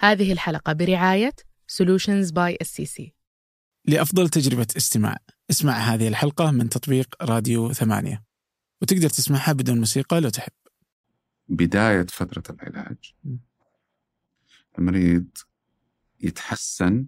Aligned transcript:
هذه 0.00 0.32
الحلقة 0.32 0.72
برعاية 0.72 1.32
Solutions 1.72 2.32
by 2.32 2.56
SCC 2.64 3.10
لأفضل 3.84 4.28
تجربة 4.28 4.66
استماع. 4.76 5.16
اسمع 5.50 5.72
هذه 5.72 6.08
الحلقة 6.08 6.50
من 6.50 6.68
تطبيق 6.68 7.22
راديو 7.22 7.72
ثمانية. 7.72 8.24
وتقدر 8.82 9.08
تسمعها 9.08 9.52
بدون 9.52 9.78
موسيقى 9.78 10.20
لو 10.20 10.28
تحب. 10.28 10.52
بداية 11.48 12.06
فترة 12.06 12.42
العلاج. 12.54 13.14
المريض 14.78 15.26
يتحسن 16.20 17.06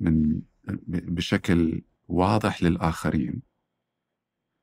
من 0.00 0.42
بشكل 0.88 1.82
واضح 2.08 2.62
للآخرين. 2.62 3.42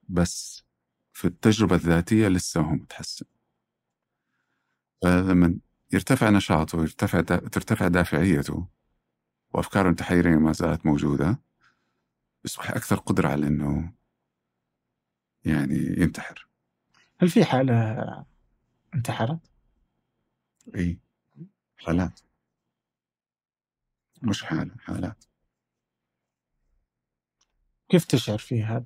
بس 0.09 0.63
في 1.13 1.25
التجربة 1.25 1.75
الذاتية 1.75 2.27
لسه 2.27 2.61
هو 2.61 2.71
متحسن. 2.71 3.25
فلما 5.02 5.57
يرتفع 5.94 6.30
نشاطه 6.30 6.78
ويرتفع 6.78 7.21
ترتفع 7.21 7.88
دافعيته. 7.88 8.68
وأفكاره 9.54 9.89
التحيرية 9.89 10.36
ما 10.36 10.52
زالت 10.52 10.86
موجودة. 10.86 11.39
يصبح 12.46 12.69
أكثر 12.69 12.96
قدرة 12.96 13.29
على 13.29 13.47
إنه 13.47 13.93
يعني 15.46 15.75
ينتحر. 15.75 16.47
هل 17.21 17.29
في 17.29 17.46
حالة 17.46 18.25
انتحرت؟ 18.96 19.39
إي. 20.75 21.00
حالات. 21.78 22.19
مش 24.21 24.44
حالة 24.44 24.75
حالات. 24.80 25.24
كيف 27.89 28.05
تشعر 28.05 28.38
في 28.38 28.64
هذا؟ 28.64 28.86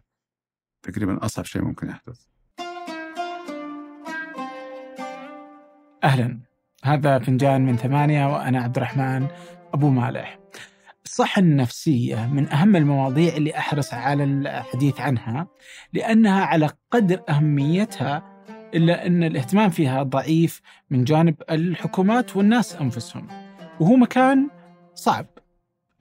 تقريبا 0.81 1.25
أصعب 1.25 1.45
شيء 1.45 1.61
ممكن 1.61 1.89
يحدث. 1.89 2.25
أهلا. 6.03 6.39
هذا 6.83 7.19
فنجان 7.19 7.65
من 7.65 7.77
ثمانية 7.77 8.33
وأنا 8.33 8.61
عبد 8.61 8.77
الرحمن 8.77 9.27
أبو 9.73 9.89
مالح. 9.89 10.39
الصحة 11.05 11.39
النفسية 11.39 12.27
من 12.33 12.49
أهم 12.49 12.75
المواضيع 12.75 13.35
اللي 13.35 13.57
أحرص 13.57 13.93
على 13.93 14.23
الحديث 14.23 15.01
عنها 15.01 15.47
لأنها 15.93 16.45
على 16.45 16.69
قدر 16.91 17.21
أهميتها 17.29 18.43
إلا 18.73 19.05
أن 19.07 19.23
الاهتمام 19.23 19.69
فيها 19.69 20.03
ضعيف 20.03 20.61
من 20.89 21.03
جانب 21.03 21.35
الحكومات 21.51 22.37
والناس 22.37 22.75
أنفسهم. 22.75 23.27
وهو 23.79 23.95
مكان 23.95 24.49
صعب. 24.95 25.25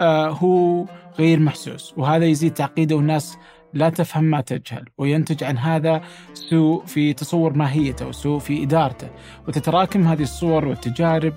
آه 0.00 0.28
هو 0.28 0.84
غير 1.18 1.40
محسوس. 1.40 1.94
وهذا 1.96 2.24
يزيد 2.24 2.52
تعقيده 2.52 2.96
والناس 2.96 3.38
لا 3.76 3.88
تفهم 3.88 4.24
ما 4.24 4.40
تجهل 4.40 4.84
وينتج 4.98 5.44
عن 5.44 5.58
هذا 5.58 6.02
سوء 6.34 6.84
في 6.86 7.12
تصور 7.12 7.52
ماهيته 7.52 8.06
وسوء 8.06 8.38
في 8.38 8.62
إدارته 8.62 9.08
وتتراكم 9.48 10.08
هذه 10.08 10.22
الصور 10.22 10.68
والتجارب 10.68 11.34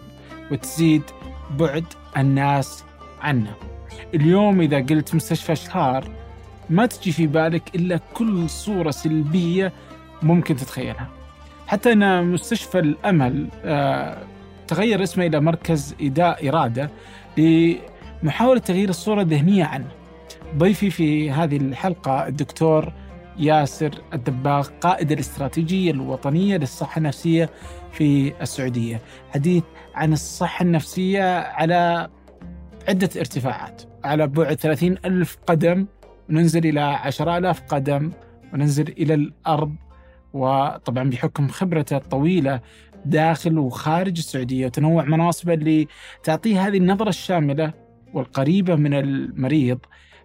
وتزيد 0.51 1.03
بعد 1.59 1.85
الناس 2.17 2.83
عنه. 3.21 3.53
اليوم 4.13 4.61
إذا 4.61 4.77
قلت 4.77 5.15
مستشفى 5.15 5.55
شهار 5.55 6.11
ما 6.69 6.85
تجي 6.85 7.11
في 7.11 7.27
بالك 7.27 7.75
إلا 7.75 7.99
كل 8.13 8.49
صورة 8.49 8.91
سلبية 8.91 9.73
ممكن 10.21 10.55
تتخيلها. 10.55 11.09
حتى 11.67 11.91
أن 11.91 12.25
مستشفى 12.25 12.79
الأمل 12.79 13.47
آه 13.63 14.23
تغير 14.67 15.03
اسمه 15.03 15.25
إلى 15.25 15.39
مركز 15.39 15.95
إداء 16.01 16.49
إرادة 16.49 16.89
لمحاولة 17.37 18.59
تغيير 18.59 18.89
الصورة 18.89 19.21
الذهنية 19.21 19.65
عنه. 19.65 19.98
ضيفي 20.57 20.89
في 20.89 21.31
هذه 21.31 21.57
الحلقة 21.57 22.27
الدكتور 22.27 22.93
ياسر 23.37 23.91
الدباغ 24.13 24.67
قائد 24.81 25.11
الاستراتيجية 25.11 25.91
الوطنية 25.91 26.57
للصحة 26.57 26.97
النفسية 26.99 27.49
في 27.91 28.33
السعودية. 28.41 29.01
حديث 29.33 29.63
عن 29.95 30.13
الصحة 30.13 30.63
النفسية 30.63 31.39
على 31.39 32.09
عدة 32.87 33.09
ارتفاعات 33.17 33.81
على 34.03 34.27
بعد 34.27 34.53
30 34.55 34.97
ألف 35.05 35.37
قدم 35.47 35.87
وننزل 36.29 36.65
إلى 36.65 36.79
10 36.81 37.37
ألاف 37.37 37.61
قدم 37.61 38.11
وننزل 38.53 38.87
إلى 38.87 39.13
الأرض. 39.13 39.75
وطبعا 40.33 41.09
بحكم 41.09 41.47
خبرته 41.47 41.97
الطويلة 41.97 42.61
داخل 43.05 43.57
وخارج 43.57 44.17
السعودية 44.17 44.65
وتنوع 44.65 45.03
مناصبه 45.03 45.53
اللي 45.53 45.87
تعطيه 46.23 46.67
هذه 46.67 46.77
النظرة 46.77 47.09
الشاملة 47.09 47.73
والقريبة 48.13 48.75
من 48.75 48.93
المريض 48.93 49.79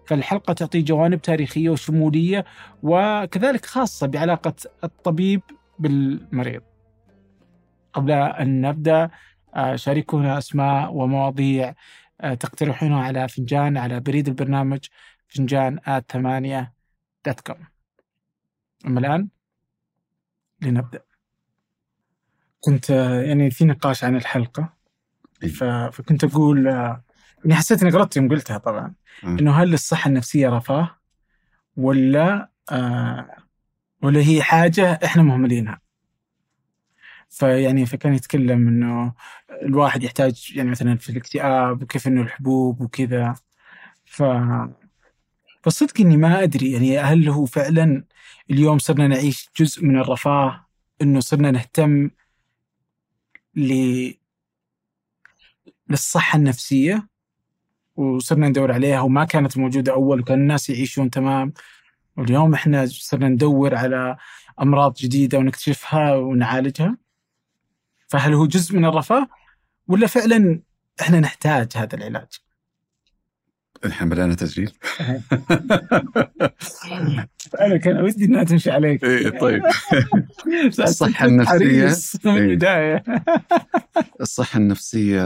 فالحلقة 0.07 0.53
تعطي 0.53 0.81
جوانب 0.81 1.21
تاريخية 1.21 1.69
وشمولية 1.69 2.45
وكذلك 2.83 3.65
خاصة 3.65 4.07
بعلاقة 4.07 4.53
الطبيب 4.83 5.41
بالمريض. 5.79 6.61
قبل 7.93 8.11
أن 8.11 8.61
نبدأ 8.61 9.09
آه، 9.55 9.75
شاركونا 9.75 10.37
أسماء 10.37 10.93
ومواضيع 10.93 11.73
آه، 12.21 12.33
تقترحونها 12.33 13.03
على 13.03 13.27
فنجان 13.27 13.77
على 13.77 13.99
بريد 13.99 14.27
البرنامج 14.27 14.79
فنجان 15.27 15.79
at 15.85 16.11
ثمانية 16.11 16.73
dot 17.25 17.39
com. 17.39 17.67
أما 18.85 18.99
الآن 18.99 19.27
لنبدأ. 20.61 21.01
كنت 22.59 22.91
آه، 22.91 23.21
يعني 23.21 23.51
في 23.51 23.65
نقاش 23.65 24.03
عن 24.03 24.15
الحلقة 24.15 24.73
فكنت 25.91 26.23
أقول 26.23 26.67
يعني 27.45 27.55
حسيت 27.55 27.81
إني 27.83 27.91
غلطت 27.91 28.17
يوم 28.17 28.29
قلتها 28.29 28.57
طبعا. 28.57 28.93
إنه 29.39 29.51
هل 29.63 29.73
الصحة 29.73 30.07
النفسية 30.07 30.49
رفاه 30.49 30.97
ولا 31.77 32.49
آه 32.71 33.35
ولا 34.01 34.19
هي 34.19 34.43
حاجة 34.43 34.99
إحنا 35.05 35.23
مهملينها؟ 35.23 35.81
فيعني 37.29 37.85
فكان 37.85 38.13
يتكلم 38.13 38.67
إنه 38.67 39.13
الواحد 39.61 40.03
يحتاج 40.03 40.51
يعني 40.55 40.69
مثلا 40.69 40.97
في 40.97 41.09
الاكتئاب 41.09 41.83
وكيف 41.83 42.07
إنه 42.07 42.21
الحبوب 42.21 42.81
وكذا. 42.81 43.35
ف 44.05 44.23
فالصدق 45.63 46.01
إني 46.01 46.17
ما 46.17 46.43
أدري 46.43 46.71
يعني 46.71 46.99
هل 46.99 47.29
هو 47.29 47.45
فعلا 47.45 48.03
اليوم 48.51 48.79
صرنا 48.79 49.07
نعيش 49.07 49.49
جزء 49.59 49.83
من 49.85 49.99
الرفاه؟ 49.99 50.65
إنه 51.01 51.19
صرنا 51.19 51.51
نهتم 51.51 52.09
ل 53.55 53.73
للصحة 55.89 56.37
النفسية؟ 56.37 57.07
وصرنا 57.95 58.47
ندور 58.49 58.71
عليها 58.71 59.01
وما 59.01 59.25
كانت 59.25 59.57
موجودة 59.57 59.93
أول 59.93 60.19
وكان 60.19 60.39
الناس 60.39 60.69
يعيشون 60.69 61.09
تمام. 61.09 61.53
واليوم 62.17 62.53
إحنا 62.53 62.85
صرنا 62.85 63.29
ندور 63.29 63.75
على 63.75 64.17
أمراض 64.61 64.93
جديدة 64.93 65.37
ونكتشفها 65.37 66.15
ونعالجها. 66.15 66.97
فهل 68.07 68.33
هو 68.33 68.45
جزء 68.45 68.75
من 68.75 68.85
الرفاه 68.85 69.27
ولا 69.87 70.07
فعلا 70.07 70.61
إحنا 71.01 71.19
نحتاج 71.19 71.67
هذا 71.75 71.95
العلاج؟ 71.95 72.27
الحين 73.85 74.09
بدأنا 74.09 74.35
تسجيل. 74.35 74.71
أنا 77.61 77.77
كان 77.77 78.01
ودي 78.01 78.25
إنها 78.25 78.43
تمشي 78.43 78.71
عليك. 78.71 79.03
إيه 79.03 79.39
طيب. 79.39 79.63
الصحة 80.79 81.25
النفسية. 81.25 82.29
من 82.31 82.37
البداية. 82.37 83.03
الصحة 84.21 84.57
النفسية 84.57 85.21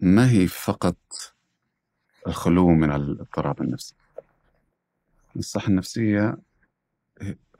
ما 0.00 0.30
هي 0.30 0.46
فقط 0.46 0.96
الخلو 2.26 2.68
من 2.68 2.92
الاضطراب 2.92 3.62
النفسي؟ 3.62 3.94
الصحة 5.36 5.68
النفسية 5.68 6.38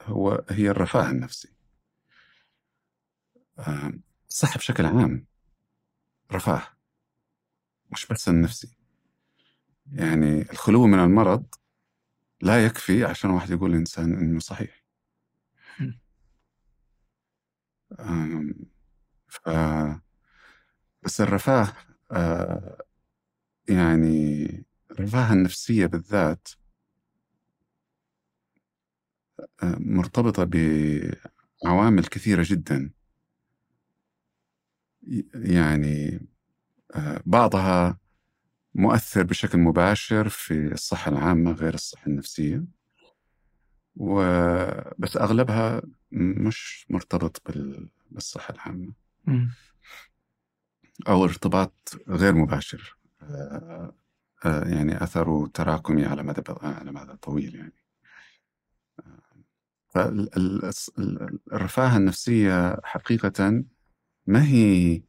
هو 0.02 0.44
هي 0.50 0.70
الرفاه 0.70 1.10
النفسي. 1.10 1.52
آه، 3.58 3.92
الصحة 4.28 4.58
بشكل 4.58 4.86
عام 4.86 5.26
رفاه 6.32 6.62
مش 7.92 8.06
بس 8.06 8.28
النفسي. 8.28 8.76
يعني 9.92 10.42
الخلو 10.42 10.86
من 10.86 10.98
المرض 10.98 11.46
لا 12.40 12.66
يكفي 12.66 13.04
عشان 13.04 13.30
واحد 13.30 13.50
يقول 13.50 13.70
الإنسان 13.70 14.18
إنه 14.18 14.38
صحيح. 14.38 14.82
ف 19.28 19.48
بس 21.06 21.20
الرفاه 21.20 21.72
آه 22.12 22.78
يعني 23.68 24.46
الرفاهة 24.90 25.32
النفسية 25.32 25.86
بالذات 25.86 26.48
آه 29.62 29.76
مرتبطة 29.80 30.44
بعوامل 31.64 32.04
كثيرة 32.06 32.44
جدا. 32.48 32.90
يعني 35.34 36.20
آه 36.94 37.22
بعضها 37.26 37.98
مؤثر 38.74 39.22
بشكل 39.22 39.58
مباشر 39.58 40.28
في 40.28 40.72
الصحة 40.72 41.10
العامة 41.12 41.52
غير 41.52 41.74
الصحة 41.74 42.06
النفسية. 42.06 42.64
و... 43.96 44.22
بس 44.98 45.16
أغلبها 45.16 45.82
مش 46.12 46.86
مرتبط 46.90 47.42
بالصحة 48.10 48.54
العامة. 48.54 48.92
أو 51.08 51.24
ارتباط 51.24 51.74
غير 52.08 52.34
مباشر 52.34 52.96
آه، 53.22 53.94
آه، 54.44 54.64
يعني 54.64 55.04
أثره 55.04 55.46
تراكمي 55.54 56.04
على 56.04 56.22
مدى 56.22 56.42
على 56.62 56.92
مدى 56.92 57.16
طويل 57.16 57.54
يعني. 57.54 57.74
فالرفاهة 59.88 61.96
النفسية 61.96 62.80
حقيقة 62.84 63.64
ما 64.26 64.44
هي 64.44 65.02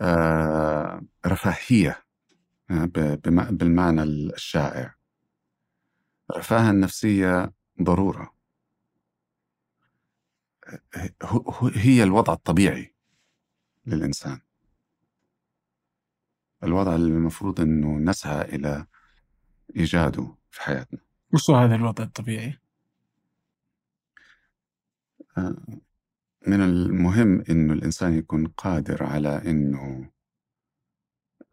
آه، 0.00 1.02
رفاهية 1.26 2.04
آه، 2.70 2.84
بالمعنى 3.50 4.02
الشائع. 4.02 4.94
الرفاهة 6.30 6.70
النفسية 6.70 7.52
ضرورة. 7.82 8.34
هي 11.74 12.02
الوضع 12.02 12.32
الطبيعي 12.32 12.94
للإنسان. 13.86 14.40
الوضع 16.64 16.94
اللي 16.94 17.14
المفروض 17.14 17.60
أنه 17.60 17.98
نسعى 17.98 18.40
إلى 18.42 18.86
إيجاده 19.76 20.34
في 20.50 20.62
حياتنا 20.62 21.00
وش 21.34 21.50
هو 21.50 21.56
هذا 21.56 21.74
الوضع 21.74 22.04
الطبيعي؟ 22.04 22.58
آه، 25.38 25.56
من 26.46 26.60
المهم 26.60 27.44
أنه 27.50 27.72
الإنسان 27.72 28.18
يكون 28.18 28.46
قادر 28.46 29.04
على 29.04 29.42
أنه 29.46 30.10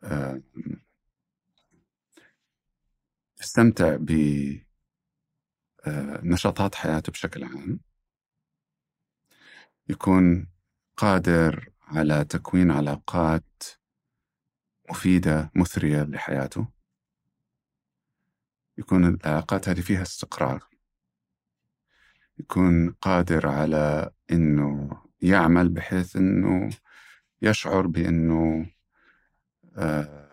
آه، 0.04 0.42
يستمتع 3.42 3.96
بنشاطات 6.24 6.76
آه، 6.76 6.80
حياته 6.80 7.12
بشكل 7.12 7.44
عام 7.44 7.80
يكون 9.90 10.48
قادر 10.98 11.70
على 11.82 12.26
تكوين 12.26 12.72
علاقات 12.72 13.64
مفيدة 14.90 15.52
مثرية 15.56 16.04
لحياته. 16.04 16.68
يكون 18.78 19.06
العلاقات 19.06 19.70
هذه 19.70 19.82
فيها 19.82 20.02
استقرار. 20.02 20.64
يكون 22.40 22.90
قادر 22.90 23.48
على 23.48 24.12
إنه 24.32 24.90
يعمل 25.22 25.70
بحيث 25.70 26.16
إنه 26.16 26.70
يشعر 27.42 27.88
بإنه 27.88 28.66
آه، 29.78 30.28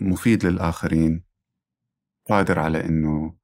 مفيد 0.00 0.46
للآخرين. 0.46 1.24
قادر 2.28 2.58
على 2.58 2.84
إنه 2.84 3.36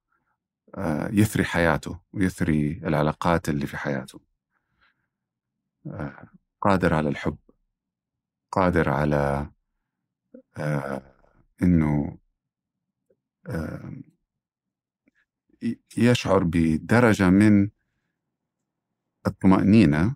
آه، 0.75 1.09
يثري 1.11 1.43
حياته 1.43 1.99
ويثري 2.13 2.81
العلاقات 2.85 3.49
اللي 3.49 3.67
في 3.67 3.77
حياته. 3.77 4.21
آه، 5.87 6.29
قادر 6.61 6.93
على 6.93 7.09
الحب. 7.09 7.37
قادر 8.55 8.89
على 8.89 9.49
إنه 11.61 12.17
يشعر 15.97 16.43
بدرجة 16.43 17.29
من 17.29 17.69
الطمأنينة 19.27 20.15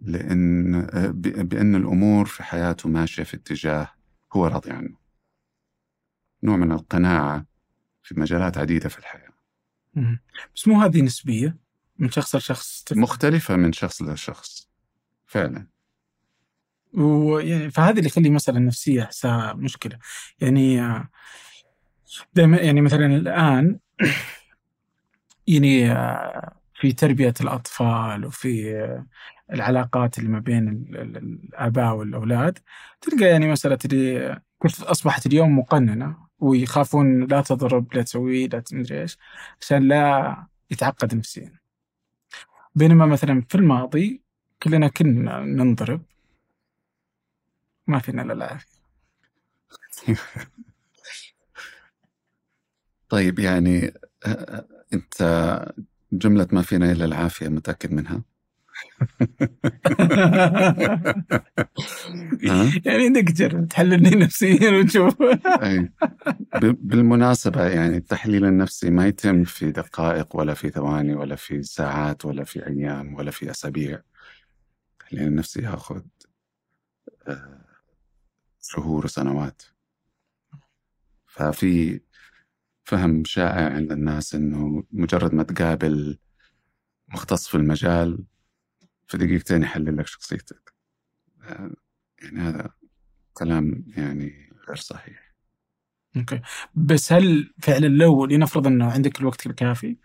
لأن 0.00 0.86
بأن 1.42 1.74
الأمور 1.74 2.26
في 2.26 2.42
حياته 2.42 2.88
ماشية 2.88 3.22
في 3.22 3.36
اتجاه 3.36 3.92
هو 4.32 4.46
راضي 4.46 4.70
عنه. 4.70 4.96
نوع 6.42 6.56
من 6.56 6.72
القناعة 6.72 7.46
في 8.02 8.20
مجالات 8.20 8.58
عديدة 8.58 8.88
في 8.88 8.98
الحياة. 8.98 9.32
بس 10.54 10.68
مو 10.68 10.82
هذه 10.82 11.02
نسبية؟ 11.02 11.56
من 11.98 12.10
شخص 12.10 12.36
لشخص 12.36 12.84
مختلفة 12.92 13.56
من 13.56 13.72
شخص 13.72 14.02
لشخص. 14.02 14.68
فعلا. 15.26 15.77
ويعني 16.94 17.70
فهذا 17.70 17.90
اللي 17.98 18.06
يخلي 18.06 18.30
مسألة 18.30 18.58
النفسية 18.58 19.02
أحسها 19.02 19.52
مشكلة. 19.52 19.98
يعني 20.40 20.82
دائما 22.34 22.56
يعني 22.56 22.80
مثلا 22.80 23.06
الآن 23.06 23.78
يعني 25.46 25.94
في 26.80 26.92
تربية 26.92 27.34
الأطفال 27.40 28.26
وفي 28.26 28.74
العلاقات 29.52 30.18
اللي 30.18 30.30
ما 30.30 30.38
بين 30.38 30.68
الآباء 30.94 31.94
والأولاد 31.94 32.58
تلقى 33.00 33.24
يعني 33.24 33.52
مسألة 33.52 33.78
اللي 33.84 34.40
كيف 34.62 34.84
أصبحت 34.84 35.26
اليوم 35.26 35.58
مقننة 35.58 36.16
ويخافون 36.38 37.24
لا 37.24 37.40
تضرب 37.40 37.94
لا 37.94 38.02
تسوي 38.02 38.46
لا 38.48 38.60
تدري 38.60 39.00
إيش 39.02 39.18
عشان 39.60 39.88
لا 39.88 40.36
يتعقد 40.70 41.14
نفسيا. 41.14 41.52
بينما 42.74 43.06
مثلا 43.06 43.42
في 43.48 43.54
الماضي 43.54 44.22
كلنا 44.62 44.88
كنا 44.88 45.40
ننضرب 45.40 46.02
ما 47.88 47.98
فينا 47.98 48.22
إلا 48.22 48.32
العافية 48.32 48.78
طيب 53.08 53.38
يعني 53.38 53.94
أنت 54.92 55.22
جملة 56.12 56.48
ما 56.52 56.62
فينا 56.62 56.92
إلا 56.92 57.04
العافية 57.04 57.48
متأكد 57.48 57.92
منها؟ 57.92 58.22
يعني 62.84 63.06
انك 63.06 63.30
تجرب 63.30 63.68
تحللني 63.68 64.10
نفسيا 64.10 64.70
وتشوف 64.70 65.14
بالمناسبة 66.62 67.66
يعني 67.68 67.96
التحليل 67.96 68.44
النفسي 68.44 68.90
ما 68.90 69.06
يتم 69.06 69.44
في 69.44 69.70
دقائق 69.70 70.36
ولا 70.36 70.54
في 70.54 70.70
ثواني 70.70 71.14
ولا 71.14 71.36
في 71.36 71.62
ساعات 71.62 72.24
ولا 72.24 72.44
في 72.44 72.66
أيام 72.66 73.14
ولا 73.14 73.30
في 73.30 73.50
أسابيع. 73.50 74.00
التحليل 74.92 75.26
النفسي 75.28 75.62
ياخذ 75.62 76.00
شهور 78.70 79.04
وسنوات. 79.04 79.62
ففي 81.26 82.00
فهم 82.84 83.24
شائع 83.24 83.74
عند 83.74 83.92
الناس 83.92 84.34
إنه 84.34 84.84
مجرد 84.92 85.34
ما 85.34 85.42
تقابل 85.42 86.18
مختص 87.08 87.48
في 87.48 87.54
المجال 87.54 88.24
في 89.06 89.18
دقيقتين 89.18 89.62
يحلل 89.62 89.96
لك 89.96 90.06
شخصيتك. 90.06 90.74
يعني 92.22 92.40
هذا 92.40 92.70
كلام 93.32 93.84
يعني 93.96 94.52
غير 94.68 94.76
صحيح. 94.76 95.34
okay. 96.16 96.40
بس 96.74 97.12
هل 97.12 97.54
فعلا 97.62 97.86
لو 97.86 98.26
لنفرض 98.26 98.66
إنه 98.66 98.90
عندك 98.92 99.20
الوقت 99.20 99.46
الكافي 99.46 99.96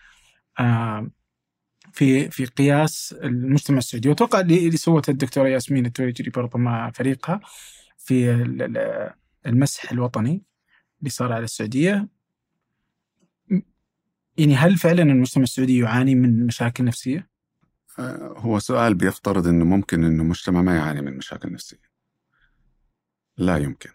آه 0.60 1.12
في 1.94 2.30
في 2.30 2.46
قياس 2.46 3.16
المجتمع 3.24 3.78
السعودي 3.78 4.10
وأتوقع 4.10 4.40
اللي 4.40 4.78
سوته 4.78 5.12
الدكتورة 5.12 5.48
ياسمين 5.48 5.86
التويجري 5.86 6.30
برضه 6.30 6.60
مع 6.60 6.92
فريقها 6.92 7.40
في 8.04 8.32
المسح 9.46 9.92
الوطني 9.92 10.44
اللي 11.00 11.10
صار 11.10 11.34
على 11.34 11.44
السعودية 11.44 12.08
يعني 14.38 14.56
هل 14.56 14.78
فعلا 14.78 15.04
المجتمع 15.04 15.44
السعودي 15.44 15.78
يعاني 15.78 16.16
من 16.16 16.46
مشاكل 16.46 16.84
نفسية؟ 16.84 17.30
آه، 18.00 18.34
هو 18.38 18.60
سؤال 18.60 18.96
بيفترض 18.96 19.48
إنه 19.48 19.66
ممكن 19.66 20.04
إنه 20.04 20.24
المجتمع 20.24 20.62
ما 20.62 20.76
يعاني 20.76 21.02
من 21.02 21.18
مشاكل 21.18 21.54
نفسية. 21.54 21.82
لا 23.38 23.58
يمكن. 23.58 23.90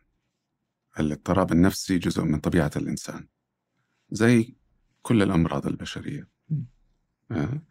الاضطراب 1.00 1.52
النفسي 1.52 1.98
جزء 1.98 2.22
من 2.22 2.38
طبيعة 2.38 2.70
الإنسان. 2.76 3.28
زي 4.10 4.56
كل 5.02 5.22
الأمراض 5.22 5.66
البشرية. 5.66 6.28
آه، 7.30 7.62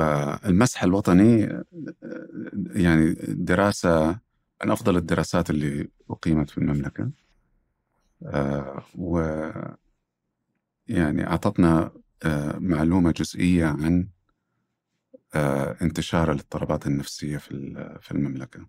فالمسح 0.00 0.82
الوطني 0.82 1.62
يعني 2.74 3.16
دراسة 3.28 4.18
من 4.64 4.70
أفضل 4.70 4.96
الدراسات 4.96 5.50
اللي 5.50 5.88
أقيمت 6.10 6.50
في 6.50 6.58
المملكة. 6.58 7.10
آه، 8.22 8.84
و 8.94 9.20
يعني 10.88 11.26
أعطتنا 11.26 11.92
معلومة 12.58 13.10
جزئية 13.10 13.66
عن 13.66 14.08
انتشار 15.82 16.32
الاضطرابات 16.32 16.86
النفسية 16.86 17.36
في 17.38 18.10
المملكة 18.10 18.66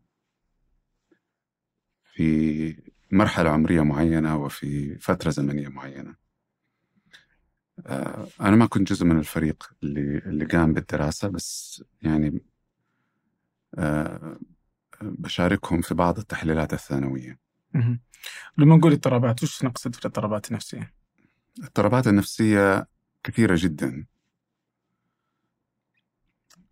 في 2.14 2.76
مرحلة 3.12 3.50
عمرية 3.50 3.82
معينة 3.82 4.38
وفي 4.44 5.00
فترة 5.00 5.30
زمنية 5.30 5.68
معينة 5.68 6.16
أنا 8.42 8.56
ما 8.56 8.66
كنت 8.66 8.90
جزء 8.94 9.06
من 9.06 9.20
الفريق 9.20 9.72
اللي 9.84 10.18
اللي 10.18 10.46
قام 10.46 10.74
بالدراسة 10.74 11.28
بس 11.28 11.84
يعني 12.02 12.42
بشاركهم 15.02 15.82
في 15.82 15.94
بعض 15.94 16.18
التحليلات 16.20 16.74
الثانوية. 16.74 17.40
لما 18.58 18.76
نقول 18.76 18.92
اضطرابات 18.92 19.44
وش 19.44 19.64
نقصد 19.64 19.96
في 19.96 20.02
الاضطرابات 20.02 20.50
النفسية؟ 20.50 20.94
الاضطرابات 21.60 22.08
النفسية 22.08 22.88
كثيرة 23.24 23.56
جدا. 23.60 24.06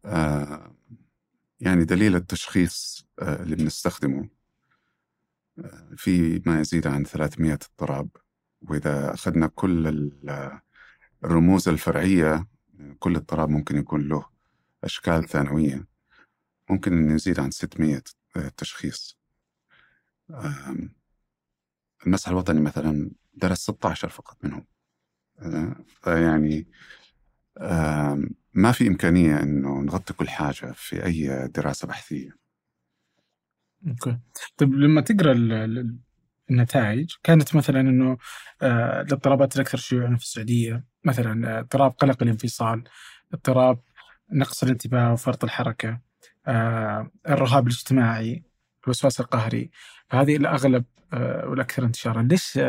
آه 0.06 0.76
يعني 1.60 1.86
دليل 1.86 2.16
التشخيص 2.16 3.08
آه 3.20 3.44
اللي 3.44 3.56
بنستخدمه 3.56 4.30
آه 5.60 5.90
في 5.98 6.42
ما 6.46 6.60
يزيد 6.60 6.88
عن 6.88 7.04
300 7.04 7.54
اضطراب 7.54 8.10
وإذا 8.62 9.14
أخذنا 9.14 9.48
كل 9.48 9.88
الرموز 11.24 11.70
الفرعية 11.70 12.48
كل 13.00 13.16
اضطراب 13.16 13.50
ممكن 13.50 13.78
يكون 13.78 14.08
له 14.08 14.26
أشكال 14.84 15.28
ثانوية. 15.28 15.88
ممكن 16.70 16.94
أن 16.94 17.16
يزيد 17.16 17.40
عن 17.40 17.52
600 17.52 18.02
تشخيص. 18.58 19.18
المسح 22.06 22.30
الوطني 22.30 22.62
مثلا 22.62 23.12
درس 23.34 23.58
16 23.60 24.10
فقط 24.10 24.46
منهم. 24.46 24.66
آه، 25.40 25.76
فيعني 25.88 26.68
ما 28.54 28.72
في 28.72 28.88
إمكانية 28.88 29.44
أنه 29.44 29.82
نغطي 29.82 30.14
كل 30.14 30.30
حاجة 30.30 30.72
في 30.76 31.06
أي 31.06 31.48
دراسة 31.48 31.88
بحثية. 31.88 32.38
أوكي. 33.88 34.20
طيب 34.58 34.74
لما 34.74 35.02
تقرأ 35.02 35.34
النتائج 36.52 37.12
كانت 37.24 37.56
مثلا 37.56 37.80
إنه 37.80 38.18
آه، 38.62 39.02
الاضطرابات 39.02 39.56
الاكثر 39.56 39.78
شيوعا 39.78 40.16
في 40.16 40.24
السعودية 40.24 40.84
مثلا 41.04 41.58
آه، 41.58 41.60
اضطراب 41.60 41.92
قلق 41.92 42.24
الانفصال، 42.24 42.84
اضطراب 43.34 43.80
نقص 44.32 44.64
الانتباه 44.64 45.14
وفرط 45.14 45.44
الحركة، 45.44 46.00
آه، 46.48 47.12
الرهاب 47.30 47.68
الاجتماعي، 47.68 48.44
الوسواس 48.84 49.20
القهري، 49.20 49.72
هذه 50.12 50.36
الاغلب 50.36 50.86
والاكثر 51.44 51.84
انتشارا، 51.84 52.22
ليش 52.22 52.60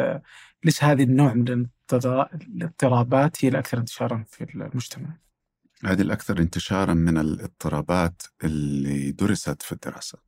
ليش 0.65 0.85
هذه 0.85 1.03
النوع 1.03 1.35
من 1.35 1.49
الاضطرا- 1.49 2.35
الاضطرابات 2.35 3.45
هي 3.45 3.49
الاكثر 3.49 3.79
انتشارا 3.79 4.25
في 4.29 4.45
المجتمع؟ 4.55 5.17
هذه 5.85 6.03
الأكثر 6.03 6.39
انتشارا 6.39 6.95
من 6.95 7.19
الاضطرابات 7.19 8.23
اللي 8.45 9.13
درست 9.13 9.63
في 9.63 9.73
الدراسة 9.73 10.19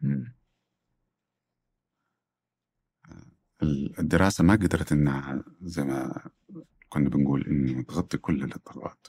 مم. 0.00 0.35
الدراسة 3.98 4.44
ما 4.44 4.52
قدرت 4.54 4.92
إنها 4.92 5.44
زي 5.62 5.84
ما 5.84 6.22
كنا 6.88 7.08
بنقول 7.08 7.46
إنه 7.46 7.82
تغطي 7.82 8.18
كل 8.18 8.44
الاضطرابات. 8.44 9.06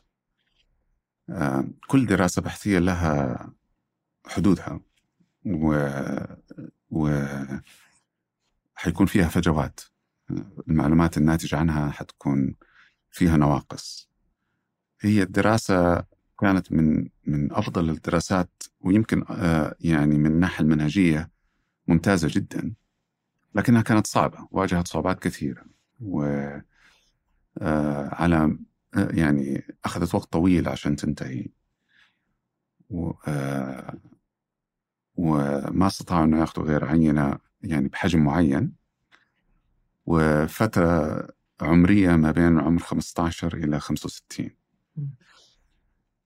آه، 1.29 1.67
كل 1.87 2.05
دراسة 2.05 2.41
بحثية 2.41 2.79
لها 2.79 3.37
حدودها 4.25 4.79
و, 5.45 5.89
و... 6.89 7.25
حيكون 8.75 9.05
فيها 9.05 9.27
فجوات. 9.27 9.79
المعلومات 10.69 11.17
الناتجة 11.17 11.57
عنها 11.57 11.91
حتكون 11.91 12.55
فيها 13.11 13.37
نواقص. 13.37 14.09
هي 15.01 15.23
الدراسة 15.23 16.03
كانت 16.39 16.71
من 16.71 17.09
من 17.25 17.53
أفضل 17.53 17.89
الدراسات 17.89 18.63
ويمكن 18.81 19.23
آه، 19.29 19.75
يعني 19.79 20.17
من 20.17 20.31
الناحية 20.31 20.63
المنهجية 20.63 21.31
ممتازة 21.87 22.27
جدا. 22.31 22.73
لكنها 23.55 23.81
كانت 23.81 24.07
صعبة 24.07 24.47
واجهت 24.51 24.87
صعوبات 24.87 25.19
كثيرة. 25.19 25.65
و 25.99 26.23
آه، 27.61 28.09
على 28.15 28.57
آه، 28.95 29.09
يعني 29.11 29.63
أخذت 29.85 30.15
وقت 30.15 30.31
طويل 30.33 30.69
عشان 30.69 30.95
تنتهي. 30.95 31.47
و 32.89 33.11
آه، 33.27 33.97
وما 35.15 35.87
استطاعوا 35.87 36.25
أنه 36.25 36.39
يأخذوا 36.39 36.65
غير 36.67 36.85
عينة 36.85 37.39
يعني 37.61 37.87
بحجم 37.87 38.23
معين. 38.23 38.73
وفترة 40.05 41.27
عمرية 41.61 42.15
ما 42.15 42.31
بين 42.31 42.59
عمر 42.59 42.79
15 42.81 43.53
إلى 43.57 43.79
65 43.79 44.51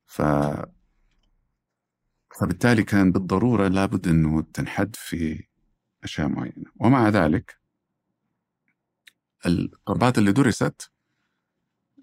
ف 0.05 0.21
فبالتالي 2.39 2.83
كان 2.83 3.11
بالضرورة 3.11 3.67
لابد 3.67 4.07
أنه 4.07 4.41
تنحد 4.53 4.95
في 4.95 5.43
أشياء 6.03 6.27
معينة. 6.27 6.71
ومع 6.79 7.09
ذلك 7.09 7.57
الاضطرابات 9.45 10.17
اللي 10.17 10.31
درست 10.31 10.91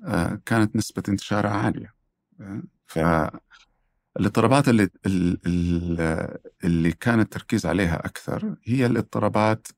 آه، 0.05 0.40
كانت 0.47 0.76
نسبة 0.76 1.02
انتشارها 1.09 1.50
عالية. 1.50 1.95
آه، 2.40 2.62
فالاضطرابات 2.87 4.69
اللي 4.69 4.83
ال- 5.07 5.38
ال- 5.47 6.38
اللي 6.64 6.93
كان 6.93 7.21
التركيز 7.21 7.67
عليها 7.67 7.97
أكثر 8.07 8.57
هي 8.64 8.87
الاضطرابات 8.87 9.69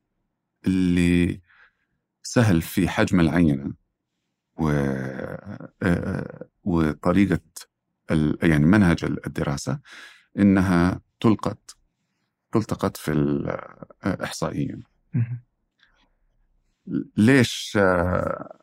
اللي 0.67 1.41
سهل 2.23 2.62
في 2.62 2.89
حجم 2.89 3.21
العينة 3.21 3.75
و 4.59 4.69
آه، 5.83 6.49
وطريقة 6.65 7.41
ال- 8.11 8.39
يعني 8.43 8.67
منهج 8.67 9.05
الدراسة 9.05 9.81
إنها 10.39 11.00
تلقط 11.21 11.77
تلتقط 12.52 12.97
في 12.97 13.12
الإحصائية 13.12 14.78
مم. 15.14 15.42
ليش 17.16 17.78
آه، 17.80 18.59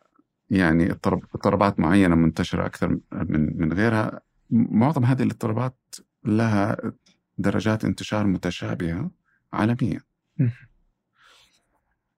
يعني 0.50 0.92
اضطراب- 0.92 1.24
اضطرابات 1.36 1.80
معينة 1.80 2.16
منتشرة 2.16 2.66
أكثر 2.66 3.00
من 3.12 3.58
من 3.58 3.74
غيرها 3.74 4.22
معظم 4.50 5.06
هذه 5.06 5.24
الاضطرابات 5.24 5.78
لها 6.26 6.78
درجات 7.38 7.86
انتشار 7.86 8.28
متشابهة 8.28 9.12
عالميا. 9.54 10.02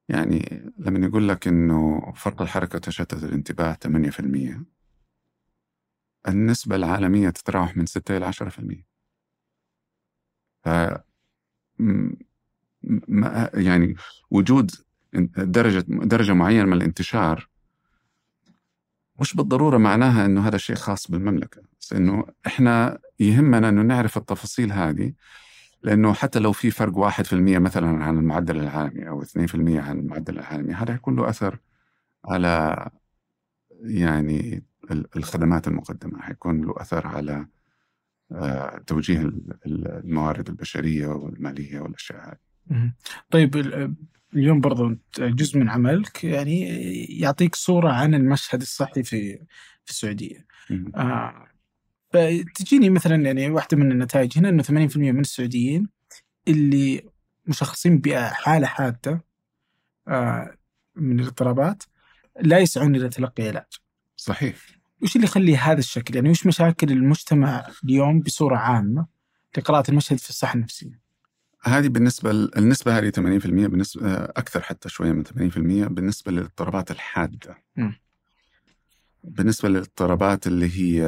يعني 0.09 0.71
لما 0.77 1.07
يقول 1.07 1.29
لك 1.29 1.47
إنه 1.47 2.11
فرط 2.15 2.41
الحركة 2.41 2.75
وتشتت 2.75 3.23
الانتباه 3.23 3.73
8% 3.73 4.63
النسبة 6.27 6.75
العالمية 6.75 7.29
تتراوح 7.29 7.77
من 7.77 7.85
6 7.85 8.17
إلى 8.17 8.25
10% 8.25 8.85
ف 10.63 10.69
م- 10.69 10.97
ما- 13.07 13.49
يعني 13.53 13.95
وجود 14.31 14.71
درجة 15.37 15.85
درجة 15.87 16.33
معينة 16.33 16.65
من 16.65 16.73
الانتشار 16.73 17.49
مش 19.21 19.35
بالضرورة 19.35 19.77
معناها 19.77 20.25
إنه 20.25 20.47
هذا 20.47 20.57
شيء 20.57 20.75
خاص 20.75 21.11
بالمملكة 21.11 21.61
بس 21.79 21.93
إنه 21.93 22.25
إحنا 22.47 22.99
يهمنا 23.19 23.69
إنه 23.69 23.81
نعرف 23.81 24.17
التفاصيل 24.17 24.71
هذه 24.71 25.13
لإنه 25.83 26.13
حتى 26.13 26.39
لو 26.39 26.51
في 26.51 26.71
فرق 26.71 26.97
واحد 26.97 27.25
في 27.25 27.33
المية 27.33 27.59
مثلا 27.59 28.03
عن 28.03 28.17
المعدل 28.17 28.57
العالمي 28.59 29.09
أو 29.09 29.23
2% 29.23 29.79
عن 29.79 29.99
المعدل 29.99 30.39
العالمي 30.39 30.73
هذا 30.73 30.93
يكون 30.93 31.15
له 31.15 31.29
أثر 31.29 31.57
على 32.25 32.75
يعني 33.81 34.63
ال- 34.91 35.07
الخدمات 35.17 35.67
المقدمة 35.67 36.21
حيكون 36.21 36.61
له 36.61 36.73
أثر 36.77 37.07
على 37.07 37.45
توجيه 38.87 39.19
ال- 39.21 39.57
ال- 39.65 39.87
الموارد 39.87 40.49
البشرية 40.49 41.07
والمالية 41.07 41.79
والأشياء 41.79 42.37
هذه. 42.71 42.93
طيب 43.31 43.55
ال- 43.55 43.95
اليوم 44.33 44.61
برضو 44.61 44.95
جزء 45.19 45.59
من 45.59 45.69
عملك 45.69 46.23
يعني 46.23 46.61
يعطيك 47.19 47.55
صورة 47.55 47.91
عن 47.91 48.13
المشهد 48.15 48.61
الصحي 48.61 49.03
في 49.03 49.35
في 49.85 49.91
السعودية 49.91 50.45
مم. 50.69 50.91
آه 50.95 51.47
فتجيني 52.13 52.89
مثلا 52.89 53.15
يعني 53.15 53.49
واحدة 53.49 53.77
من 53.77 53.91
النتائج 53.91 54.37
هنا 54.37 54.49
إنه 54.49 54.63
80% 54.63 54.97
من 54.97 55.19
السعوديين 55.19 55.87
اللي 56.47 57.01
مشخصين 57.47 57.97
بحالة 57.97 58.67
حادة 58.67 59.25
آه 60.07 60.55
من 60.95 61.19
الاضطرابات 61.19 61.83
لا 62.41 62.59
يسعون 62.59 62.95
إلى 62.95 63.09
تلقي 63.09 63.47
علاج. 63.47 63.73
صحيح 64.15 64.55
وش 65.01 65.15
اللي 65.15 65.27
يخلي 65.27 65.57
هذا 65.57 65.79
الشكل؟ 65.79 66.15
يعني 66.15 66.29
وش 66.29 66.47
مشاكل 66.47 66.91
المجتمع 66.91 67.67
اليوم 67.83 68.19
بصورة 68.19 68.57
عامة 68.57 69.05
لقراءة 69.57 69.91
المشهد 69.91 70.17
في 70.17 70.29
الصحة 70.29 70.55
النفسية؟ 70.55 70.99
هذه 71.61 71.87
بالنسبة 71.87 72.31
النسبة 72.31 72.97
هذه 72.97 73.09
80% 73.09 73.19
بالنسبة 73.19 74.13
أكثر 74.15 74.61
حتى 74.61 74.89
شوية 74.89 75.11
من 75.11 75.23
80% 75.25 75.31
بالنسبة 75.87 76.31
للاضطرابات 76.31 76.91
الحادة 76.91 77.57
مم. 77.75 77.99
بالنسبة 79.23 79.69
للاضطرابات 79.69 80.47
اللي 80.47 80.69
هي 80.79 81.03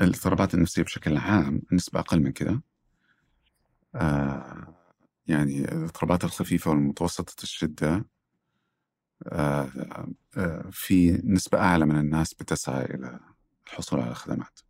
الاضطرابات 0.00 0.54
النفسية 0.54 0.82
بشكل 0.82 1.16
عام 1.16 1.62
النسبة 1.72 2.00
أقل 2.00 2.20
من 2.20 2.32
كذا 2.32 2.60
آه 3.94 4.74
يعني 5.26 5.64
الاضطرابات 5.64 6.24
الخفيفة 6.24 6.70
والمتوسطة 6.70 7.42
الشدة 7.42 7.88
آه 7.88 7.94
آه 7.94 8.04
في 10.70 11.20
نسبة 11.24 11.58
أعلى 11.58 11.86
من 11.86 11.98
الناس 11.98 12.34
بتسعى 12.34 12.84
إلى 12.84 13.20
الحصول 13.66 14.00
على 14.00 14.14
خدمات 14.14 14.60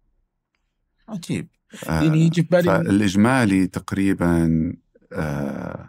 عجيب 1.09 1.49
آه، 1.89 2.03
يعني 2.03 2.21
يجي 2.21 2.43
في 2.43 2.49
بالي 2.49 2.63
فالإجمالي 2.63 3.67
تقريبا 3.67 4.73
آه، 5.13 5.89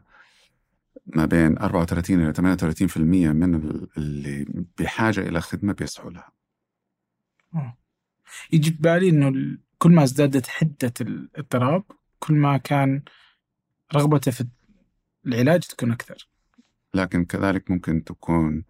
ما 1.06 1.26
بين 1.26 1.58
34 1.58 2.22
إلى 2.24 2.34
38% 2.34 2.98
من 3.34 3.56
ال- 3.56 3.88
اللي 3.98 4.46
بحاجة 4.80 5.20
إلى 5.20 5.42
خدمة 5.42 5.74
بيسعوا 5.74 6.12
لها 6.12 6.32
آه. 7.56 7.78
يجي 8.54 8.72
في 8.72 8.78
بالي 8.78 9.10
ال- 9.10 9.60
كل 9.78 9.92
ما 9.92 10.04
ازدادت 10.04 10.48
حدة 10.48 10.94
الاضطراب 11.02 11.84
كل 12.20 12.34
ما 12.34 12.58
كان 12.58 13.02
رغبته 13.96 14.32
في 14.32 14.48
العلاج 15.26 15.62
تكون 15.62 15.92
أكثر. 15.92 16.28
لكن 16.94 17.26
كذلك 17.26 17.72
ممكن 17.72 18.04
تكون 18.04 18.64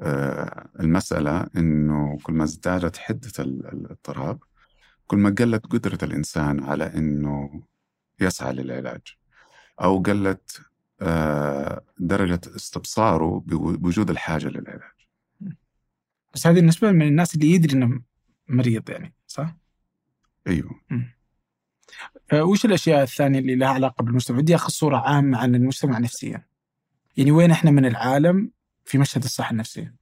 آه، 0.00 0.68
المسألة 0.80 1.46
إنه 1.56 2.18
كل 2.22 2.32
ما 2.32 2.44
ازدادت 2.44 2.96
حدة 2.96 3.32
ال- 3.38 3.66
الاضطراب 3.66 4.38
كل 5.06 5.16
ما 5.16 5.30
قلت 5.38 5.66
قدرة 5.66 5.98
الإنسان 6.02 6.64
على 6.64 6.84
إنه 6.94 7.62
يسعى 8.20 8.52
للعلاج 8.52 9.00
أو 9.80 9.98
قلت 10.02 10.60
آه، 11.00 11.84
درجة 11.98 12.40
استبصاره 12.56 13.40
بو- 13.46 13.76
بوجود 13.76 14.10
الحاجة 14.10 14.46
للعلاج 14.48 14.92
بس 16.34 16.46
هذه 16.46 16.58
النسبة 16.58 16.90
من 16.92 17.06
الناس 17.08 17.34
اللي 17.34 17.50
يدري 17.50 17.72
إنه 17.72 18.00
مريض 18.48 18.90
يعني 18.90 19.14
صح؟ 19.26 19.56
أيوه 20.46 20.80
آه، 22.32 22.42
وش 22.44 22.64
الأشياء 22.64 23.02
الثانية 23.02 23.38
اللي 23.38 23.56
لها 23.56 23.68
علاقة 23.68 24.02
بالمجتمع؟ 24.02 24.38
بدي 24.38 24.54
أخذ 24.54 24.68
صورة 24.70 24.96
عامة 24.96 25.38
عن 25.38 25.54
المجتمع 25.54 25.98
نفسيا. 25.98 26.44
يعني 27.18 27.30
وين 27.30 27.50
إحنا 27.50 27.70
من 27.70 27.86
العالم 27.86 28.50
في 28.84 28.98
مشهد 28.98 29.24
الصحة 29.24 29.50
النفسية 29.52 29.94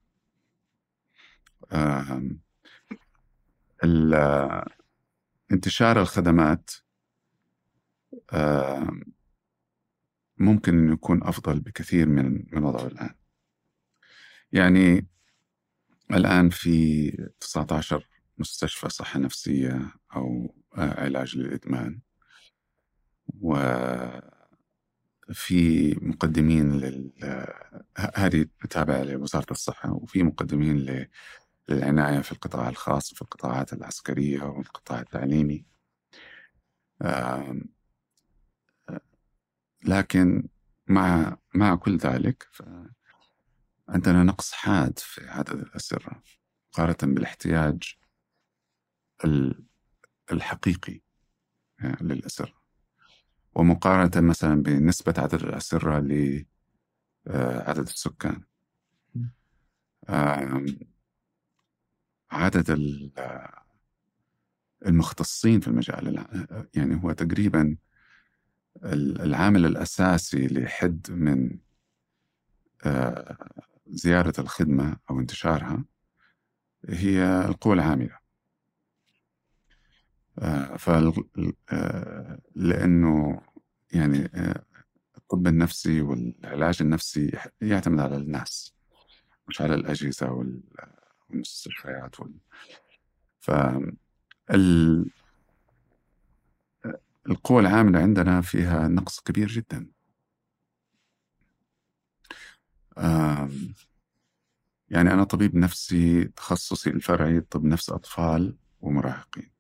آم، 1.73 2.41
ال- 3.85 4.65
انتشار 5.53 6.01
الخدمات 6.01 6.71
آم، 8.33 9.03
ممكن 10.39 10.79
انه 10.79 10.93
يكون 10.93 11.23
أفضل 11.23 11.61
بكثير 11.61 12.09
من 12.09 12.45
من 12.53 12.65
وضعه 12.65 12.87
الآن. 12.87 13.15
يعني 14.53 15.07
الآن 16.11 16.51
في 16.51 17.11
19 17.41 18.07
مستشفى 18.39 18.89
صحة 18.89 19.19
نفسية 19.21 19.93
أو 20.17 20.55
آه، 20.79 21.01
علاج 21.01 21.37
للإدمان 21.39 22.01
وفي 25.29 25.91
مقدمين 26.03 26.79
لل 26.79 27.13
هذه 28.17 28.47
تابعة 28.71 29.03
لوزارة 29.03 29.47
الصحة 29.51 29.93
وفي 29.93 30.23
مقدمين 30.23 30.77
ل- 30.79 31.09
للعناية 31.69 32.21
في 32.21 32.33
القطاع 32.33 32.69
الخاص 32.69 33.13
وفي 33.13 33.23
القطاعات 33.23 33.73
العسكرية 33.73 34.43
والقطاع 34.43 35.01
التعليمي. 35.01 35.67
لكن 39.85 40.49
مع 40.87 41.37
مع 41.55 41.75
كل 41.75 41.97
ذلك 41.97 42.49
عندنا 43.89 44.25
نقص 44.25 44.53
حاد 44.53 44.99
في 44.99 45.29
عدد 45.29 45.51
الأسرة 45.61 46.23
مقارنة 46.73 47.15
بالاحتياج 47.15 47.95
ال- 49.25 49.65
الحقيقي 50.33 51.01
للأسرة. 52.01 52.66
ومقارنة 53.57 54.29
مثلا 54.29 54.63
بنسبة 54.63 55.15
عدد 55.19 55.35
الأسرة 55.35 55.99
لعدد 57.27 57.89
السكان. 57.89 58.43
آم، 60.09 60.67
عدد 62.31 62.71
ال- 62.71 63.13
المختصين 64.87 65.61
في 65.61 65.69
المجال 65.69 66.27
يعني 66.75 67.05
هو 67.05 67.13
تقريبا 67.13 67.77
ال- 68.85 69.21
العامل 69.23 69.67
الأساسي 69.67 70.47
لحد 70.47 71.11
من 71.11 71.59
آه، 72.87 73.37
زيارة 73.87 74.41
الخدمة 74.41 74.97
أو 75.11 75.21
انتشارها 75.21 75.85
هي 76.89 77.45
القوى 77.49 77.75
العاملة. 77.75 78.15
آه، 78.15 78.26
فال 80.79 81.13
آه، 81.73 82.39
لأنه 82.55 83.41
يعني 83.93 84.31
آه، 84.35 84.65
الطب 85.17 85.47
النفسي 85.47 86.01
والعلاج 86.01 86.79
النفسي 86.81 87.39
يعتمد 87.61 88.01
على 88.01 88.17
الناس 88.17 88.75
مش 89.49 89.61
على 89.61 89.75
الأجهزة 89.75 90.31
وال- 90.33 90.63
والمستشفيات 91.31 92.21
وال... 92.21 92.35
ف 93.41 93.51
ال- 94.51 95.11
القوى 97.29 97.61
العاملة 97.61 97.99
عندنا 98.01 98.41
فيها 98.41 98.89
نقص 98.89 99.21
كبير 99.21 99.49
جدا. 99.49 99.87
يعني 104.91 105.13
أنا 105.13 105.25
طبيب 105.25 105.57
نفسي 105.57 106.25
تخصصي 106.25 106.91
الفرعي 106.91 107.41
طب 107.41 107.65
نفس 107.65 107.91
أطفال 107.91 108.57
ومراهقين. 108.81 109.51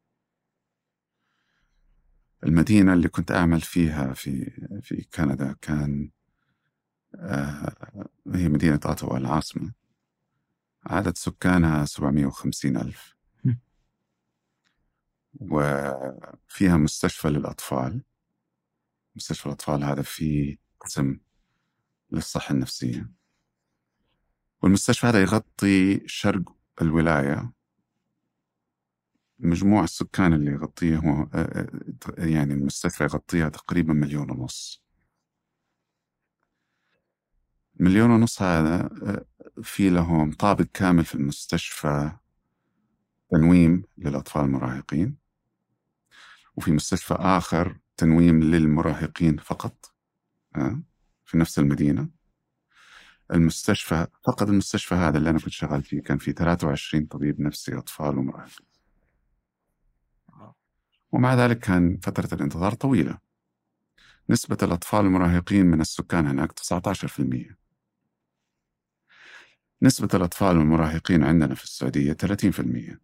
المدينة 2.44 2.92
اللي 2.92 3.08
كنت 3.08 3.30
أعمل 3.32 3.60
فيها 3.60 4.12
في 4.12 4.50
في 4.82 5.06
كندا 5.14 5.56
كان 5.62 6.10
آه، 7.14 7.74
هي 8.34 8.48
مدينة 8.48 8.80
أوتاوا 8.86 9.18
العاصمة. 9.18 9.72
عدد 10.84 11.16
سكانها 11.16 11.84
750 11.84 12.76
ألف. 12.76 13.16
وفيها 15.40 16.76
مستشفى 16.76 17.28
للأطفال. 17.28 18.02
مستشفى 19.16 19.46
الأطفال 19.46 19.84
هذا 19.84 20.02
فيه 20.02 20.56
قسم 20.80 21.18
للصحة 22.10 22.54
النفسية. 22.54 23.10
والمستشفى 24.62 25.06
هذا 25.06 25.22
يغطي 25.22 26.08
شرق 26.08 26.56
الولاية. 26.82 27.52
مجموع 29.38 29.84
السكان 29.84 30.32
اللي 30.32 30.50
يغطيه 30.50 30.96
هو 30.96 31.28
آه، 31.34 31.66
آه، 32.18 32.24
يعني 32.26 32.54
المستشفى 32.54 33.04
يغطيها 33.04 33.48
تقريبا 33.48 33.92
مليون 33.94 34.30
ونص. 34.30 34.82
مليون 37.80 38.10
ونص 38.10 38.42
هذا 38.42 38.90
آه، 39.02 39.24
في 39.62 39.90
لهم 39.90 40.32
طابق 40.32 40.64
كامل 40.74 41.04
في 41.04 41.14
المستشفى 41.14 42.10
تنويم 43.30 43.82
للأطفال 43.98 44.44
المراهقين 44.44 45.16
وفي 46.56 46.72
مستشفى 46.72 47.14
آخر 47.14 47.78
تنويم 47.96 48.42
للمراهقين 48.42 49.36
فقط 49.36 49.92
آه، 50.56 50.80
في 51.24 51.38
نفس 51.38 51.58
المدينة. 51.58 52.08
المستشفى 53.34 54.06
فقط 54.26 54.42
المستشفى 54.42 54.94
هذا 54.94 55.18
اللي 55.18 55.30
أنا 55.30 55.38
كنت 55.38 55.48
شغال 55.50 55.82
فيه 55.82 56.02
كان 56.02 56.18
فيه 56.18 56.32
23 56.32 57.06
طبيب 57.06 57.40
نفسي 57.40 57.78
أطفال 57.78 58.18
ومراهقين. 58.18 58.65
ومع 61.12 61.34
ذلك 61.34 61.58
كان 61.58 61.98
فترة 62.02 62.34
الانتظار 62.34 62.74
طويلة. 62.74 63.18
نسبة 64.30 64.56
الأطفال 64.62 65.00
المراهقين 65.00 65.66
من 65.66 65.80
السكان 65.80 66.26
هناك 66.26 66.52
19% 66.52 67.56
نسبة 69.82 70.08
الأطفال 70.14 70.56
المراهقين 70.56 71.24
عندنا 71.24 71.54
في 71.54 71.64
السعودية 71.64 72.12
30% 72.12 72.98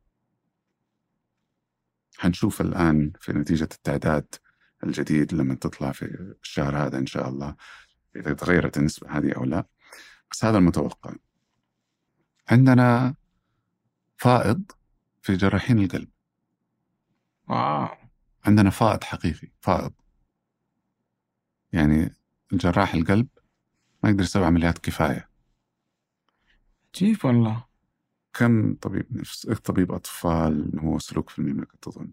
حنشوف 2.18 2.60
الآن 2.60 3.12
في 3.20 3.32
نتيجة 3.32 3.68
التعداد 3.72 4.34
الجديد 4.84 5.34
لما 5.34 5.54
تطلع 5.54 5.92
في 5.92 6.34
الشهر 6.42 6.76
هذا 6.76 6.98
إن 6.98 7.06
شاء 7.06 7.28
الله 7.28 7.56
إذا 8.16 8.32
تغيرت 8.32 8.78
النسبة 8.78 9.18
هذه 9.18 9.32
أو 9.32 9.44
لا. 9.44 9.64
بس 10.30 10.44
هذا 10.44 10.58
المتوقع. 10.58 11.14
عندنا 12.50 13.14
فائض 14.16 14.62
في 15.22 15.36
جراحين 15.36 15.78
القلب. 15.78 16.08
واو 17.48 17.88
عندنا 18.44 18.70
فائض 18.70 19.04
حقيقي 19.04 19.48
فائض. 19.60 19.92
يعني 21.72 22.14
جراح 22.52 22.94
القلب 22.94 23.28
ما 24.04 24.10
يقدر 24.10 24.22
يسوي 24.22 24.44
عمليات 24.44 24.78
كفاية. 24.78 25.28
عجيب 26.94 27.24
والله. 27.24 27.64
كم 28.32 28.74
طبيب 28.74 29.06
نفس 29.16 29.46
طبيب 29.46 29.92
أطفال 29.92 30.78
هو 30.78 30.98
سلوك 30.98 31.30
في 31.30 31.38
المملكة 31.38 31.78
تظن؟ 31.82 32.12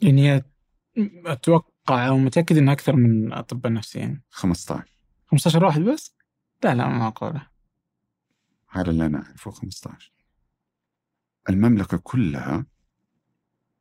يعني 0.00 0.42
أتوقع 1.26 2.08
أو 2.08 2.18
متأكد 2.18 2.56
انه 2.56 2.72
أكثر 2.72 2.96
من 2.96 3.32
أطباء 3.32 3.72
نفسيين. 3.72 4.22
15 4.30 4.92
15 5.26 5.64
واحد 5.64 5.80
بس؟ 5.80 6.16
لا 6.64 6.74
لا 6.74 6.88
ما 6.88 6.98
معقوله 6.98 7.48
هذا 8.68 8.90
اللي 8.90 9.06
أنا 9.06 9.22
أعرفه 9.26 9.50
15 9.50 10.12
المملكة 11.48 11.96
كلها 11.96 12.66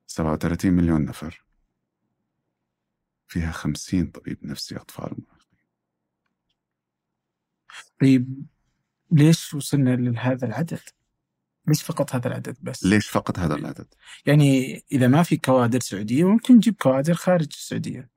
37 0.07 0.71
مليون 0.73 1.05
نفر 1.05 1.43
فيها 3.27 3.51
50 3.51 4.05
طبيب 4.05 4.45
نفسي 4.45 4.75
أطفال 4.75 5.17
طيب 8.01 8.45
ليش 9.11 9.53
وصلنا 9.53 9.95
لهذا 9.95 10.47
العدد؟ 10.47 10.79
ليش 11.67 11.83
فقط 11.83 12.15
هذا 12.15 12.27
العدد 12.27 12.57
بس؟ 12.61 12.85
ليش 12.85 13.07
فقط 13.07 13.39
هذا 13.39 13.55
العدد؟ 13.55 13.93
يعني 14.25 14.81
إذا 14.91 15.07
ما 15.07 15.23
في 15.23 15.37
كوادر 15.37 15.79
سعودية 15.79 16.23
ممكن 16.23 16.55
نجيب 16.55 16.75
كوادر 16.75 17.13
خارج 17.13 17.47
السعودية 17.51 18.09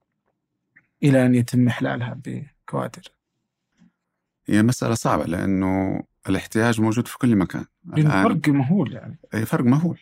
إلى 1.03 1.27
أن 1.27 1.35
يتم 1.35 1.69
إحلالها 1.69 2.21
بكوادر 2.25 3.03
هي 4.47 4.63
مسألة 4.63 4.95
صعبة 4.95 5.25
لأنه 5.25 6.03
الاحتياج 6.29 6.81
موجود 6.81 7.09
في 7.09 7.19
كل 7.19 7.37
مكان. 7.37 7.65
لأنه 7.85 8.23
فرق 8.23 8.49
مهول 8.49 8.93
يعني. 8.93 9.19
أي 9.35 9.47
فرق 9.47 9.65
مهول. 9.65 9.99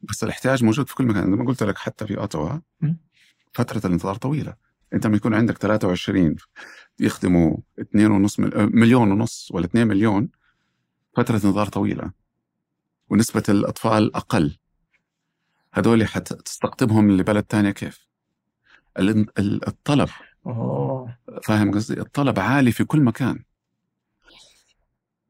بس 0.00 0.24
الاحتياج 0.24 0.64
موجود 0.64 0.88
في 0.88 0.94
كل 0.94 1.04
مكان. 1.06 1.24
زي 1.24 1.36
ما 1.36 1.44
قلت 1.44 1.62
لك 1.62 1.78
حتى 1.78 2.06
في 2.06 2.18
اوتوا 2.18 2.58
م. 2.80 2.94
فترة 3.52 3.86
الانتظار 3.86 4.14
طويلة. 4.14 4.54
أنت 4.94 5.06
لما 5.06 5.16
يكون 5.16 5.34
عندك 5.34 5.58
23 5.58 6.36
يخدموا 7.00 7.56
2.5 7.80 8.40
مل- 8.40 8.70
مليون 8.76 9.10
ونص 9.12 9.48
ولا 9.52 9.64
2 9.64 9.86
مليون 9.86 10.28
فترة 11.16 11.34
انتظار 11.34 11.66
طويلة. 11.66 12.12
ونسبة 13.10 13.42
الأطفال 13.48 14.16
أقل. 14.16 14.58
هذول 15.72 16.06
حتستقطبهم 16.08 17.10
لبلد 17.10 17.42
تانية 17.42 17.70
كيف؟ 17.70 18.08
ال- 18.98 19.38
ال- 19.38 19.68
الطلب. 19.68 20.08
أوه. 20.46 21.18
فاهم 21.42 21.74
قصدي؟ 21.74 22.00
الطلب 22.00 22.38
عالي 22.40 22.72
في 22.72 22.84
كل 22.84 23.00
مكان. 23.00 23.44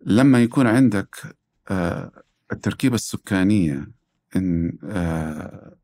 لما 0.00 0.42
يكون 0.42 0.66
عندك 0.66 1.36
آه، 1.70 2.22
التركيبة 2.52 2.94
السكانية 2.94 3.90
إن 4.36 4.78
آه، 4.84 5.76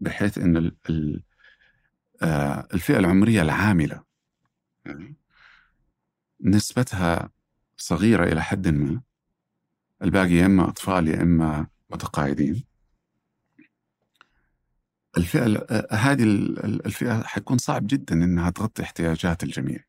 بحيث 0.00 0.38
ال- 0.90 1.22
آه، 2.22 2.68
الفئة 2.74 2.98
العمرية 2.98 3.42
العاملة 3.42 4.02
يعني 4.86 5.16
نسبتها 6.40 7.30
صغيرة 7.76 8.24
إلى 8.32 8.42
حد 8.42 8.68
ما 8.68 9.00
الباقي 10.02 10.32
يا 10.34 10.46
إما 10.46 10.68
أطفال 10.68 11.08
يا 11.08 11.22
إما 11.22 11.66
متقاعدين. 11.90 12.64
الفئة 15.16 15.66
هذه 15.90 16.22
الفئة 16.86 17.22
حيكون 17.22 17.58
صعب 17.58 17.86
جدا 17.86 18.14
إنها 18.14 18.50
تغطي 18.50 18.82
احتياجات 18.82 19.42
الجميع. 19.42 19.84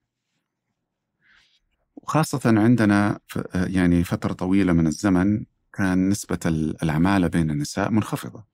وخاصة 2.04 2.42
عندنا 2.46 3.20
يعني 3.54 4.04
فترة 4.04 4.34
طويلة 4.34 4.74
من 4.74 4.88
الزمن 4.88 5.46
كان 5.74 6.10
نسبة 6.10 6.39
العمالة 6.84 7.28
بين 7.28 7.52
النساء 7.52 7.92
منخفضة. 7.92 8.46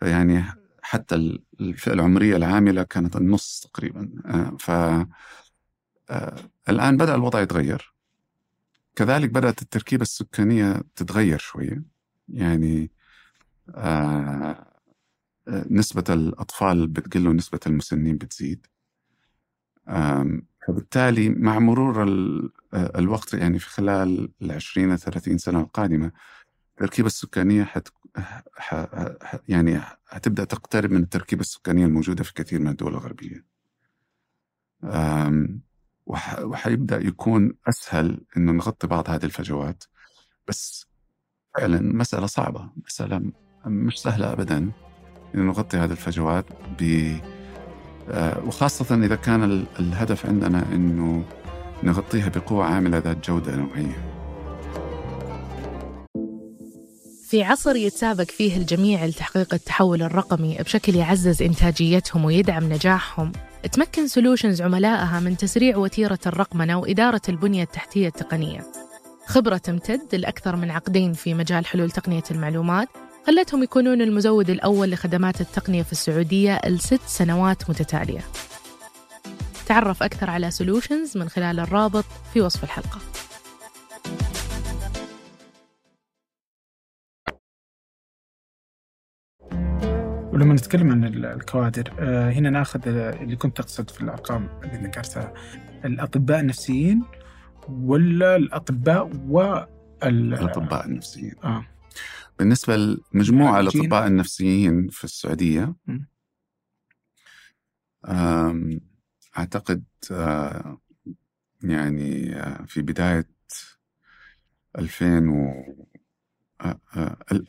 فيعني 0.00 0.44
حتى 0.82 1.14
الفئة 1.60 1.92
العمرية 1.92 2.36
العاملة 2.36 2.82
كانت 2.82 3.16
النص 3.16 3.60
تقريبا. 3.60 4.12
آه، 4.26 4.56
ف 4.60 4.70
آه، 6.10 6.36
الآن 6.68 6.96
بدأ 6.96 7.14
الوضع 7.14 7.40
يتغير. 7.40 7.94
كذلك 8.96 9.30
بدأت 9.30 9.62
التركيبة 9.62 10.02
السكانية 10.02 10.82
تتغير 10.96 11.38
شوية. 11.38 11.82
يعني 12.28 12.90
آه، 13.74 14.66
نسبة 15.48 16.04
الأطفال 16.08 16.86
بتقل 16.86 17.28
ونسبة 17.28 17.60
المسنين 17.66 18.16
بتزيد. 18.18 18.66
فبالتالي 20.70 21.28
مع 21.28 21.58
مرور 21.58 22.02
الوقت 22.74 23.34
يعني 23.34 23.58
في 23.58 23.68
خلال 23.68 24.32
العشرين 24.42 24.96
ثلاثين 24.96 25.38
سنة 25.38 25.60
القادمة 25.60 26.12
التركيبة 26.70 27.06
السكانية 27.06 27.64
حت 27.64 27.88
يعني 29.48 29.80
هتبدأ 30.08 30.44
تقترب 30.44 30.90
من 30.90 31.02
التركيبة 31.02 31.40
السكانية 31.40 31.86
الموجودة 31.86 32.24
في 32.24 32.34
كثير 32.34 32.60
من 32.60 32.68
الدول 32.68 32.92
الغربية. 32.92 33.44
وحيبدأ 36.42 36.98
يكون 36.98 37.52
أسهل 37.68 38.20
إنه 38.36 38.52
نغطي 38.52 38.86
بعض 38.86 39.10
هذه 39.10 39.24
الفجوات. 39.24 39.84
بس 40.48 40.86
فعلا 41.56 41.80
مسألة 41.80 42.26
صعبة 42.26 42.70
مسألة 42.86 43.32
مش 43.66 44.02
سهلة 44.02 44.32
أبدا 44.32 44.58
إنه 45.34 45.42
نغطي 45.42 45.76
هذه 45.76 45.90
الفجوات 45.90 46.46
ب 46.80 46.82
آه، 46.82 47.39
وخاصة 48.46 48.94
إذا 48.94 49.14
كان 49.14 49.64
الهدف 49.80 50.26
عندنا 50.26 50.64
إنه 50.72 51.24
نغطيها 51.82 52.28
بقوة 52.28 52.64
عاملة 52.64 52.98
ذات 52.98 53.28
جودة 53.30 53.56
نوعية. 53.56 54.10
في 57.28 57.42
عصر 57.42 57.76
يتسابق 57.76 58.24
فيه 58.24 58.56
الجميع 58.56 59.04
لتحقيق 59.04 59.54
التحول 59.54 60.02
الرقمي 60.02 60.56
بشكل 60.60 60.94
يعزز 60.94 61.42
إنتاجيتهم 61.42 62.24
ويدعم 62.24 62.72
نجاحهم 62.72 63.32
تمكن 63.72 64.06
solutions 64.06 64.62
عملائها 64.62 65.20
من 65.20 65.36
تسريع 65.36 65.76
وتيرة 65.76 66.18
الرقمنة 66.26 66.78
وإدارة 66.78 67.20
البنية 67.28 67.62
التحتية 67.62 68.08
التقنية. 68.08 68.66
خبرة 69.26 69.56
تمتد 69.56 70.14
لأكثر 70.14 70.56
من 70.56 70.70
عقدين 70.70 71.12
في 71.12 71.34
مجال 71.34 71.66
حلول 71.66 71.90
تقنية 71.90 72.22
المعلومات 72.30 72.88
خلتهم 73.26 73.62
يكونون 73.62 74.02
المزود 74.02 74.50
الأول 74.50 74.90
لخدمات 74.90 75.40
التقنية 75.40 75.82
في 75.82 75.92
السعودية 75.92 76.60
لست 76.66 77.00
سنوات 77.06 77.70
متتالية. 77.70 78.20
تعرف 79.66 80.02
أكثر 80.02 80.30
على 80.30 80.50
solutions 80.50 81.18
من 81.18 81.28
خلال 81.28 81.60
الرابط 81.60 82.04
في 82.32 82.40
وصف 82.40 82.64
الحلقة. 82.64 82.98
ولما 90.32 90.54
نتكلم 90.54 90.90
عن 90.90 91.04
الكوادر 91.04 91.92
آه، 91.98 92.30
هنا 92.30 92.50
ناخذ 92.50 92.88
اللي 92.88 93.36
كنت 93.36 93.56
تقصد 93.56 93.90
في 93.90 94.00
الأرقام 94.00 94.48
اللي 94.64 94.86
ذكرتها 94.86 95.34
الأطباء 95.84 96.40
النفسيين 96.40 97.02
ولا 97.68 98.36
الأطباء 98.36 99.10
و 99.28 99.64
الأطباء 100.04 100.86
النفسيين؟ 100.86 101.34
آه. 101.44 101.64
بالنسبة 102.40 102.76
لمجموعة 102.76 103.60
الأطباء 103.60 104.06
النفسيين 104.06 104.88
في 104.88 105.04
السعودية 105.04 105.74
أعتقد 109.38 109.84
آه، 110.10 110.80
يعني 111.62 112.36
آه، 112.36 112.64
في 112.64 112.82
بداية 112.82 113.28
2000 114.78 115.28
و 115.28 115.64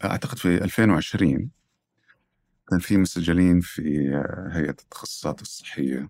أعتقد 0.05 0.37
في 0.37 0.63
2020 0.63 1.51
كان 2.69 2.79
في 2.79 2.97
مسجلين 2.97 3.59
في 3.59 3.81
هيئة 4.51 4.69
التخصصات 4.69 5.41
الصحية. 5.41 6.09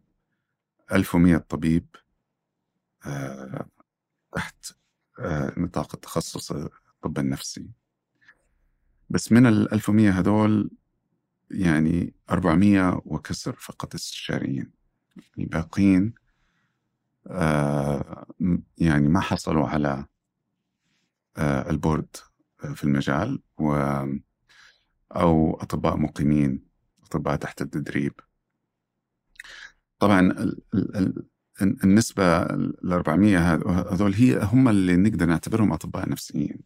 1100 0.91 1.37
طبيب 1.37 1.85
آه، 3.05 3.65
تحت 4.31 4.73
آه، 5.19 5.53
نطاق 5.57 5.95
التخصص 5.95 6.51
الطب 6.51 7.19
النفسي. 7.19 7.80
بس 9.11 9.31
من 9.31 9.45
ال 9.45 9.73
1100 9.73 10.09
هذول 10.19 10.71
يعني 11.51 12.13
400 12.29 13.01
وكسر 13.05 13.53
فقط 13.53 13.95
استشاريين 13.95 14.71
الباقيين 15.39 16.13
آه، 17.27 18.25
يعني 18.77 19.07
ما 19.07 19.19
حصلوا 19.19 19.67
على 19.67 20.05
ال 21.37 21.50
board 21.50 22.15
في 22.75 22.83
المجال 22.83 23.41
و 23.57 23.75
أو 25.11 25.53
أطباء 25.61 25.97
مقيمين 25.97 26.63
أطباء 27.03 27.35
تحت 27.35 27.61
التدريب. 27.61 28.13
طبعا 29.99 30.51
النسبة 31.61 32.41
ال 32.41 32.91
400 32.93 33.55
هذول 33.93 34.13
هي 34.13 34.39
هم 34.43 34.69
اللي 34.69 34.95
نقدر 34.95 35.25
نعتبرهم 35.25 35.73
أطباء 35.73 36.09
نفسيين. 36.09 36.59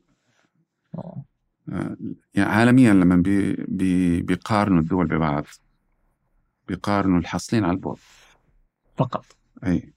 آه، 0.95 1.25
يعني 1.67 2.49
عالميا 2.51 2.93
لما 2.93 3.15
بي 3.15 3.53
بي 3.53 4.21
بيقارنوا 4.21 4.79
الدول 4.79 5.07
ببعض 5.07 5.45
بيقارنوا 6.67 7.19
الحاصلين 7.19 7.63
على 7.63 7.73
ال 7.73 7.78
board 7.78 7.99
فقط. 8.97 9.25
أي. 9.65 9.93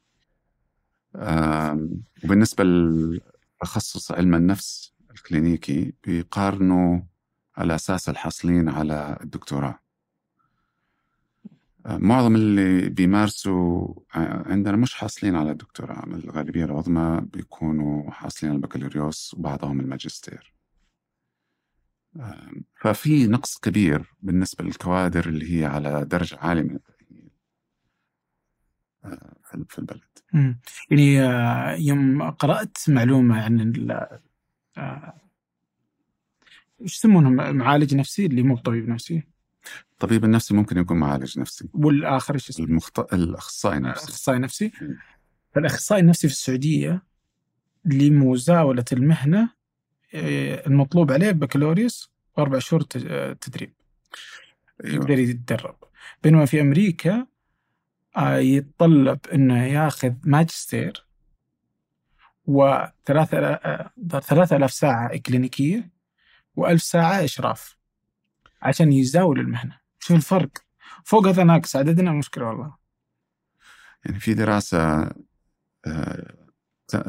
وبالنسبة 2.24 2.64
لتخصص 2.64 4.12
علم 4.12 4.34
النفس 4.34 4.94
الكلينيكي 5.10 5.94
بيقارنوا 6.04 7.00
على 7.56 7.74
أساس 7.74 8.08
الحاصلين 8.08 8.68
على 8.68 9.18
الدكتوراه. 9.20 9.78
معظم 11.86 12.34
اللي 12.36 12.88
بيمارسوا 12.88 13.94
عندنا 14.14 14.76
مش 14.76 14.94
حاصلين 14.94 15.36
على 15.36 15.50
الدكتوراه 15.50 16.04
الغالبية 16.04 16.64
العظمى 16.64 17.20
بيكونوا 17.32 18.10
حاصلين 18.10 18.52
على 18.52 18.56
البكالوريوس 18.56 19.34
وبعضهم 19.34 19.80
الماجستير. 19.80 20.57
ففي 22.74 23.26
نقص 23.26 23.58
كبير 23.58 24.14
بالنسبة 24.22 24.64
للكوادر 24.64 25.28
اللي 25.28 25.60
هي 25.60 25.64
على 25.64 26.04
درجة 26.04 26.38
عالية 26.38 26.62
من 26.62 26.78
التأهيل 29.04 29.64
في 29.68 29.78
البلد. 29.78 30.00
يعني 30.90 31.22
آه، 31.22 31.74
يوم 31.74 32.30
قرأت 32.30 32.78
معلومة 32.88 33.42
عن 33.42 33.82
آه، 34.78 35.14
إيش 36.80 36.96
يسمونه 36.96 37.30
معالج 37.52 37.94
نفسي 37.94 38.26
اللي 38.26 38.42
مو 38.42 38.54
بطبيب 38.54 38.88
نفسي؟ 38.88 39.22
الطبيب 39.92 40.24
النفسي 40.24 40.54
ممكن 40.54 40.78
يكون 40.78 40.96
معالج 40.96 41.38
نفسي. 41.38 41.68
والآخر 41.74 42.34
إيش 42.34 42.48
اسمه؟ 42.48 42.66
المخت... 42.66 42.98
الأخصائي 43.12 43.76
النفسي 43.76 44.04
الأخصائي 44.04 44.36
النفسي 44.36 44.72
فالأخصائي 45.54 46.00
النفسي 46.00 46.28
في 46.28 46.34
السعودية 46.34 47.02
لمزاوله 47.84 48.84
المهنة 48.92 49.42
آه، 49.42 49.57
المطلوب 50.14 51.12
عليه 51.12 51.30
بكالوريوس 51.30 52.10
واربع 52.36 52.58
شهور 52.58 52.82
تدريب. 52.82 53.72
أيوة. 54.84 54.94
يقدر 54.94 55.18
يتدرب. 55.18 55.76
بينما 56.22 56.46
في 56.46 56.60
أمريكا 56.60 57.26
آه، 58.16 58.36
يتطلب 58.36 59.18
إنه 59.34 59.64
ياخذ 59.64 60.12
ماجستير 60.24 61.06
وثلاثة 62.46 63.38
آه، 63.38 63.90
ثلاثة 64.08 64.56
آلاف 64.56 64.72
ساعة 64.72 65.14
إكلينيكية 65.14 65.90
وألف 66.56 66.82
ساعة 66.82 67.24
إشراف 67.24 67.76
عشان 68.62 68.92
يزاول 68.92 69.40
المهنة. 69.40 69.78
شوف 69.98 70.16
الفرق. 70.16 70.50
فوق 71.04 71.26
هذا 71.26 71.44
ناقص. 71.44 71.76
عددنا 71.76 72.12
مشكلة 72.12 72.44
والله. 72.44 72.74
يعني 74.04 74.20
في 74.20 74.34
دراسة 74.34 75.10
آه، 75.86 76.47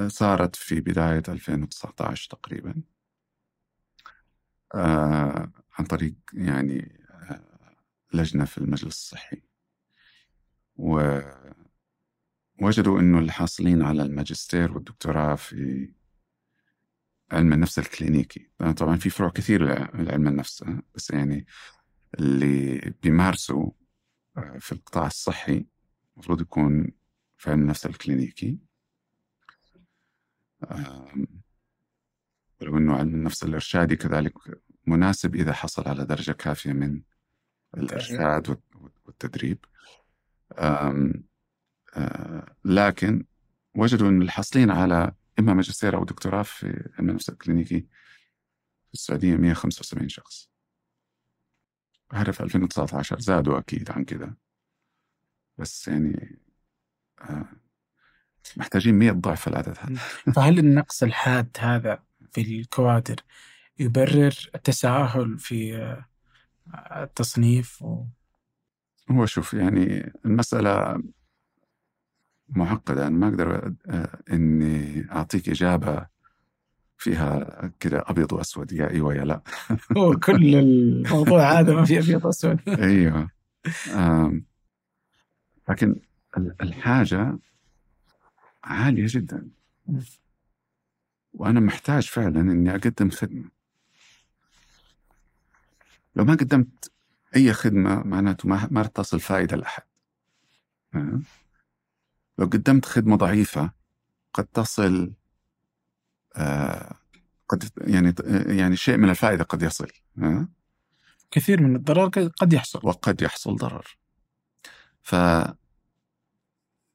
صارت 0.07 0.55
في 0.55 0.81
بداية 0.81 1.23
2019 1.29 2.29
تقريبا. 2.29 2.81
آه، 4.75 5.51
عن 5.79 5.85
طريق 5.85 6.15
يعني 6.33 6.99
آه، 7.09 7.75
لجنة 8.13 8.45
في 8.45 8.57
المجلس 8.57 8.85
الصحي. 8.85 9.41
ووجدوا 10.75 11.39
أنه 12.99 13.19
الحاصلين 13.19 13.81
على 13.81 14.03
الماجستير 14.03 14.71
والدكتوراه 14.73 15.35
في 15.35 15.89
علم 17.31 17.53
النفس 17.53 17.79
الكلينيكي. 17.79 18.49
طبعا 18.77 18.97
في 18.97 19.09
فروع 19.09 19.29
كثير 19.29 19.65
لعلم 19.95 20.27
النفس 20.27 20.63
بس 20.95 21.11
يعني 21.11 21.45
اللي 22.19 22.79
بيمارسوا 23.03 23.71
آه، 24.37 24.57
في 24.59 24.71
القطاع 24.71 25.07
الصحي 25.07 25.65
المفروض 26.13 26.41
يكون 26.41 26.91
في 27.37 27.51
علم 27.51 27.61
النفس 27.61 27.85
الكلينيكي. 27.85 28.68
ولو 32.61 32.77
أنه 32.77 32.95
علم 32.97 33.15
النفس 33.15 33.43
الإرشادي 33.43 33.95
كذلك 33.95 34.33
مناسب 34.87 35.35
إذا 35.35 35.53
حصل 35.53 35.87
على 35.87 36.05
درجة 36.05 36.31
كافية 36.31 36.73
من 36.73 37.01
الإرشاد 37.77 38.49
والت- 38.49 38.75
والتدريب. 39.05 39.65
آه، 40.51 41.13
لكن 42.65 43.25
وجدوا 43.75 44.09
أن 44.09 44.21
الحاصلين 44.21 44.71
على 44.71 45.11
إما 45.39 45.53
ماجستير 45.53 45.97
أو 45.97 46.03
دكتوراه 46.03 46.43
في 46.43 46.89
علم 46.97 47.09
النفس 47.09 47.29
الكلينيكي 47.29 47.79
في 48.87 48.93
السعودية 48.93 49.35
175 49.35 50.09
شخص. 50.09 50.49
أعرف 52.13 52.41
2019 52.41 53.19
زادوا 53.19 53.59
أكيد 53.59 53.91
عن 53.91 54.03
كده. 54.03 54.37
بس 55.57 55.87
يعني 55.87 56.39
آه، 57.21 57.45
محتاجين 58.57 58.95
100 58.95 59.11
ضعف 59.11 59.47
العدد 59.47 59.77
هذا. 59.79 59.95
فهل 60.35 60.59
النقص 60.59 61.03
الحاد 61.03 61.57
هذا 61.59 61.99
في 62.31 62.41
الكوادر 62.41 63.15
يبرر 63.79 64.33
التساهل 64.55 65.39
في 65.39 65.75
آه، 65.77 67.03
التصنيف؟ 67.03 67.81
و... 67.81 68.03
هو 69.11 69.25
شوف 69.25 69.53
يعني 69.53 70.13
المسألة 70.25 71.03
معقدة. 72.49 73.07
أنا 73.07 73.17
ما 73.17 73.27
أقدر 73.27 73.73
آه، 73.89 74.19
إني 74.31 75.07
أعطيك 75.11 75.49
إجابة 75.49 76.07
فيها 76.97 77.71
كده 77.79 78.03
أبيض 78.07 78.33
وأسود. 78.33 78.71
يا 78.71 78.89
إيوة 78.89 79.15
يا 79.15 79.23
لا. 79.25 79.41
هو 79.97 80.13
كل 80.19 80.55
الموضوع 80.55 81.59
هذا 81.59 81.73
ما 81.73 81.85
في 81.85 81.99
أبيض 81.99 82.27
اسود 82.27 82.59
أيوه. 82.69 83.29
لكن 85.69 85.95
ال- 86.37 86.55
الحاجة 86.61 87.37
عالية 88.63 89.05
جدا. 89.09 89.49
وأنا 91.33 91.59
محتاج 91.59 92.07
فعلا 92.07 92.41
إني 92.41 92.71
أقدم 92.71 93.09
خدمة. 93.09 93.49
لو 96.15 96.25
ما 96.25 96.33
قدمت 96.33 96.91
أي 97.35 97.53
خدمة 97.53 98.03
معناته 98.03 98.49
ما 98.49 98.67
ما 98.71 98.83
تصل 98.83 99.19
فائدة 99.19 99.57
لأحد؟ 99.57 99.83
لو 102.37 102.45
قدمت 102.45 102.85
خدمة 102.85 103.15
ضعيفة 103.15 103.71
قد 104.33 104.45
تصل 104.45 105.13
آه 106.35 106.95
قد 107.49 107.69
يعني 107.77 108.13
يعني 108.57 108.75
شيء 108.75 108.97
من 108.97 109.09
الفائدة 109.09 109.43
قد 109.43 109.61
يصل؟ 109.61 109.87
كثير 111.31 111.61
من 111.61 111.75
الضرر 111.75 112.07
قد 112.09 112.53
يحصل. 112.53 112.79
وقد 112.83 113.21
يحصل 113.21 113.55
ضرر. 113.55 113.97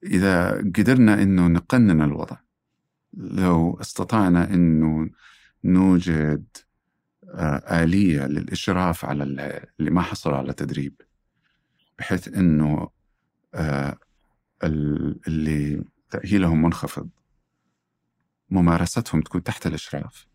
فإذا 0.05 0.51
قدرنا 0.59 1.23
أنه 1.23 1.47
نقنن 1.47 2.03
الوضع 2.03 2.37
لو 3.15 3.81
استطعنا 3.81 4.55
أنه 4.55 5.11
نوجد 5.65 6.45
آه، 7.35 7.83
آلية 7.85 8.27
للإشراف 8.27 9.05
على 9.05 9.25
ال- 9.25 9.67
اللي 9.81 9.91
ما 9.91 10.03
حصلوا 10.03 10.37
على 10.37 10.53
تدريب 10.53 11.01
بحيث 11.99 12.29
أنه 12.29 12.89
آه، 13.55 13.99
ال- 14.65 15.21
اللي 15.29 15.85
تأهيلهم 16.11 16.63
منخفض 16.63 17.09
ممارستهم 18.51 19.21
تكون 19.21 19.43
تحت 19.43 19.67
الإشراف. 19.67 20.27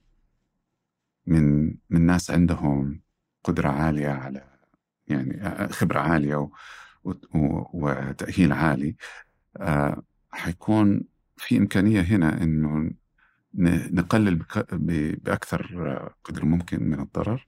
من 1.26 1.76
من 1.90 2.06
ناس 2.06 2.32
عندهم 2.32 3.02
قدرة 3.44 3.70
عالية 3.70 4.10
على 4.10 4.44
يعني 5.08 5.42
آه، 5.48 5.68
خبرة 5.68 6.00
عالية 6.00 6.36
و- 6.36 6.50
وتأهيل 7.74 8.52
عالي. 8.54 8.96
حيكون 10.32 11.02
في 11.38 11.58
إمكانية 11.58 12.02
هنا 12.02 12.44
إنه 12.44 12.92
نقلل 13.54 14.46
بأكثر 14.72 15.92
آه، 15.92 16.16
قدر 16.24 16.46
ممكن 16.46 16.84
من 16.84 17.00
الضرر 17.00 17.48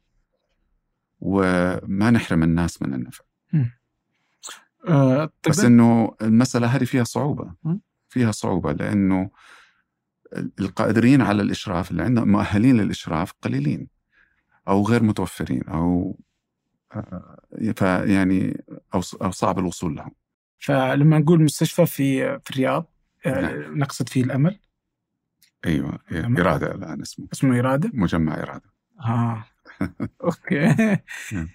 وما 1.19 2.11
نحرم 2.11 2.43
الناس 2.43 2.81
من 2.81 2.93
النفع. 2.93 3.23
آه 4.87 5.25
طيب 5.25 5.33
بس 5.49 5.59
إنه 5.59 6.15
المسألة 6.21 6.67
هذه 6.67 6.83
فيها 6.83 7.03
صعوبة. 7.03 7.53
فيها 8.09 8.31
صعوبة 8.31 8.71
لأنه 8.71 9.29
القادرين 10.59 11.21
على 11.21 11.41
الإشراف 11.41 11.91
اللي 11.91 12.03
عندهم 12.03 12.31
مؤهلين 12.31 12.77
للإشراف 12.77 13.33
قليلين 13.41 13.87
أو 14.67 14.83
غير 14.83 15.03
متوفرين 15.03 15.63
أو 15.63 16.19
آه، 16.93 17.37
فيعني 17.75 18.63
أو 18.93 19.31
صعب 19.31 19.59
الوصول 19.59 19.95
لهم. 19.95 20.11
فلما 20.61 21.19
نقول 21.19 21.43
مستشفى 21.43 21.85
في 21.85 22.39
في 22.39 22.51
الرياض 22.51 22.91
آه، 23.25 23.41
نعم. 23.41 23.77
نقصد 23.77 24.09
فيه 24.09 24.23
الأمل. 24.23 24.59
أيوة 25.65 25.99
تمام. 26.09 26.37
إرادة 26.37 26.75
الآن 26.75 27.01
اسمه. 27.01 27.27
اسمه 27.33 27.59
إرادة؟ 27.59 27.91
مجمع 27.93 28.33
إرادة. 28.33 28.73
آه. 28.99 29.45
أوكي. 30.23 30.75
نعم. 31.31 31.49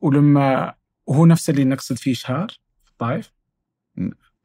ولما 0.00 0.74
وهو 1.06 1.26
نفس 1.26 1.50
اللي 1.50 1.64
نقصد 1.64 1.96
فيه 1.96 2.14
شهر 2.14 2.48
في 2.84 2.90
الطائف؟ 2.90 3.32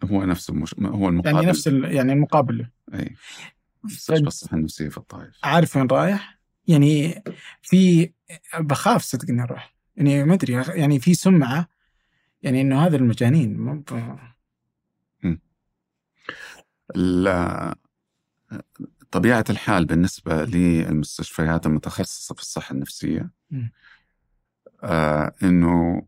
هو 0.04 0.24
نفسه 0.24 0.54
مش 0.54 0.76
هو 0.80 1.10
المقابل. 1.10 1.36
يعني 1.36 1.48
نفس 1.48 1.68
ال... 1.68 1.96
يعني 1.96 2.14
المقابل 2.14 2.58
له 2.58 2.70
أي 3.00 3.16
مستشفى 3.84 4.28
الصحة 4.28 4.58
النفسية 4.58 4.90
في 4.90 4.98
الطائف. 4.98 5.40
عارف 5.44 5.78
وين 5.78 5.88
رايح؟ 5.88 6.40
يعني 6.68 7.24
في 7.62 8.12
بخاف 8.60 9.02
صدق 9.02 9.30
إني 9.30 9.44
أروح. 9.44 9.76
يعني 9.96 10.24
ما 10.24 10.34
أدري 10.34 10.54
يعني 10.54 11.00
في 11.00 11.14
سمعة 11.14 11.68
يعني 12.42 12.62
إنه 12.62 12.86
هذا 12.86 12.96
المجانين 12.96 13.58
مو 13.60 13.74
ب- 13.92 14.18
ال- 16.96 17.76
طبيعة 19.12 19.46
الحال 19.50 19.86
بالنسبة 19.86 20.46
للمستشفيات 20.46 21.66
المتخصصة 21.66 22.36
في 22.36 22.42
الصحة 22.42 22.74
النفسية. 22.74 23.32
آه 24.84 25.36
إنه 25.44 26.08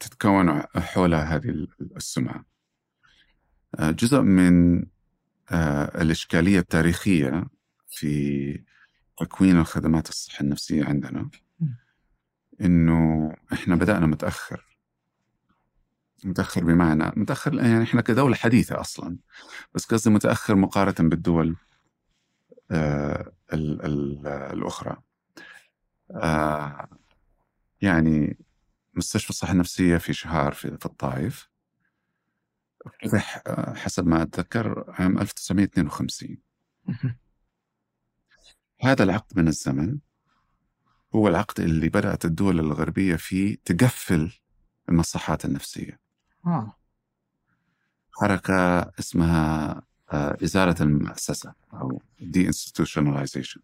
تتكون 0.00 0.62
حولها 0.76 1.36
هذه 1.36 1.66
السمعة 1.96 2.44
آه 3.78 3.90
جزء 3.90 4.20
من 4.20 4.84
آه 5.50 6.02
الإشكالية 6.02 6.58
التاريخية 6.58 7.46
في 7.88 8.64
تكوين 9.18 9.58
الخدمات 9.58 10.08
الصحة 10.08 10.42
النفسية 10.42 10.84
عندنا. 10.84 11.30
إنه 12.60 13.32
إحنا 13.52 13.76
بدأنا 13.76 14.06
متأخر 14.06 14.75
متأخر 16.24 16.64
بمعنى 16.64 17.12
متأخر 17.16 17.54
يعني 17.54 17.84
إحنا 17.84 18.00
كدولة 18.00 18.36
حديثة 18.36 18.80
أصلا 18.80 19.18
بس 19.74 19.86
قصدي 19.86 20.10
متأخر 20.10 20.54
مقارنة 20.54 21.10
بالدول 21.10 21.56
آه 22.70 23.32
ال 23.52 23.84
ال 23.84 24.26
الأخرى. 24.26 24.96
آه 26.10 26.88
يعني 27.80 28.38
مستشفى 28.94 29.30
الصحة 29.30 29.52
النفسية 29.52 29.96
في 29.96 30.12
شهار 30.12 30.52
في, 30.52 30.78
في 30.78 30.86
الطائف. 30.86 31.48
فتح 33.02 33.42
آه، 33.46 33.74
حسب 33.74 34.06
ما 34.06 34.22
أتذكر 34.22 34.84
عام 34.88 35.18
1952 35.18 36.38
هذا 38.80 39.04
العقد 39.04 39.38
من 39.38 39.48
الزمن 39.48 39.98
هو 41.14 41.28
العقد 41.28 41.60
اللي 41.60 41.88
بدأت 41.88 42.24
الدول 42.24 42.60
الغربية 42.60 43.16
فيه 43.16 43.56
تقفل 43.64 44.32
المصحات 44.88 45.44
النفسية. 45.44 46.05
آه. 46.46 46.76
حركة 48.12 48.80
اسمها 48.98 49.82
آه، 50.12 50.36
إزالة 50.44 50.74
المؤسسة 50.80 51.54
أو 51.72 52.02
deinstitutionalization. 52.20 53.60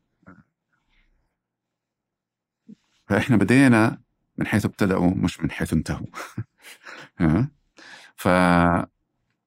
فإحنا 3.09 3.37
بدينا 3.37 4.01
من 4.39 4.47
حيث 4.47 4.65
ابتدأوا 4.65 5.11
مش 5.11 5.41
من 5.41 5.51
حيث 5.51 5.73
انتهوا؟ 5.73 6.07
ف 8.17 8.29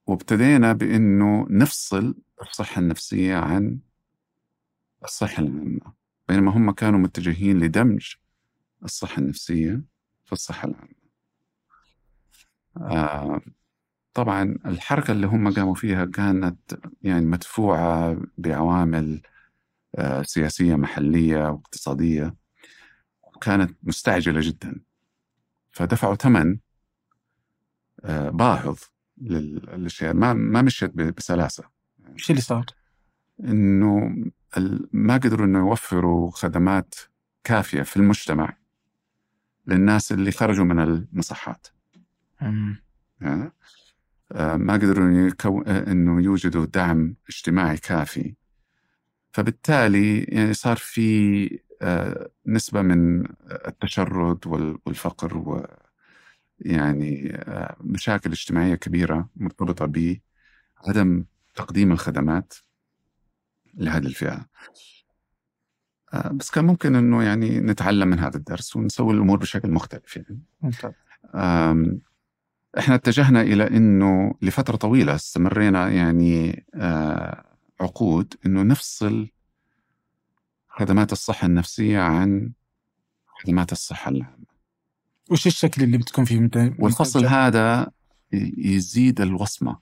وابتدينا 0.08 0.74
بأنه 0.74 1.48
نفصل 1.50 2.15
الصحة 2.41 2.80
النفسية 2.80 3.36
عن 3.36 3.80
الصحة 5.04 5.43
العامة. 5.43 5.93
بينما 6.28 6.58
هم 6.58 6.71
كانوا 6.71 7.00
متجهين 7.00 7.60
لدمج 7.60 8.13
الصحة 8.84 9.19
النفسية 9.21 9.82
في 10.26 10.34
الصحة 10.34 10.67
العامة. 10.67 11.05
آه 12.78 13.42
طبعا 14.14 14.58
الحركة 14.66 15.12
اللي 15.12 15.28
هم 15.28 15.54
قاموا 15.54 15.76
فيها 15.76 16.06
كانت 16.06 16.80
يعني 17.02 17.26
مدفوعة 17.26 18.18
بعوامل 18.38 19.22
آه، 19.96 20.22
سياسية 20.22 20.76
محلية 20.76 21.50
واقتصادية 21.50 22.36
وكانت 23.24 23.78
مستعجلة 23.84 24.40
جدا. 24.44 24.82
فدفعوا 25.72 26.16
ثمن 26.16 26.58
آه، 28.06 28.30
باهظ 28.30 28.80
لل- 29.22 29.66
للأشياء 29.74 30.14
ما 30.14 30.34
ما 30.34 30.62
مشيت 30.62 30.92
ب- 30.96 31.16
بسلاسة. 31.16 31.64
إيش 32.14 32.30
اللي 32.30 32.42
صار؟ 32.42 32.66
إنه 33.40 34.16
ما 34.94 35.14
قدروا 35.18 35.46
إنه 35.46 35.60
يوفروا 35.60 36.32
خدمات 36.32 36.96
كافية 37.44 37.82
في 37.82 37.98
المجتمع 37.98 38.58
للناس 39.68 40.12
اللي 40.12 40.32
خرجوا 40.32 40.66
من 40.66 40.80
المصحات. 40.80 41.68
ما 44.58 44.74
قدروا. 44.74 45.64
آه، 45.68 45.92
إنه 45.92 46.22
يوجدوا 46.22 46.66
دعم 46.66 47.16
اجتماعي 47.30 47.78
كافي. 47.78 48.36
فبالتالي 49.32 50.24
يعني 50.24 50.54
صار 50.54 50.78
في 50.78 51.60
آه، 51.82 52.30
نسبة 52.48 52.82
من 52.82 53.26
التشرد 53.68 54.48
والفقر 54.86 55.38
و 55.38 55.68
يعني 56.60 57.36
آه، 57.36 57.76
مشاكل 57.82 58.32
اجتماعية 58.32 58.76
كبيرة 58.76 59.30
مرتبطة 59.36 59.86
بعدم 59.86 61.26
تقديم 61.56 61.92
الخدمات 61.92 62.54
لهذه 63.74 64.06
الفئة. 64.06 64.46
آه، 66.14 66.32
بس 66.34 66.52
كان 66.52 66.66
ممكن 66.66 66.96
إنه 66.96 67.24
يعني 67.24 67.60
نتعلم 67.60 68.08
من 68.08 68.20
هذا 68.20 68.38
الدرس 68.38 68.76
ونسوي 68.76 69.14
الأمور 69.14 69.38
بشكل 69.38 69.72
مختلف 69.72 70.18
يعني. 70.18 70.40
إحنا 72.80 72.96
اتجهنا 72.96 73.42
إلى 73.42 73.68
إنه 73.68 74.36
لفترة 74.42 74.76
طويلة 74.76 75.16
استمرينا 75.16 75.90
يعني 75.90 76.66
عقود 77.82 78.34
إنه 78.46 78.64
نفصل 78.64 79.30
خدمات 80.70 81.12
الصحة 81.12 81.46
النفسية 81.46 82.00
عن 82.00 82.52
خدمات 83.28 83.72
الصحة 83.72 84.12
العامة. 84.12 84.46
وش 85.32 85.48
الشكل 85.48 85.84
اللي 85.84 85.98
بتكون 85.98 86.26
فيه؟ 86.26 86.40
مت... 86.40 86.74
والفصل 86.80 87.26
هذا 87.26 87.92
يزيد 88.58 89.22
الوصمة. 89.22 89.78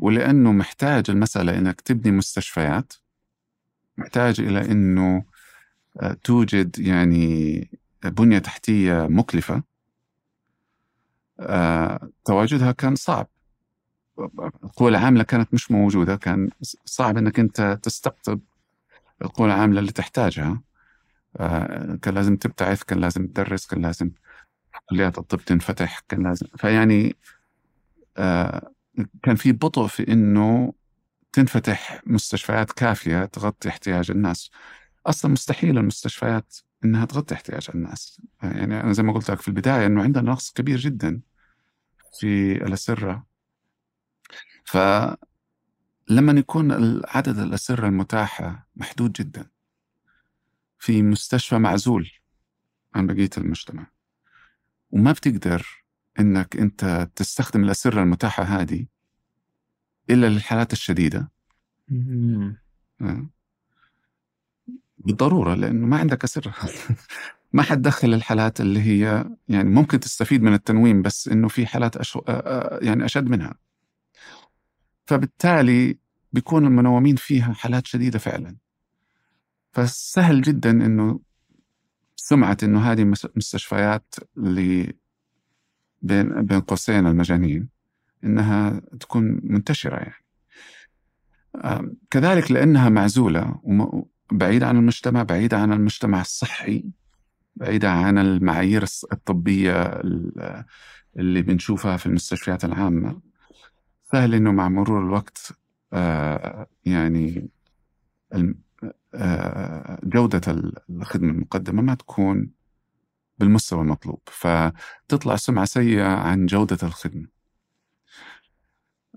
ولأنه 0.00 0.52
محتاج 0.52 1.04
المسألة 1.10 1.58
أنك 1.58 1.80
تبني 1.80 2.12
مستشفيات 2.16 2.92
محتاج 3.98 4.40
إلى 4.40 4.70
أنه 4.70 5.24
آه، 6.00 6.12
توجد 6.12 6.78
يعني 6.78 7.68
بنية 8.04 8.38
تحتية 8.38 9.06
مكلفة. 9.10 9.54
آه، 9.54 9.62
تواجدها 12.24 12.72
كان 12.72 12.94
صعب. 12.94 13.28
القوى 14.64 14.90
العاملة 14.90 15.22
كانت 15.22 15.54
مش 15.54 15.70
موجودة 15.70 16.16
كان 16.16 16.50
صعب 16.84 17.16
أنك 17.16 17.38
أنت 17.38 17.78
تستقطب 17.82 18.40
القوى 19.22 19.46
العاملة 19.46 19.80
اللي 19.80 19.92
تحتاجها. 19.92 20.62
آه، 21.36 21.98
كان 22.02 22.14
لازم 22.14 22.36
تبتعث 22.36 22.82
كان 22.82 23.00
لازم 23.00 23.26
تدرس 23.26 23.66
كان 23.66 23.82
لازم 23.82 24.10
كليات 24.90 25.18
الطب 25.18 25.38
تنفتح 25.38 26.00
كان 26.08 26.22
لازم. 26.22 26.46
فيعني 26.56 27.16
آه، 28.16 28.72
كان 29.22 29.36
في 29.36 29.52
بطء 29.52 29.86
في 29.86 30.12
إنه 30.12 30.72
تنفتح 31.32 32.00
مستشفيات 32.06 32.72
كافية 32.72 33.24
تغطي 33.24 33.68
احتياج 33.68 34.10
الناس. 34.10 34.50
أصلا 35.06 35.32
مستحيل 35.32 35.78
المستشفيات 35.78 36.56
إنها 36.84 37.04
تغطي 37.04 37.34
احتياج 37.34 37.68
الناس. 37.74 38.22
يعني 38.42 38.80
أنا 38.80 38.92
زي 38.92 39.02
ما 39.02 39.12
قلت 39.12 39.30
لك 39.30 39.40
في 39.40 39.48
البداية 39.48 39.86
إنه 39.86 40.02
عندنا 40.02 40.30
نقص 40.30 40.52
كبير 40.52 40.78
جدا 40.78 41.20
في 42.20 42.52
الأسرة. 42.52 43.26
ف 44.64 44.76
لما 46.08 46.32
يكون 46.32 46.72
عدد 47.08 47.38
الأسرة 47.38 47.88
المتاحة 47.88 48.68
محدود 48.76 49.12
جدا 49.12 49.50
في 50.78 51.02
مستشفى 51.02 51.58
معزول 51.58 52.10
عن 52.94 53.06
بقية 53.06 53.30
المجتمع 53.38 53.86
وما 54.90 55.12
بتقدر 55.12 55.84
إنك 56.20 56.56
أنت 56.56 57.10
تستخدم 57.16 57.64
الأسرة 57.64 58.02
المتاحة 58.02 58.42
هذه 58.42 58.86
إلا 60.10 60.26
للحالات 60.26 60.72
الشديدة. 60.72 61.30
بالضرورة 65.04 65.54
لأنه 65.54 65.86
ما 65.86 65.96
عندك 65.98 66.24
أسرة 66.24 66.54
ما 67.52 67.62
حتدخل 67.62 68.14
الحالات 68.14 68.60
اللي 68.60 68.80
هي 68.80 69.24
يعني 69.48 69.70
ممكن 69.70 70.00
تستفيد 70.00 70.42
من 70.42 70.54
التنويم 70.54 71.02
بس 71.02 71.28
إنه 71.28 71.48
في 71.48 71.66
حالات 71.66 71.96
أشو... 71.96 72.22
يعني 72.82 73.04
أشد 73.04 73.28
منها. 73.28 73.54
فبالتالي 75.06 75.98
بيكون 76.32 76.66
المنومين 76.66 77.16
فيها 77.16 77.52
حالات 77.52 77.86
شديدة 77.86 78.18
فعلا. 78.18 78.56
فسهل 79.72 80.42
جدا 80.42 80.70
إنه 80.70 81.20
سمعة 82.16 82.56
إنه 82.62 82.92
هذه 82.92 83.04
مستشفيات 83.36 84.14
اللي 84.36 84.92
بين 86.02 86.42
بين 86.42 86.60
قوسين 86.60 87.06
المجانين 87.06 87.68
إنها 88.24 88.80
تكون 89.00 89.40
منتشرة 89.42 89.96
يعني. 89.96 90.24
كذلك 92.10 92.50
لأنها 92.50 92.88
معزولة 92.88 93.60
بعيدة 94.38 94.66
عن 94.66 94.76
المجتمع 94.76 95.22
بعيدة 95.22 95.58
عن 95.58 95.72
المجتمع 95.72 96.20
الصحي 96.20 96.84
بعيدة 97.56 97.90
عن 97.90 98.18
المعايير 98.18 98.84
الطبية 99.12 100.00
اللي 101.16 101.42
بنشوفها 101.42 101.96
في 101.96 102.06
المستشفيات 102.06 102.64
العامة. 102.64 103.20
سهل 104.12 104.34
إنه 104.34 104.52
مع 104.52 104.68
مرور 104.68 105.06
الوقت 105.06 105.52
آه 105.92 106.66
يعني 106.84 107.48
آه 109.14 110.00
جودة 110.04 110.40
الخدمة 110.90 111.30
المقدمة 111.30 111.82
ما 111.82 111.94
تكون 111.94 112.50
بالمستوى 113.38 113.80
المطلوب. 113.80 114.20
فتطلع 114.26 115.36
سمعة 115.36 115.64
سيئة 115.64 116.06
عن 116.06 116.46
جودة 116.46 116.78
الخدمة. 116.82 117.26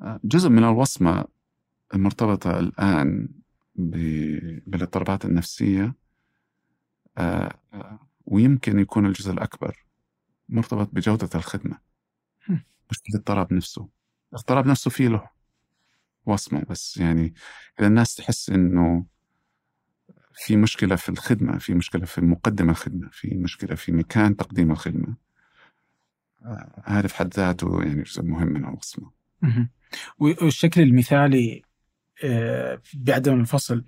آه، 0.01 0.19
جزء 0.23 0.49
من 0.49 0.63
الوصمة 0.63 1.25
المرتبطة 1.93 2.59
الآن 2.59 3.29
بالإضطرابات 3.77 5.25
النفسية 5.25 5.95
آه، 7.17 7.59
ويمكن 8.25 8.79
يكون 8.79 9.05
الجزء 9.05 9.31
الأكبر 9.31 9.85
مرتبط 10.49 10.89
بجودة 10.93 11.29
الخدمة. 11.35 11.79
مش 12.91 12.97
بالاضطراب 13.07 13.53
نفسه. 13.53 13.87
الاضطراب 14.33 14.67
نفسه 14.67 14.91
فيه 14.91 15.07
له 15.07 15.29
وصمة 16.25 16.63
بس. 16.69 16.97
يعني 16.97 17.33
إذا 17.79 17.87
الناس 17.87 18.15
تحس 18.15 18.49
إنه 18.49 19.05
في 20.33 20.55
مشكلة 20.55 20.95
في 20.95 21.09
الخدمة 21.09 21.57
في 21.57 21.73
مشكلة 21.73 22.05
في 22.05 22.21
مقدم 22.21 22.69
الخدمة 22.69 23.09
في 23.11 23.35
مشكلة 23.35 23.75
في 23.75 23.91
مكان 23.91 24.35
تقديم 24.35 24.71
الخدمة 24.71 25.15
آه، 26.45 26.83
هذا 26.85 27.07
في 27.07 27.15
حد 27.15 27.33
ذاته 27.33 27.83
يعني 27.83 28.03
جزء 28.03 28.23
مهم 28.23 28.47
من 28.47 28.65
الوصمة. 28.65 29.11
والشكل 30.19 30.81
المثالي 30.81 31.61
آه، 31.61 31.66
بعدم 32.93 33.39
الفصل 33.39 33.83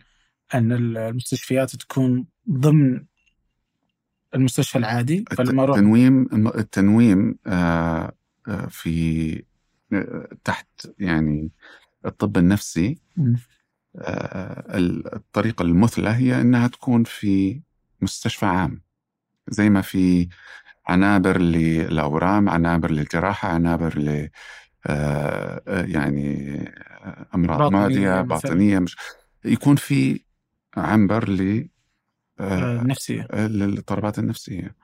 أن 0.53 0.71
المستشفيات 0.71 1.75
تكون 1.75 2.25
ضمن 2.49 3.05
المستشفى 4.35 4.77
العادي 4.77 5.25
فلما 5.31 5.63
التنويم 5.63 6.47
التنويم 6.47 7.35
آه، 7.47 8.13
في 8.69 9.43
تحت 10.43 10.67
يعني 10.99 11.51
الطب 12.05 12.37
النفسي 12.37 12.99
آه، 13.95 14.77
الطريقة 15.13 15.63
المثلى 15.63 16.09
هي 16.09 16.41
أنها 16.41 16.67
تكون 16.67 17.03
في 17.03 17.61
مستشفى 18.01 18.45
عام 18.45 18.81
زي 19.47 19.69
ما 19.69 19.81
في 19.81 20.29
عنابر 20.87 21.41
للأورام 21.41 22.49
عنابر 22.49 22.91
للجراحة 22.91 23.49
عنابر 23.49 24.29
آه، 24.87 25.61
آه، 25.67 25.85
يعني 25.85 26.59
أمراض 27.35 27.71
معدية 27.71 28.21
باطنية 28.21 28.79
مش 28.79 28.97
يكون 29.45 29.75
في 29.75 30.19
عنبر 30.77 31.29
ل 31.29 31.69
نفسية 32.85 33.27
للاضطرابات 33.33 34.19
النفسية 34.19 34.75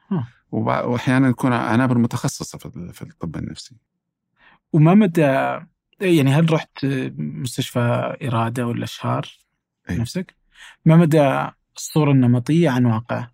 وأحيانا 0.52 1.32
تكون 1.32 1.54
عنابر 1.54 1.98
متخصصة 1.98 2.58
في 2.92 3.02
الطب 3.02 3.36
النفسي 3.36 3.76
وما 4.74 4.94
مدى 4.94 5.60
يعني 6.02 6.34
هل 6.34 6.54
رحت 6.54 6.86
مستشفى 7.18 8.16
إرادة 8.24 8.68
ولا 8.68 8.86
شهر 8.86 9.38
أي. 9.90 9.98
نفسك؟ 9.98 10.36
ما 10.86 10.96
مدى 10.96 11.50
الصورة 11.78 12.12
النمطية 12.12 12.70
عن 12.70 12.86
واقع؟ 12.86 13.28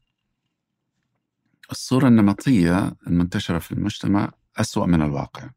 الصورة 1.71 2.07
النمطية 2.07 2.95
المنتشرة 3.07 3.59
في 3.59 3.71
المجتمع 3.71 4.31
أسوأ 4.57 4.85
من 4.85 5.01
الواقع 5.01 5.49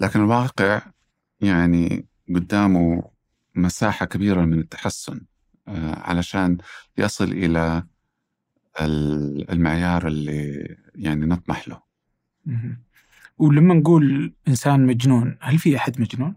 لكن 0.00 0.20
الواقع 0.20 0.82
يعني 1.40 2.06
قدامه 2.34 3.10
مساحة 3.54 4.06
كبيرة 4.06 4.44
من 4.44 4.58
التحسن 4.58 5.20
آه، 5.68 5.94
علشان 5.94 6.58
يصل 6.98 7.32
إلى 7.32 7.84
المعيار 9.50 10.06
اللي 10.06 10.76
يعني 10.94 11.26
نطمح 11.26 11.68
له. 11.68 11.82
ولما 13.38 13.74
نقول 13.74 14.32
إنسان 14.48 14.86
مجنون 14.86 15.38
هل 15.40 15.58
في 15.58 15.76
أحد 15.76 16.00
مجنون؟ 16.00 16.36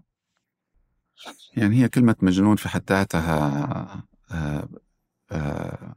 يعني 1.57 1.75
هي 1.83 1.89
كلمة 1.89 2.15
مجنون 2.21 2.55
في 2.55 2.69
حد 2.69 2.83
ذاتها 2.89 4.05
آه، 4.31 4.69
آه، 5.31 5.95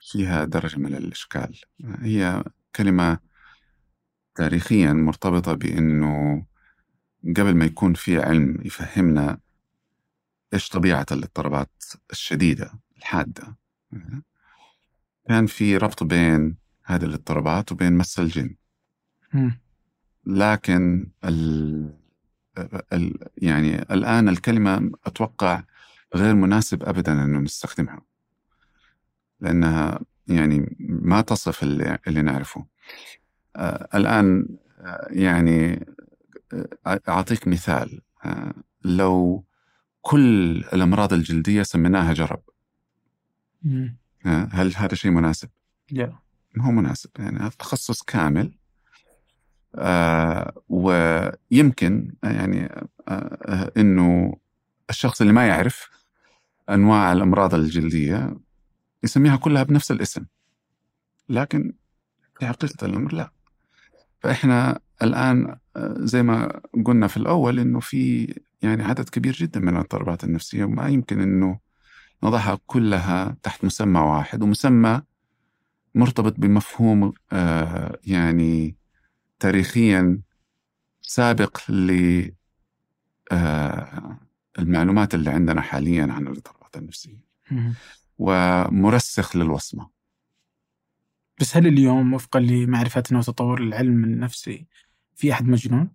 فيها 0.00 0.44
درجة 0.44 0.78
من 0.78 0.94
الإشكال. 0.94 1.60
هي 2.00 2.44
كلمة 2.76 3.18
تاريخيا 4.34 4.92
مرتبطة 4.92 5.54
بأنه 5.54 6.46
قبل 7.24 7.54
ما 7.54 7.64
يكون 7.64 7.94
في 7.94 8.20
علم 8.22 8.58
يفهمنا 8.64 9.38
إيش 10.54 10.68
طبيعة 10.68 11.06
الاضطرابات 11.12 11.84
الشديدة 12.10 12.72
الحادة. 12.98 13.56
كان 15.28 15.46
في 15.46 15.76
ربط 15.76 16.02
بين 16.02 16.56
هذه 16.84 17.04
الاضطرابات 17.04 17.72
وبين 17.72 17.92
مس 17.92 18.18
الجن. 18.18 18.54
لكن 20.26 21.08
ال- 21.24 21.94
يعني 23.36 23.82
الآن 23.82 24.28
الكلمة 24.28 24.90
أتوقع 25.06 25.62
غير 26.14 26.34
مناسب 26.34 26.82
أبدا 26.82 27.24
أنه 27.24 27.38
نستخدمها. 27.38 28.02
لأنها 29.40 30.00
يعني 30.28 30.76
ما 30.78 31.20
تصف 31.20 31.62
اللي, 31.62 31.98
اللي 32.08 32.22
نعرفه. 32.22 32.66
آه، 33.56 33.88
الآن 33.94 34.48
آه، 34.78 35.08
يعني 35.10 35.86
أعطيك 36.86 37.48
مثال. 37.48 38.00
لو 38.84 39.44
كل 40.00 40.56
الأمراض 40.56 41.12
الجلدية 41.12 41.62
سميناها 41.62 42.12
جرب. 42.12 42.42
مم. 43.62 43.96
هل 44.24 44.76
هذا 44.76 44.94
شيء 44.94 45.10
مناسب؟ 45.10 45.48
لا 45.90 46.12
ما 46.54 46.64
هو 46.64 46.70
مناسب. 46.70 47.10
يعني 47.18 47.38
هذا 47.38 47.48
تخصص 47.48 48.02
كامل. 48.02 48.58
آه 49.74 50.62
ويمكن 50.68 52.14
يعني 52.22 52.86
آه 53.08 53.72
إنه 53.76 54.36
الشخص 54.90 55.20
اللي 55.20 55.32
ما 55.32 55.46
يعرف 55.46 55.90
أنواع 56.70 57.12
الأمراض 57.12 57.54
الجلدية 57.54 58.36
يسميها 59.02 59.36
كلها 59.36 59.62
بنفس 59.62 59.90
الاسم. 59.90 60.24
لكن 61.28 61.72
في 62.38 62.46
حقيقة 62.46 62.86
الأمر 62.86 63.14
لا. 63.14 63.30
فإحنا 64.20 64.80
الآن 65.02 65.56
زي 65.96 66.22
ما 66.22 66.60
قلنا 66.84 67.06
في 67.06 67.16
الأول 67.16 67.58
إنه 67.58 67.80
في 67.80 68.34
يعني 68.62 68.82
عدد 68.82 69.08
كبير 69.08 69.32
جدا 69.32 69.60
من 69.60 69.68
الاضطرابات 69.68 70.24
النفسية 70.24 70.64
وما 70.64 70.88
يمكن 70.88 71.20
إنه 71.20 71.58
نضعها 72.22 72.58
كلها 72.66 73.36
تحت 73.42 73.64
مسمى 73.64 74.00
واحد 74.00 74.42
ومسمى 74.42 75.02
مرتبط 75.94 76.34
بمفهوم 76.40 77.12
آه 77.32 77.98
يعني 78.06 78.76
تاريخيا 79.40 80.20
سابق 81.02 81.70
ل 81.70 81.90
آه 83.32 84.18
المعلومات 84.58 85.14
اللي 85.14 85.30
عندنا 85.30 85.60
حاليا 85.60 86.02
عن 86.02 86.26
الاضطرابات 86.26 86.76
النفسية 86.76 87.24
مم. 87.50 87.74
ومرسخ 88.18 89.36
للوصمة 89.36 89.90
بس 91.40 91.56
هل 91.56 91.66
اليوم 91.66 92.14
وفقا 92.14 92.40
لمعرفتنا 92.40 93.18
وتطور 93.18 93.62
العلم 93.62 94.04
النفسي 94.04 94.66
في 95.18 95.32
أحد 95.32 95.44
مجنون؟ 95.48 95.90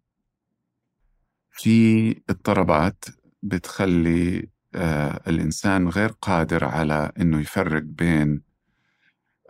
في 1.52 2.10
اضطرابات 2.30 3.06
بتخلي 3.44 4.50
آه 4.76 5.22
الإنسان 5.28 5.88
غير 5.88 6.10
قادر 6.10 6.66
على 6.66 7.12
إنه 7.20 7.40
يفرق 7.40 7.82
بين 7.82 8.42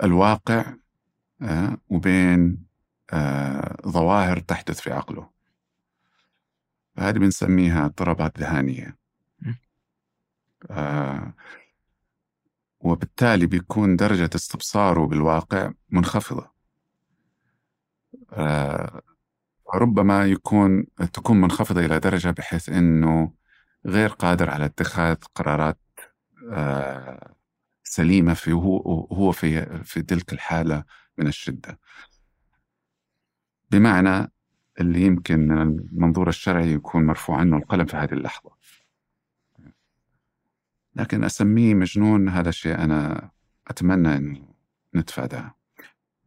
الواقع 0.04 0.74
آه 1.42 1.78
وبين 1.90 2.66
آه 3.14 3.78
ظواهر 3.88 4.40
تحدث 4.40 4.82
في 4.82 4.92
عقله 4.92 5.30
هذه 6.98 7.18
بنسميها 7.18 7.86
اضطرابات 7.86 8.40
ذهانيه 8.40 8.98
م. 9.42 9.54
آه 10.72 11.34
وبالتالي 12.80 13.46
بيكون 13.46 13.96
درجة 13.96 14.30
استبصاره 14.36 15.08
بالواقع 15.08 15.72
منخفضة 15.90 16.52
آه 18.34 19.02
ربما 19.74 20.26
يكون 20.26 20.86
تكون 21.14 21.42
منخفضة 21.42 21.86
إلى 21.86 22.00
درجة 22.00 22.30
بحيث 22.30 22.70
أنه 22.70 23.34
غير 23.86 24.10
قادر 24.10 24.50
على 24.50 24.66
اتخاذ 24.66 25.16
قرارات 25.36 25.80
آه 26.52 27.36
سليمة 27.84 28.34
في 28.34 28.52
هو 28.52 29.32
في 29.32 29.84
في 29.84 30.02
تلك 30.02 30.34
الحالة 30.34 30.84
من 31.18 31.28
الشدة. 31.28 31.80
بمعنى 33.72 34.32
اللي 34.80 35.02
يمكن 35.02 35.40
من 35.40 35.62
المنظور 35.62 36.30
الشرعي 36.30 36.74
يكون 36.74 37.06
مرفوع 37.06 37.38
عنه 37.38 37.58
القلم 37.58 37.86
في 37.86 37.98
هذه 37.98 38.14
اللحظة. 38.14 38.52
لكن 40.96 41.24
أسميه 41.24 41.74
مجنون 41.74 42.30
هذا 42.30 42.52
شيء 42.52 42.76
أنا 42.76 43.32
أتمنى 43.68 44.16
أن 44.16 44.46
نتفاداه 44.96 45.56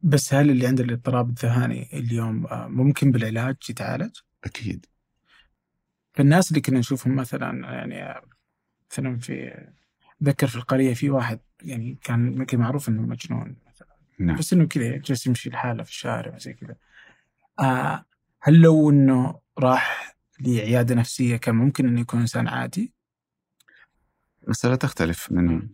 بس 0.03 0.35
هل 0.35 0.51
اللي 0.51 0.67
عنده 0.67 0.85
الاضطراب 0.85 1.29
الذهاني 1.29 1.89
اليوم 1.93 2.47
آه، 2.47 2.69
ممكن 2.69 3.11
بالعلاج 3.11 3.57
يتعالج؟ 3.71 4.17
أكيد. 4.45 4.87
فالناس 6.15 6.51
اللي 6.51 6.61
كنا 6.61 6.79
نشوفهم 6.79 7.17
مثلا 7.17 7.73
يعني 7.73 8.03
آه، 8.03 8.23
مثلا 8.91 9.19
في 9.19 9.67
ذكر 10.23 10.47
في 10.47 10.57
القرية 10.57 10.95
في 10.95 11.11
واحد 11.11 11.41
يعني 11.63 11.99
كان 12.03 12.33
يمكن 12.33 12.59
معروف 12.59 12.89
إنه 12.89 13.03
مجنون 13.03 13.57
مثلا. 13.69 13.89
نعم. 14.19 14.37
بس 14.37 14.53
إنه 14.53 14.67
كذا 14.67 14.97
جالس 14.97 15.27
يمشي 15.27 15.51
لحاله 15.51 15.83
في 15.83 15.91
الشارع 15.91 16.39
زي 16.39 16.53
كذا. 16.53 16.77
آه 17.61 18.05
هل 18.41 18.61
لو 18.61 18.91
إنه 18.91 19.41
راح 19.59 20.17
لعيادة 20.41 20.95
نفسية 20.95 21.37
كان 21.37 21.55
ممكن 21.55 21.89
إنه 21.89 22.01
يكون 22.01 22.21
إنسان 22.21 22.49
عادي؟ 22.49 22.93
مسألة 24.49 24.77
تختلف 24.77 25.33
من 25.33 25.69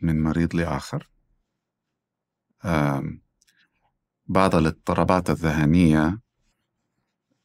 من 0.00 0.22
مريض 0.22 0.54
لآخر. 0.54 1.10
آم، 2.64 3.20
بعض 4.28 4.54
الاضطرابات 4.54 5.30
الذهنية 5.30 6.18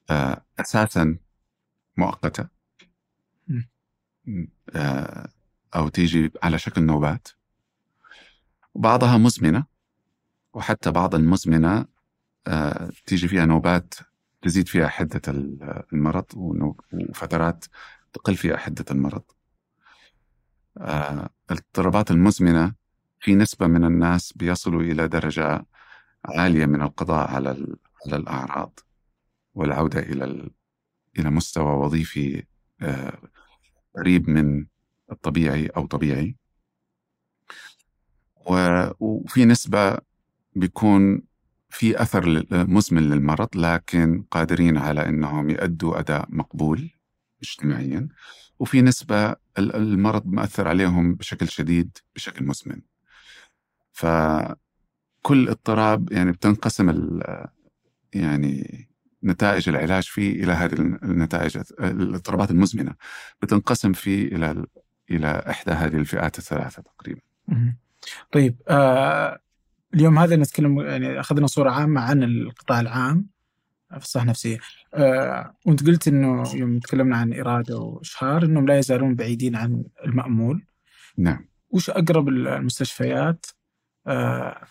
آه، 0.10 0.46
أساسا 0.60 1.18
مؤقتة. 1.98 2.48
آه، 4.76 5.30
أو 5.76 5.88
تيجي 5.90 6.32
على 6.44 6.60
شكل 6.60 6.84
نوبات. 6.84 7.28
وبعضها 8.74 9.18
مزمنة 9.18 9.66
وحتى 10.54 10.92
بعض 10.92 11.16
المزمنة 11.16 11.86
آه، 12.48 12.92
تيجي 13.06 13.28
فيها 13.28 13.46
نوبات 13.46 13.94
تزيد 14.42 14.68
فيها 14.68 14.88
حدة 14.88 15.22
ال- 15.28 15.84
المرض 15.94 16.26
وفترات 16.36 17.66
تقل 18.14 18.36
فيها 18.36 18.58
حدة 18.58 18.86
المرض. 18.92 19.24
الاضطرابات 21.52 22.12
المزمنة 22.12 22.74
في 23.20 23.36
نسبة 23.36 23.68
من 23.68 23.84
الناس 23.84 24.34
بيصلوا 24.34 24.82
إلى 24.82 25.08
درجة 25.08 25.66
عالية 26.26 26.66
من 26.66 26.82
القضاء 26.82 27.32
على 27.32 27.50
على 28.06 28.16
الأعراض 28.16 28.80
والعودة 29.54 30.00
إلى 30.00 30.50
إلى 31.20 31.30
مستوى 31.30 31.74
وظيفي 31.74 32.44
آه، 32.82 33.18
قريب 33.96 34.30
من 34.30 34.66
الطبيعي 35.12 35.68
أو 35.68 35.86
طبيعي. 35.86 36.36
وفي 39.00 39.46
نسبة 39.46 39.98
بيكون 40.56 41.22
في 41.70 42.02
أثر 42.02 42.46
مزمن 42.52 43.10
للمرض 43.10 43.50
لكن 43.56 44.24
قادرين 44.32 44.78
على 44.78 45.06
أنهم 45.10 45.50
يؤدوا 45.50 46.00
أداء 46.00 46.26
مقبول 46.30 46.90
اجتماعيا. 47.42 48.08
وفي 48.60 48.82
نسبة 48.82 49.30
ال- 49.32 49.76
المرض 49.76 50.26
مأثر 50.28 50.68
عليهم 50.68 51.16
بشكل 51.16 51.48
شديد 51.50 51.98
بشكل 52.16 52.46
مزمن. 52.46 52.82
فكل 55.24 55.50
اضطراب 55.50 56.12
يعني 56.12 56.32
بتنقسم 56.32 56.90
ال- 56.90 57.48
يعني 58.14 58.88
نتائج 59.24 59.70
العلاج 59.70 60.04
فيه 60.04 60.44
إلى 60.44 60.52
هذه 60.52 60.74
النتائج 61.04 61.58
الاضطرابات 61.80 62.52
المزمنة. 62.52 62.96
بتنقسم 63.42 63.94
فيه 63.94 64.28
إلى 64.36 64.66
إلى 65.12 65.44
إحدى 65.50 65.72
هذه 65.72 65.96
الفئات 65.96 66.38
الثلاثة 66.38 66.82
تقريبا. 66.82 67.22
طيب 68.32 68.56
آه 68.68 69.40
اليوم 69.94 70.20
هذا 70.20 70.36
نتكلم 70.36 70.80
يعني 70.80 71.20
أخذنا 71.20 71.48
صورة 71.48 71.72
عامة 71.72 72.02
عن 72.02 72.24
القطاع 72.24 72.80
العام 72.80 73.28
في 73.92 73.98
الصحة 74.06 74.24
النفسية. 74.24 74.60
آه 74.94 75.56
وأنت 75.66 75.88
قلت 75.88 76.08
إنه 76.08 76.56
يوم 76.56 76.80
تكلمنا 76.80 77.18
عن 77.18 77.34
إرادة 77.34 77.78
وإشهار 77.78 78.46
إنهم 78.46 78.68
لا 78.68 78.78
يزالون 78.80 79.16
بعيدين 79.16 79.56
عن 79.56 79.84
المأمول. 80.06 80.66
نعم. 81.18 81.48
وش 81.70 81.90
أقرب 81.90 82.28
المستشفيات؟ 82.28 83.46
آه 84.08 84.62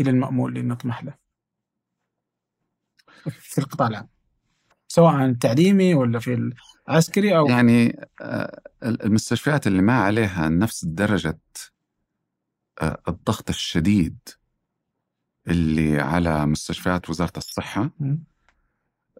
إلى 0.00 0.10
المأمول 0.10 0.56
اللي 0.56 0.68
نطمح 0.68 1.04
له. 1.04 1.14
في 3.30 3.58
القطاع 3.58 3.88
العام. 3.88 4.08
سواء 4.88 5.32
تعليمي 5.32 5.94
ولا 5.94 6.18
في 6.18 6.52
العسكري 6.88 7.36
أو 7.36 7.46
يعني 7.46 8.00
آه، 8.20 8.60
المستشفيات 8.82 9.66
اللي 9.66 9.82
ما 9.82 10.00
عليها 10.00 10.48
نفس 10.48 10.84
درجة 10.84 11.38
آه، 12.82 13.02
الضغط 13.08 13.48
الشديد 13.48 14.18
اللي 15.48 16.00
على 16.00 16.46
مستشفيات 16.46 17.10
وزارة 17.10 17.32
الصحة 17.36 17.90
مم. 18.00 18.24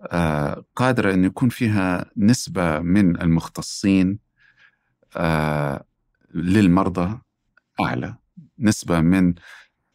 آه، 0.00 0.64
قادرة 0.76 1.14
أن 1.14 1.24
يكون 1.24 1.48
فيها 1.48 2.10
نسبة 2.16 2.78
من 2.78 3.20
المختصين 3.22 4.18
للمرضى 6.34 7.20
أعلى. 7.80 8.16
نسبة 8.58 9.00
من 9.00 9.34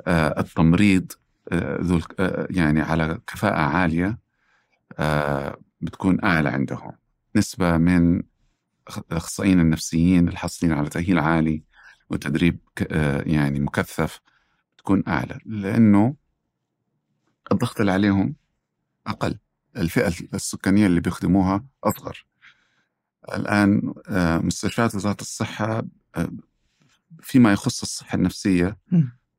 التمريض 0.07 1.11
آه، 1.51 1.77
ذو 1.81 1.99
آه، 2.19 2.47
يعني 2.49 2.81
على 2.81 3.19
كفاءة 3.27 3.59
عالية 3.61 4.19
آه، 4.99 5.57
بتكون 5.81 6.23
أعلى 6.23 6.49
عندهم 6.49 6.91
نسبة 7.35 7.77
من 7.77 8.21
الأخصائيين 9.11 9.59
النفسيين 9.59 10.27
الحاصلين 10.27 10.73
على 10.73 10.89
تأهيل 10.89 11.19
عالي 11.19 11.63
وتدريب 12.09 12.59
آه، 12.91 13.23
يعني 13.25 13.59
مكثف 13.59 14.19
تكون 14.77 15.03
أعلى 15.07 15.39
لأنه 15.45 16.15
الضغط 17.51 17.79
اللي 17.79 17.91
عليهم 17.91 18.35
أقل 19.07 19.37
الفئة 19.77 20.07
السكانية 20.33 20.85
اللي 20.85 21.01
بيخدموها 21.01 21.65
أصغر 21.83 22.25
الآن 23.35 23.93
آه، 24.07 24.37
مستشفيات 24.37 24.95
وزارة 24.95 25.21
الصحة 25.21 25.83
آه، 26.15 26.29
فيما 27.21 27.53
يخص 27.53 27.81
الصحة 27.81 28.15
النفسية. 28.15 28.77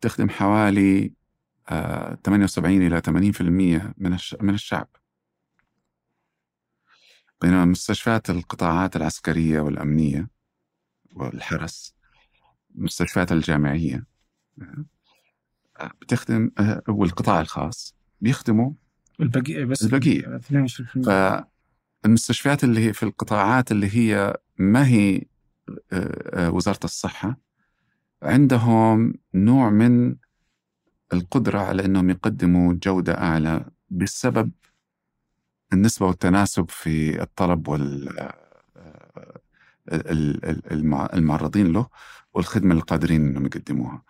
تخدم 0.03 0.28
حوالي 0.28 1.12
آه، 1.68 2.18
78 2.24 2.86
إلى 2.86 3.00
80% 3.00 3.94
من 3.98 4.18
من 4.40 4.55
الشعب 4.55 4.88
بينما 7.40 7.64
مستشفيات 7.64 8.30
القطاعات 8.30 8.96
العسكرية 8.96 9.61
والأمنية 9.61 10.28
والحرس 11.14 11.94
المستشفيات 12.74 13.32
الجامعية 13.32 14.07
آه، 15.80 15.90
بتخدم 16.00 16.50
آه، 16.59 16.82
والقطاع 16.88 17.40
الخاص 17.40 17.94
بيخدموا 18.20 18.72
البقية 19.20 19.64
بس 19.64 19.82
البقية. 19.82 20.36
22% 20.38 21.46
فالمستشفيات 22.05 22.64
اللي 22.64 22.86
هي 22.86 22.92
في 22.92 23.03
القطاعات 23.03 23.72
اللي 23.72 23.96
هي 23.96 24.36
ما 24.59 24.86
هي 24.86 25.16
آه، 25.92 26.46
آه، 26.46 26.50
وزارة 26.50 26.84
الصحة 26.84 27.36
عندهم 28.22 29.14
نوع 29.34 29.70
من 29.70 30.16
القدرة 31.12 31.58
على 31.60 31.84
أنهم 31.84 32.10
يقدموا 32.10 32.72
جودة 32.82 33.18
أعلى 33.18 33.64
بسبب 33.90 34.50
النسبة 35.72 36.06
والتناسب 36.06 36.70
في 36.70 37.22
الطلب 37.22 37.68
وال 37.68 38.18
آه، 38.18 39.42
ال- 39.92 40.44
ال- 40.44 40.72
المع- 40.72 41.08
المعرضين 41.14 41.72
له 41.72 41.86
والخدمة 42.34 42.70
اللي 42.70 42.82
قادرين 42.82 43.26
أنهم 43.26 43.46
يقدموها. 43.46 44.02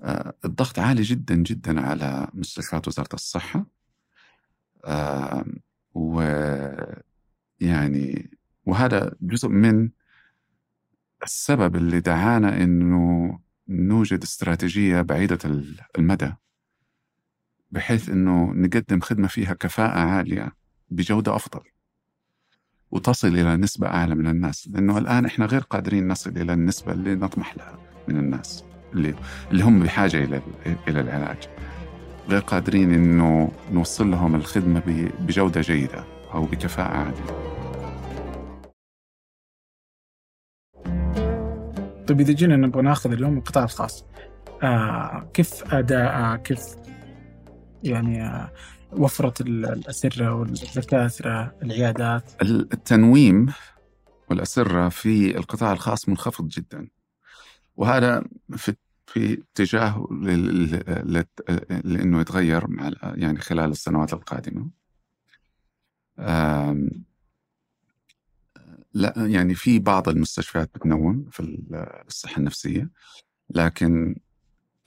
آه، 0.00 0.34
الضغط 0.44 0.78
عالي 0.78 1.02
جدا 1.02 1.34
جدا 1.34 1.80
على 1.80 2.28
مستشفيات 2.34 2.88
وزارة 2.88 3.14
الصحة. 3.14 3.66
آه، 4.84 5.44
ويعني 5.94 6.94
وهذا 8.66 9.14
جزء 9.20 9.48
من 9.48 9.90
السبب 11.24 11.76
اللي 11.76 12.00
دعانا 12.00 12.56
إنه 12.62 13.38
نوجد 13.68 14.22
استراتيجية 14.22 15.00
بعيدة 15.00 15.38
ال- 15.44 15.80
المدى 15.98 16.32
بحيث 17.70 18.08
إنه 18.08 18.52
نقدم 18.52 19.00
خدمة 19.00 19.28
فيها 19.28 19.54
كفاءة 19.54 19.98
عالية 19.98 20.52
بجودة 20.90 21.36
أفضل 21.36 21.60
وتصل 22.90 23.28
إلى 23.28 23.56
نسبة 23.56 23.86
أعلى 23.86 24.14
من 24.14 24.26
الناس 24.26 24.68
لأنه 24.68 24.98
الآن 24.98 25.24
إحنا 25.26 25.46
غير 25.46 25.60
قادرين 25.60 26.08
نصل 26.08 26.30
إلى 26.30 26.52
النسبة 26.52 26.92
اللي 26.92 27.14
نطمح 27.14 27.56
لها 27.56 27.78
من 28.08 28.16
الناس 28.16 28.64
اللي 28.92 29.14
اللي 29.50 29.64
هم 29.64 29.80
بحاجة 29.82 30.24
إلى 30.24 30.42
إلى 30.88 31.00
العلاج. 31.00 31.48
غير 32.28 32.40
قادرين 32.40 32.94
إنه 32.94 33.52
نوصل 33.72 34.10
لهم 34.10 34.34
الخدمة 34.34 34.82
بجودة 35.20 35.60
جيدة 35.60 36.04
أو 36.34 36.44
بكفاءة 36.44 36.96
عالية. 36.96 37.53
طيب 42.06 42.20
إذا 42.20 42.32
جينا 42.32 42.56
نبغى 42.56 42.82
ناخذ 42.82 43.12
اليوم 43.12 43.38
القطاع 43.38 43.64
الخاص 43.64 44.04
آه 44.62 45.30
كيف 45.34 45.74
أداء 45.74 46.36
كيف 46.36 46.60
يعني 47.82 48.22
آه 48.26 48.52
وفرة 48.92 49.34
ال- 49.40 49.66
الأسرة 49.66 50.34
والدكاترة 50.34 51.54
العيادات 51.62 52.32
التنويم 52.42 53.46
والأسرة 54.30 54.88
في 54.88 55.36
القطاع 55.38 55.72
الخاص 55.72 56.08
منخفض 56.08 56.48
جدا 56.48 56.88
وهذا 57.76 58.24
في 58.56 58.74
في 59.06 59.42
اتجاه 59.52 60.06
لأنه 61.84 62.20
يتغير 62.20 62.66
مع 62.70 62.90
يعني 63.02 63.38
خلال 63.38 63.70
السنوات 63.70 64.12
القادمة. 64.12 64.68
لا 68.94 69.12
يعني 69.16 69.54
في 69.54 69.78
بعض 69.78 70.08
المستشفيات 70.08 70.70
بتنوم 70.74 71.28
في 71.30 71.40
ال- 71.40 71.66
الصحة 72.08 72.38
النفسية 72.38 72.90
لكن 73.50 74.16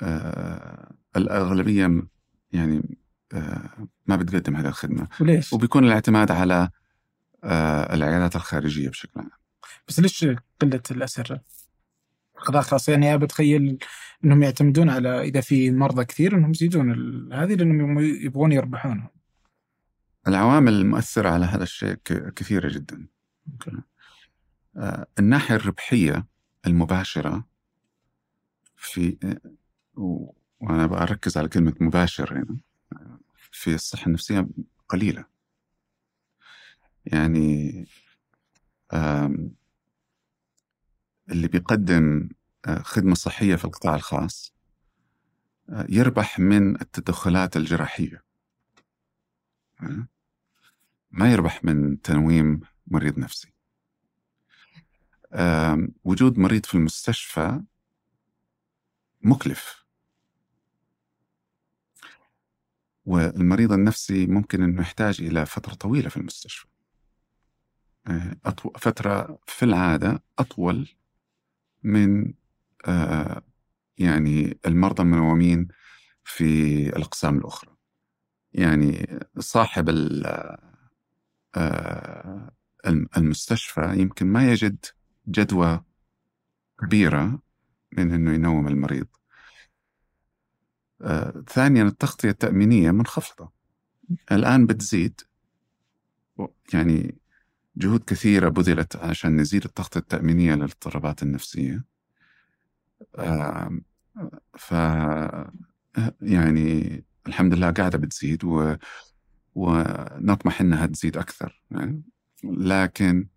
آه، 0.01 0.91
الأغلبية 1.15 2.03
يعني 2.51 2.97
آه، 3.33 3.87
ما 4.05 4.15
بتقدم 4.15 4.55
هذه 4.55 4.67
الخدمة 4.67 5.07
وليش؟ 5.21 5.53
وبيكون 5.53 5.83
الاعتماد 5.85 6.31
على 6.31 6.69
آه، 7.43 7.93
العيادات 7.93 8.35
الخارجية 8.35 8.89
بشكل 8.89 9.19
عام. 9.19 9.29
بس 9.87 9.99
ليش 9.99 10.25
قلة 10.61 10.81
الأسرة؟ 10.91 11.41
القطاع 12.37 12.59
الخاص 12.61 12.89
يعني 12.89 13.17
بتخيل 13.17 13.77
إنهم 14.25 14.43
يعتمدون 14.43 14.89
على 14.89 15.21
إذا 15.21 15.41
في 15.41 15.71
مرضى 15.71 16.05
كثير 16.05 16.37
إنهم 16.37 16.51
يزيدون 16.51 16.89
هذه 17.33 17.53
لانهم 17.53 17.99
يبغون 17.99 18.51
يربحون 18.51 19.07
العوامل 20.27 20.73
المؤثرة 20.73 21.29
على 21.29 21.45
هذا 21.45 21.63
الشيء 21.63 21.93
ك- 21.93 22.33
كثيرة 22.33 22.69
جدا 22.69 23.07
آه، 23.67 23.83
الناحية 25.19 25.55
الربحية 25.55 26.25
المباشرة 26.67 27.47
في 28.75 29.17
آه، 29.23 30.33
وأنا 30.59 30.85
بركز 30.85 31.37
على 31.37 31.47
كلمة 31.49 31.73
مباشر 31.81 32.33
هنا 32.33 32.57
آه، 32.93 33.19
في 33.51 33.75
الصحة 33.75 34.07
النفسية 34.07 34.47
قليلة. 34.89 35.25
يعني 37.05 37.85
اللي 41.31 41.47
بيقدم 41.47 42.29
آه، 42.65 42.81
خدمة 42.81 43.15
صحية 43.15 43.55
في 43.55 43.65
القطاع 43.65 43.95
الخاص 43.95 44.53
آه، 45.69 45.85
يربح 45.89 46.39
من 46.39 46.81
التدخلات 46.81 47.57
الجراحية. 47.57 48.23
آه، 49.81 50.07
ما 51.11 51.31
يربح 51.31 51.63
من 51.63 52.01
تنويم 52.01 52.61
مريض 52.87 53.19
نفسي. 53.19 53.56
وجود 56.03 56.39
مريض 56.39 56.65
في 56.65 56.73
المستشفى 56.75 57.61
مكلف 59.21 59.85
والمريض 63.05 63.71
النفسي 63.71 64.25
ممكن 64.27 64.63
إنه 64.63 64.81
يحتاج 64.81 65.21
إلى 65.21 65.45
فترة 65.45 65.73
طويلة 65.73 66.09
في 66.09 66.17
المستشفى 66.17 66.67
آه،. 68.07 68.35
فترة 68.77 69.39
في 69.47 69.65
العادة 69.65 70.23
أطول 70.39 70.89
من 71.83 72.33
آه، 72.85 73.41
يعني 73.97 74.59
المرضى 74.65 75.03
المنومين 75.03 75.67
في 76.23 76.43
الأقسام 76.89 77.37
الأخرى 77.37 77.75
يعني 78.53 79.19
صاحب 79.39 79.89
آه، 81.55 82.51
الم- 82.87 83.07
المستشفى 83.17 83.93
يمكن 83.97 84.27
ما 84.27 84.51
يجد 84.51 84.85
جدوى 85.27 85.83
كبيرة 86.81 87.39
من 87.97 88.11
إنه 88.11 88.33
ينوم 88.33 88.67
المريض. 88.67 89.07
آه، 91.01 91.43
ثانيا 91.49 91.83
التغطية 91.83 92.29
التأمينية 92.29 92.91
منخفضة. 92.91 93.51
الآن 94.31 94.65
بتزيد. 94.65 95.21
يعني 96.73 97.17
جهود 97.75 98.03
كثيرة 98.03 98.49
بذلت 98.49 98.95
عشان 98.95 99.35
نزيد 99.35 99.63
التغطية 99.65 99.99
التأمينية 99.99 100.55
للاضطرابات 100.55 101.23
النفسية. 101.23 101.83
ف 104.57 104.71
يعني 106.21 107.03
الحمد 107.27 107.53
لله 107.53 107.71
قاعدة 107.71 107.97
بتزيد 107.97 108.43
و... 108.43 108.75
ونطمح 109.55 110.61
إنها 110.61 110.85
تزيد 110.85 111.17
أكثر. 111.17 111.61
يعني. 111.71 112.01
لكن 112.43 113.27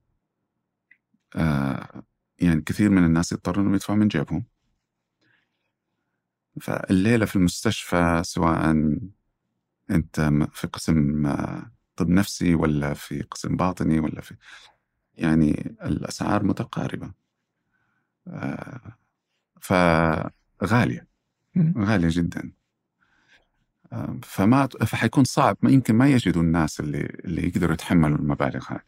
آه، 1.36 2.02
يعني 2.38 2.60
كثير 2.62 2.90
من 2.90 3.04
الناس 3.04 3.32
يضطروا 3.32 3.62
إنهم 3.62 3.74
يدفعوا 3.74 3.98
من 3.98 4.08
جيبهم. 4.08 4.44
فالليلة 6.60 7.26
في 7.26 7.36
المستشفى 7.36 8.22
سواء 8.24 8.70
أنت 9.90 10.20
م- 10.20 10.46
في 10.46 10.66
قسم 10.66 11.26
آه، 11.26 11.70
طب 11.96 12.08
نفسي 12.08 12.54
ولا 12.54 12.94
في 12.94 13.22
قسم 13.22 13.56
باطني 13.56 14.00
ولا 14.00 14.20
في 14.20 14.34
يعني 15.14 15.76
الأسعار 15.84 16.44
متقاربة. 16.44 17.12
آه، 18.28 18.80
فغالية 19.60 21.06
مم. 21.54 21.84
غالية 21.84 22.08
جدا. 22.10 22.52
آه، 23.92 24.18
فما 24.22 24.66
فحيكون 24.86 25.24
صعب 25.24 25.56
ما 25.62 25.70
يمكن 25.70 25.94
ما 25.94 26.08
يجدوا 26.08 26.42
الناس 26.42 26.80
اللي 26.80 27.00
اللي 27.24 27.48
يقدروا 27.48 27.74
يتحملوا 27.74 28.18
المبالغ 28.18 28.72
هذه. 28.72 28.80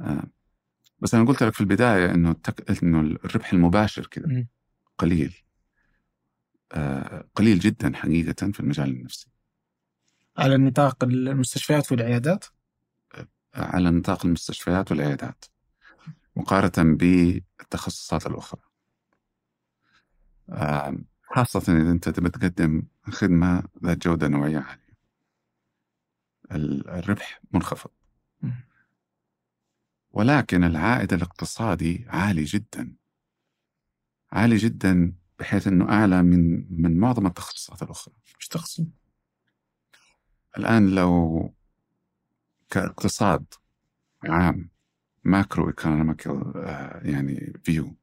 آه، 0.00 0.22
بس 0.98 1.14
أنا 1.14 1.24
قلت 1.24 1.42
لك 1.42 1.54
في 1.54 1.60
البداية 1.60 2.14
إنه 2.14 2.30
التك... 2.30 2.82
إنه 2.82 3.00
الربح 3.00 3.52
المباشر 3.52 4.06
كذا. 4.06 4.26
قليل. 4.98 5.36
آه، 6.72 7.28
قليل 7.34 7.58
جدا 7.58 7.96
حقيقة 7.96 8.52
في 8.52 8.60
المجال 8.60 8.90
النفسي. 8.90 9.28
على 10.36 10.56
نطاق 10.56 11.04
المستشفيات 11.04 11.92
والعيادات؟ 11.92 12.44
على 13.54 13.90
نطاق 13.90 14.26
المستشفيات 14.26 14.90
والعيادات 14.92 15.44
مقارنة 16.36 16.96
بالتخصصات 16.96 18.26
الأخرى. 18.26 18.60
آم، 20.50 21.04
خاصة 21.22 21.58
إذا 21.60 21.90
أنت 21.90 22.08
تبي 22.08 22.30
تقدم 22.30 22.82
خدمة 23.10 23.62
ذات 23.84 23.98
جودة 23.98 24.28
نوعية 24.28 24.58
عالية. 24.58 24.96
ال- 26.52 26.88
الربح 26.88 27.40
منخفض. 27.52 27.90
ولكن 30.16 30.64
العائد 30.64 31.12
الاقتصادي 31.12 32.04
عالي 32.08 32.44
جدا. 32.44 32.96
عالي 34.32 34.56
جدا 34.56 35.14
بحيث 35.38 35.66
إنه 35.66 35.88
أعلى 35.88 36.22
من 36.22 36.66
من 36.82 36.98
معظم 36.98 37.26
التخصصات 37.26 37.82
الأخرى. 37.82 38.14
مش 38.38 38.48
تقسيم 38.48 38.92
الآن 40.58 40.94
لو 40.94 41.54
كاقتصاد 42.70 43.54
عام 44.24 44.70
macroeconomic 45.24 46.26
يعني 47.02 47.52
view 47.64 47.96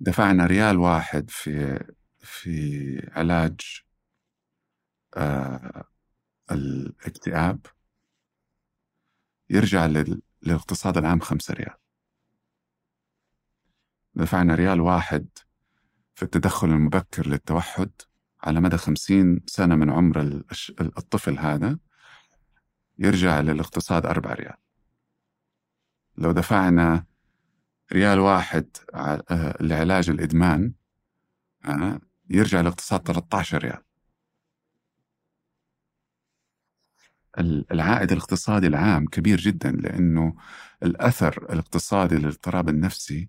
دفعنا 0.00 0.46
ريال 0.46 0.76
واحد 0.78 1.30
في 1.30 1.84
في 2.20 3.10
علاج 3.12 3.60
آه 5.16 5.84
الاكتئاب 6.50 7.66
يرجع 9.50 9.86
لل- 9.86 10.22
للاقتصاد 10.42 10.96
العام 10.96 11.20
خمسة 11.20 11.54
ريال. 11.54 11.74
دفعنا 14.14 14.54
ريال 14.54 14.80
واحد 14.80 15.28
في 16.14 16.22
التدخل 16.22 16.66
المبكر 16.68 17.26
للتوحد 17.28 17.90
على 18.42 18.60
مدى 18.60 18.76
خمسين 18.76 19.40
سنة 19.46 19.74
من 19.74 19.90
عمر 19.90 20.20
الطفل 20.80 21.38
هذا 21.38 21.78
يرجع 22.98 23.40
للاقتصاد 23.40 24.06
أربعة 24.06 24.34
ريال. 24.34 24.56
لو 26.16 26.32
دفعنا 26.32 27.06
ريال 27.92 28.18
واحد 28.18 28.76
آه، 28.94 29.56
لعلاج 29.60 30.10
الإدمان 30.10 30.72
آه، 31.64 32.00
يرجع 32.30 32.60
الاقتصاد 32.60 33.00
13 33.06 33.58
ريال 33.58 33.72
ال- 33.76 33.82
العائد 37.38 38.12
الاقتصادي 38.12 38.66
العام 38.66 39.06
كبير 39.06 39.40
جدا 39.40 39.70
لأنه 39.70 40.34
الأثر 40.82 41.46
الاقتصادي 41.52 42.14
للاضطراب 42.16 42.68
النفسي 42.68 43.28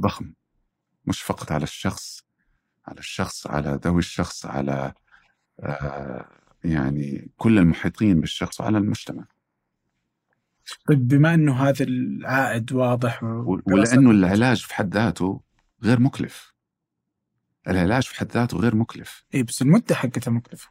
ضخم. 0.00 0.32
مش 1.06 1.22
فقط 1.22 1.52
على 1.52 1.62
الشخص 1.62 2.22
على 2.86 2.98
الشخص 2.98 3.46
على 3.46 3.80
ذوي 3.84 3.98
الشخص 3.98 4.46
على 4.46 4.92
آه، 5.60 6.28
يعني 6.64 7.30
كل 7.36 7.58
المحيطين 7.58 8.20
بالشخص 8.20 8.60
وعلى 8.60 8.78
المجتمع. 8.78 9.24
طيب 10.88 11.08
بما 11.08 11.34
إنه 11.34 11.54
هذا 11.68 11.84
العائد 11.84 12.72
واضح 12.72 13.22
و- 13.22 13.60
ولأنه 13.66 14.10
العلاج 14.10 14.56
في 14.62 14.74
حد 14.74 14.94
ذاته 14.94 15.40
غير 15.82 16.00
مكلف. 16.00 16.52
العلاج 17.68 18.02
في 18.02 18.16
حد 18.16 18.32
ذاته 18.32 18.58
غير 18.58 18.74
مكلف. 18.76 19.24
اي 19.34 19.42
بس 19.42 19.62
المدة 19.62 19.94
حقتها 19.94 20.30
مكلفة. 20.30 20.70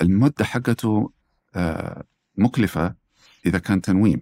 المدة 0.00 0.44
حقته 0.44 1.12
مكلفة 2.36 2.94
إذا 3.46 3.58
كان 3.58 3.80
تنويم 3.80 4.20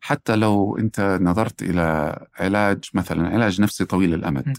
حتى 0.00 0.36
لو 0.36 0.78
أنت 0.78 1.18
نظرت 1.20 1.62
إلى 1.62 2.16
علاج 2.34 2.84
مثلا 2.94 3.28
علاج 3.28 3.60
نفسي 3.60 3.84
طويل. 3.84 4.14
الأمد 4.14 4.56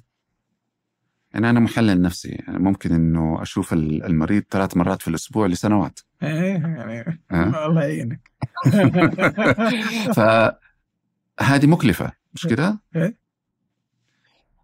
يعني 1.34 1.50
أنا 1.50 1.60
محلل 1.60 2.02
نفسي 2.02 2.30
يعني 2.30 2.60
ممكن 2.60 2.92
إنه 2.94 3.42
أشوف 3.42 3.74
ال- 3.74 4.04
المريض 4.06 4.44
ثلاث 4.52 4.78
مرات 4.78 5.02
في 5.02 5.08
الأسبوع 5.08 5.48
لسنوات 5.48 6.00
إيه 6.24 6.54
يعني 6.54 7.22
آه. 7.32 7.66
الله 7.68 7.84
يعينك 7.84 8.32
فهذه 10.18 11.68
مكلفة 11.68 12.12
مش 12.34 12.48
كده؟ 12.48 12.80
إيه. 12.96 13.18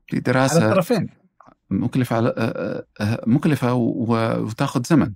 في 0.07 0.15
على 0.15 0.21
دراسة 0.21 0.67
الطرفين 0.69 1.09
مكلفة 1.69 2.15
على 2.15 2.33
آه، 2.37 2.85
آه، 3.01 3.23
مكلفة 3.27 3.73
وتاخذ 3.73 4.83
زمن. 4.83 5.13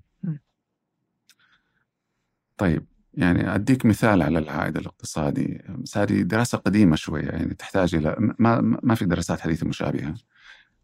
طيب 2.57 2.85
يعني 3.13 3.55
أديك 3.55 3.85
مثال 3.85 4.21
على 4.21 4.39
العائد 4.39 4.77
الاقتصادي. 4.77 5.61
بس 5.69 5.97
هذه 5.97 6.21
دراسة 6.21 6.57
قديمة 6.57 6.95
شوية 6.95 7.25
يعني 7.25 7.53
تحتاج 7.53 7.95
إلى 7.95 8.15
ما, 8.39 8.61
ما 8.61 8.95
في 8.95 9.05
دراسات 9.05 9.39
حديثة 9.39 9.67
مشابهة. 9.67 10.15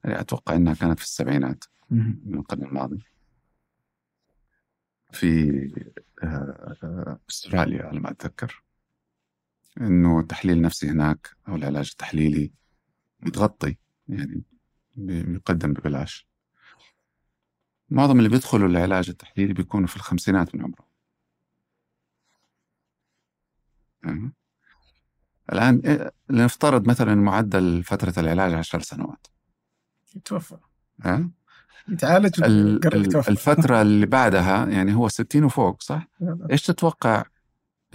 يعني 0.03 0.19
أتوقع 0.19 0.55
أنها 0.55 0.73
كانت 0.73 0.99
في 0.99 1.05
السبعينات. 1.05 1.63
من 1.89 2.33
القرن 2.33 2.63
الماضي. 2.63 3.03
في 5.11 5.51
آه، 6.23 6.77
آه، 6.83 7.19
أستراليا 7.29 7.85
على 7.85 7.99
ما 7.99 8.11
أتذكر. 8.11 8.63
إنه 9.81 10.19
التحليل 10.19 10.57
النفسي 10.57 10.89
هناك 10.89 11.29
أو 11.47 11.55
العلاج 11.55 11.89
التحليلي 11.91 12.51
متغطي 13.19 13.77
يعني 14.07 14.43
بيقدم 14.95 15.73
ببلاش 15.73 16.27
معظم 17.89 18.17
اللي 18.17 18.29
بيدخلوا 18.29 18.67
العلاج 18.67 19.09
التحليلي 19.09 19.53
بيكونوا 19.53 19.87
في 19.87 19.95
الخمسينات 19.95 20.55
من 20.55 20.61
عمرهم 20.61 20.87
أه. 24.05 24.31
الآن 25.53 25.79
إيه، 25.85 26.11
لنفترض 26.29 26.87
مثلا 26.87 27.15
معدل 27.15 27.83
فترة 27.83 28.13
العلاج 28.17 28.53
عشر 28.53 28.79
سنوات 28.79 29.27
يتوفى 30.15 30.57
أه؟ 31.05 31.29
يتعالج 31.89 32.43
الفترة 33.29 33.81
اللي 33.81 34.05
بعدها 34.05 34.65
يعني 34.65 34.95
هو 34.95 35.07
60 35.07 35.43
وفوق 35.43 35.81
صح؟ 35.81 36.07
إيش 36.51 36.61
تتوقع 36.61 37.23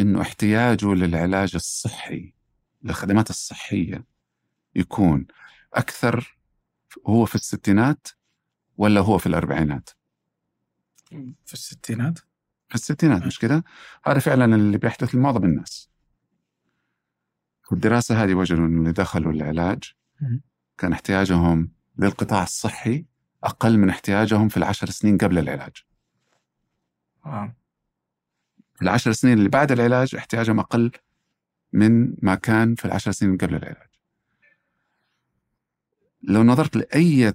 إنه 0.00 0.20
احتياجه 0.20 0.94
للعلاج 0.94 1.54
الصحي 1.54 2.32
للخدمات 2.82 3.30
الصحية 3.30 4.04
يكون 4.74 5.26
أكثر 5.74 6.39
هو 7.06 7.24
في 7.24 7.34
الستينات 7.34 8.08
ولا 8.76 9.00
هو 9.00 9.18
في 9.18 9.26
الأربعينات؟ 9.26 9.90
في 11.44 11.52
الستينات 11.52 12.18
في 12.68 12.74
الستينات 12.74 13.22
مش 13.26 13.38
كده؟ 13.38 13.64
هذا 14.04 14.18
فعلا 14.18 14.54
اللي 14.54 14.78
بيحدث 14.78 15.14
لمعظم 15.14 15.44
الناس. 15.44 15.90
والدراسة 17.70 18.24
هذه 18.24 18.34
وجدوا 18.34 18.66
إنه 18.66 18.80
اللي 18.80 18.92
دخلوا 18.92 19.32
العلاج. 19.32 19.92
كان 20.78 20.92
احتياجهم 20.92 21.72
للقطاع 21.98 22.42
الصحي 22.42 23.04
أقل 23.44 23.78
من 23.78 23.90
احتياجهم 23.90 24.48
في 24.48 24.56
العشر 24.56 24.90
سنين 24.90 25.18
قبل 25.18 25.38
العلاج. 25.38 25.72
آه. 27.26 27.56
العشر 28.82 29.12
سنين 29.12 29.38
اللي 29.38 29.48
بعد 29.48 29.72
العلاج 29.72 30.14
احتياجهم 30.14 30.58
أقل 30.60 30.90
من 31.72 32.14
ما 32.22 32.34
كان 32.34 32.74
في 32.74 32.84
العشر 32.84 33.10
سنين 33.10 33.36
قبل 33.36 33.54
العلاج 33.54 33.89
لو 36.22 36.42
نظرت 36.42 36.76
لأي 36.76 37.34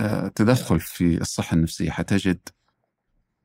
آه، 0.00 0.28
تدخل 0.28 0.80
في 0.80 1.20
الصحة 1.20 1.54
النفسية 1.54 1.90
حتجد 1.90 2.48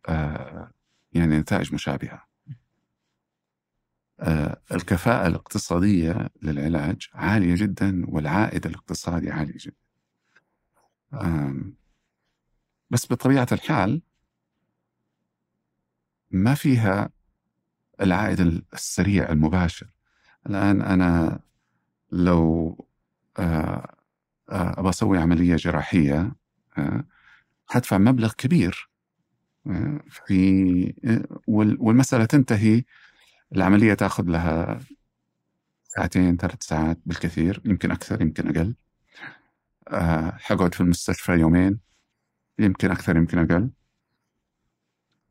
آه، 0.09 0.71
يعني 1.13 1.37
نتائج 1.37 1.73
مشابهة. 1.73 2.23
آه، 4.19 4.61
الكفاءة 4.71 5.27
الاقتصادية 5.27 6.29
للعلاج 6.41 7.09
عالية 7.13 7.55
جدا 7.55 8.05
والعائد 8.07 8.65
الاقتصادي 8.65 9.31
عالي 9.31 9.53
جدا. 9.53 9.75
بس 12.89 13.11
بطبيعة 13.11 13.47
الحال 13.51 14.01
ما 16.31 16.53
فيها 16.53 17.09
العائد 18.01 18.39
السريع 18.73 19.29
المباشر. 19.31 19.89
الآن 20.49 20.81
أنا 20.81 21.39
لو 22.11 22.77
آه، 24.53 24.55
آه، 24.55 24.79
أبغى 24.79 24.89
أسوي 24.89 25.17
عملية 25.17 25.55
جراحية 25.55 26.31
آه، 26.77 27.03
حدفع 27.67 27.97
مبلغ 27.97 28.33
كبير 28.33 28.89
آه، 29.67 29.99
في 30.09 30.93
وال- 31.47 31.77
والمسألة 31.79 32.25
تنتهي 32.25 32.83
العملية 33.55 33.93
تأخذ 33.93 34.23
لها 34.23 34.79
ساعتين 35.83 36.37
ثلاث 36.37 36.63
ساعات 36.63 36.99
بالكثير 37.05 37.61
يمكن 37.65 37.91
أكثر 37.91 38.21
يمكن 38.21 38.73
آه، 39.87 40.37
حقعد 40.39 40.73
في 40.73 40.81
المستشفى 40.81 41.31
يومين 41.31 41.79
يمكن 42.59 42.91
أكثر 42.91 43.17
يمكن 43.17 43.37
أقل. 43.37 43.69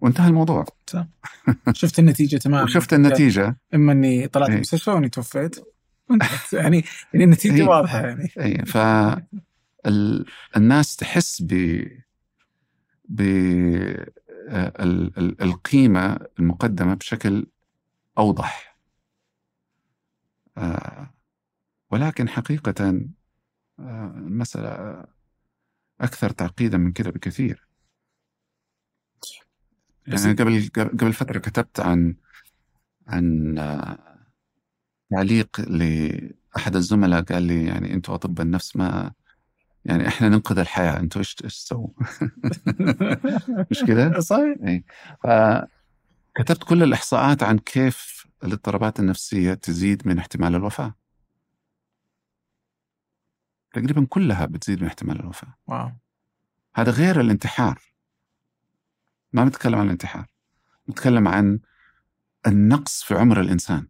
وانتهى 0.00 0.28
الموضوع. 0.28 0.64
شفت 1.72 1.98
النتيجة 1.98 2.36
تمام 2.36 2.64
وشفت 2.64 2.92
النتيجة. 2.92 3.56
إما 3.74 3.92
إني 3.92 4.28
طلعت 4.28 4.48
من 4.48 4.52
إيه. 4.52 4.56
المستشفى 4.56 4.90
وإني 4.90 5.08
توفيت. 5.08 5.56
يعني 6.52 6.84
يعني 7.14 7.24
النتيجة 7.24 7.62
إيه. 7.62 7.68
واضحة 7.68 8.00
يعني 8.00 8.32
اي 8.38 8.64
ف 8.64 8.76
ال- 9.86 10.26
الناس 10.56 10.96
تحس 10.96 11.42
ب 11.42 11.82
ب 13.08 13.20
آه، 14.48 14.72
ال- 14.82 15.18
ال- 15.18 15.42
القيمة 15.42 16.18
المقدمة 16.38 16.94
بشكل 16.94 17.46
أوضح 18.18 18.76
آه، 20.58 21.14
ولكن 21.90 22.28
حقيقة 22.28 23.00
آه، 23.78 24.14
المسألة 24.16 25.04
أكثر 26.00 26.30
تعقيدا 26.30 26.78
من 26.78 26.92
كذا 26.92 27.10
بكثير 27.10 27.68
يعني 30.06 30.32
قبل 30.32 30.68
قبل 30.76 31.12
فترة 31.12 31.38
كتبت 31.38 31.80
عن 31.80 32.16
عن 33.06 33.58
تعليق 35.12 35.60
لأحد 35.60 36.76
الزملاء 36.76 37.22
قال 37.22 37.42
لي 37.42 37.66
يعني 37.66 37.94
أنتم 37.94 38.12
أطباء 38.12 38.46
النفس 38.46 38.76
ما 38.76 39.12
يعني 39.84 40.08
إحنا 40.08 40.28
ننقذ 40.28 40.58
الحياة 40.58 41.00
أنتم 41.00 41.20
إيش 41.20 41.36
إيش 41.44 41.64
تسووا؟ 41.64 41.88
مش 43.70 43.84
كده؟ 43.86 44.20
صحيح 44.30 44.56
إيه. 44.66 44.84
ف 45.22 45.26
كتبت 46.34 46.64
كل 46.64 46.82
الإحصاءات 46.82 47.42
عن 47.42 47.58
كيف 47.58 48.26
الاضطرابات 48.44 49.00
النفسية 49.00 49.54
تزيد 49.54 50.08
من 50.08 50.18
احتمال 50.18 50.54
الوفاة 50.54 50.94
تقريبا 53.72 54.06
كلها 54.10 54.46
بتزيد 54.46 54.80
من 54.80 54.86
احتمال 54.86 55.20
الوفاة 55.20 55.54
واو 55.66 55.90
هذا 56.74 56.90
غير 56.90 57.20
الانتحار 57.20 57.82
ما 59.32 59.44
بنتكلم 59.44 59.78
عن 59.78 59.86
الانتحار 59.86 60.26
نتكلم 60.90 61.28
عن 61.28 61.60
النقص 62.46 63.02
في 63.02 63.14
عمر 63.14 63.40
الإنسان 63.40 63.86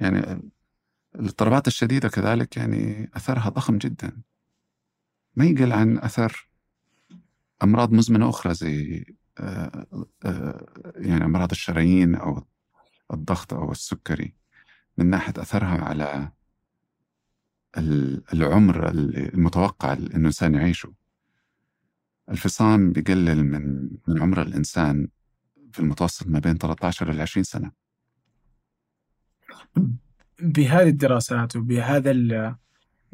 يعني 0.00 0.50
الاضطرابات 1.14 1.66
الشديدة 1.66 2.08
كذلك 2.08 2.56
يعني 2.56 3.10
أثرها 3.14 3.48
ضخم 3.48 3.78
جدا. 3.78 4.22
ما 5.36 5.44
يقل 5.44 5.72
عن 5.72 5.98
أثر 5.98 6.48
أمراض 7.62 7.92
مزمنة 7.92 8.28
أخرى 8.28 8.54
زي 8.54 9.04
آه، 9.38 9.86
آه، 10.24 10.66
يعني 10.96 11.24
أمراض 11.24 11.50
الشرايين 11.50 12.14
أو 12.14 12.46
الضغط 13.12 13.54
أو 13.54 13.72
السكري 13.72 14.34
من 14.98 15.06
ناحية 15.10 15.32
أثرها 15.38 15.84
على 15.84 16.32
العمر 18.32 18.88
المتوقع 18.90 19.92
أن 19.92 19.98
الإنسان 19.98 20.54
يعيشه. 20.54 20.92
الفصام 22.30 22.92
بيقلل 22.92 23.44
من 23.44 23.90
من 24.08 24.22
عمر 24.22 24.42
الإنسان 24.42 25.08
في 25.72 25.80
المتوسط 25.80 26.26
ما 26.26 26.38
بين 26.38 26.58
13 26.58 27.10
إلى 27.10 27.22
20 27.22 27.44
سنة. 27.44 27.79
بهذه 30.40 30.88
الدراسات 30.88 31.56
وبهذا 31.56 32.10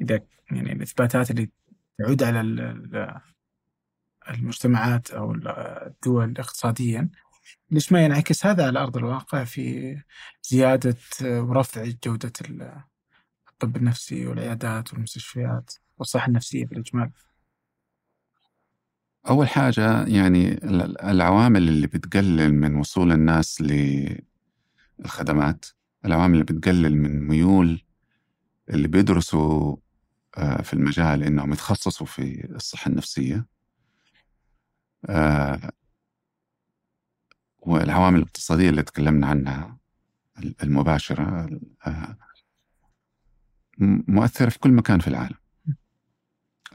إذا 0.00 0.20
يعني 0.50 0.72
الإثباتات 0.72 1.30
اللي 1.30 1.50
تعود 1.98 2.22
على 2.22 2.40
المجتمعات 4.30 5.10
أو 5.10 5.34
الدول 5.86 6.34
اقتصاديا 6.38 7.08
ليش 7.70 7.92
ما 7.92 8.04
ينعكس 8.04 8.46
هذا 8.46 8.66
على 8.66 8.78
أرض 8.78 8.96
الواقع 8.96 9.44
في 9.44 9.96
زيادة 10.42 10.96
ورفع 11.22 11.84
جودة 12.04 12.32
الطب 13.52 13.76
النفسي 13.76 14.26
والعيادات 14.26 14.92
والمستشفيات 14.92 15.74
والصحة 15.98 16.28
النفسية 16.28 16.66
بالإجمال 16.66 17.10
أول 19.28 19.48
حاجة 19.48 20.04
يعني 20.04 20.60
العوامل 21.10 21.68
اللي 21.68 21.86
بتقلل 21.86 22.54
من 22.54 22.74
وصول 22.74 23.12
الناس 23.12 23.62
للخدمات 25.00 25.66
العوامل 26.06 26.32
اللي 26.32 26.44
بتقلل 26.44 26.96
من 26.96 27.28
ميول 27.28 27.82
اللي 28.70 28.88
بيدرسوا 28.88 29.76
آه، 30.36 30.62
في 30.62 30.72
المجال 30.72 31.22
إنهم 31.22 31.52
يتخصصوا 31.52 32.06
في 32.06 32.44
الصحة 32.54 32.88
النفسية. 32.88 33.46
آه، 35.08 35.70
والعوامل 37.58 38.18
الاقتصادية 38.18 38.70
اللي 38.70 38.82
تكلمنا 38.82 39.26
عنها 39.26 39.78
المباشرة 40.62 41.48
آه، 41.86 42.16
مؤثرة 44.08 44.50
في 44.50 44.58
كل 44.58 44.72
مكان 44.72 44.98
في 45.00 45.08
العالم. 45.08 45.36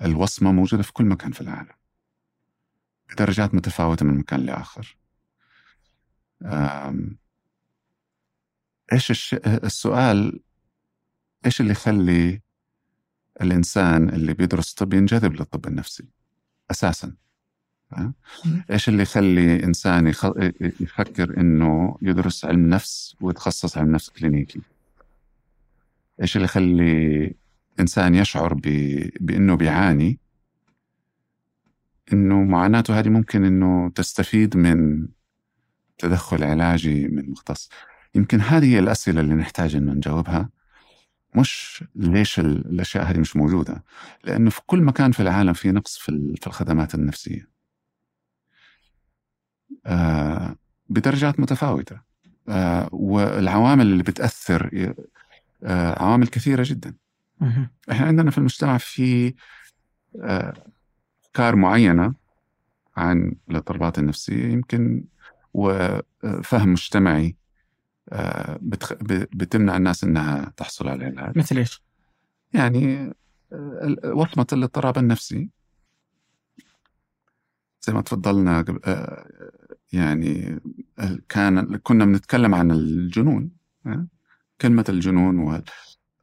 الوصمة 0.01 0.51
موجودة 0.51 0.83
في 0.83 0.93
كل 0.93 1.05
مكان 1.05 1.31
في 1.31 1.41
العالم. 1.41 1.75
بدرجات 3.09 3.55
متفاوتة 3.55 4.05
من 4.05 4.17
مكان 4.17 4.39
لآخر. 4.39 4.97
إيش 8.93 9.11
الش... 9.11 9.33
السؤال 9.45 10.39
إيش 11.45 11.61
اللي 11.61 11.71
يخلي 11.71 12.41
الإنسان 13.41 14.09
اللي 14.09 14.33
بيدرس 14.33 14.73
طب 14.73 14.93
ينجذب 14.93 15.33
للطب 15.33 15.67
النفسي؟ 15.67 16.05
أساساً. 16.71 17.15
إيش 18.71 18.89
اللي 18.89 19.03
يخلي 19.03 19.63
إنسان 19.63 20.07
يخ... 20.07 20.25
يفكر 20.61 21.37
إنه 21.37 21.97
يدرس 22.01 22.45
علم 22.45 22.69
نفس 22.69 23.15
ويتخصص 23.21 23.77
علم 23.77 23.91
نفس 23.91 24.09
كلينيكي؟ 24.09 24.61
إيش 26.21 26.35
اللي 26.35 26.45
يخلي 26.45 27.35
إنسان 27.79 28.15
يشعر 28.15 28.53
ب... 28.53 28.61
بإنه 29.19 29.55
بيعاني؟ 29.55 30.19
إنه 32.13 32.43
معاناته 32.43 32.99
هذه 32.99 33.09
ممكن 33.09 33.45
إنه 33.45 33.89
تستفيد 33.89 34.57
من 34.57 35.07
تدخل 35.97 36.43
علاجي 36.43 37.07
من 37.07 37.29
مختص. 37.29 37.69
يمكن 38.15 38.41
هذه 38.41 38.65
هي 38.65 38.79
الأسئلة 38.79 39.21
اللي 39.21 39.33
نحتاج 39.33 39.75
انه 39.75 39.93
نجاوبها. 39.93 40.49
مش 41.35 41.83
ليش 41.95 42.39
الأشياء 42.39 43.03
هذه 43.03 43.19
مش 43.19 43.35
موجودة؟ 43.35 43.83
لأنه 44.23 44.49
في 44.49 44.61
كل 44.65 44.81
مكان 44.81 45.11
في 45.11 45.19
العالم 45.19 45.53
في 45.53 45.71
نقص 45.71 45.97
في 45.97 46.47
الخدمات 46.47 46.95
النفسية. 46.95 47.49
آه، 49.85 50.55
بدرجات 50.89 51.39
متفاوتة. 51.39 52.01
آه، 52.49 52.89
والعوامل 52.91 53.87
اللي 53.87 54.03
بتأثر 54.03 54.93
آه، 55.63 56.03
عوامل 56.03 56.27
كثيرة 56.27 56.63
جدا. 56.67 56.95
إحنا 57.91 58.07
عندنا 58.07 58.31
في 58.31 58.37
المجتمع 58.37 58.77
في 58.77 59.33
أفكار 60.15 61.55
معينة 61.55 62.13
عن 62.97 63.35
الاضطرابات 63.49 63.99
النفسية 63.99 64.45
يمكن 64.45 65.03
وفهم 65.53 66.71
مجتمعي 66.71 67.35
بتمنع 69.33 69.77
الناس 69.77 70.03
إنها 70.03 70.53
تحصل 70.57 70.87
على 70.87 71.07
العلاج 71.07 71.37
مثل 71.37 71.57
إيش؟ 71.57 71.81
يعني 72.53 73.13
وصمة 74.05 74.47
الاضطراب 74.53 74.97
النفسي. 74.97 75.49
زي 77.81 77.93
ما 77.93 78.01
تفضلنا 78.01 78.65
يعني 79.93 80.59
كان 81.29 81.77
كنا 81.77 82.05
بنتكلم 82.05 82.55
عن 82.55 82.71
الجنون 82.71 83.51
كلمة 84.61 84.85
الجنون 84.89 85.39
وهل 85.39 85.63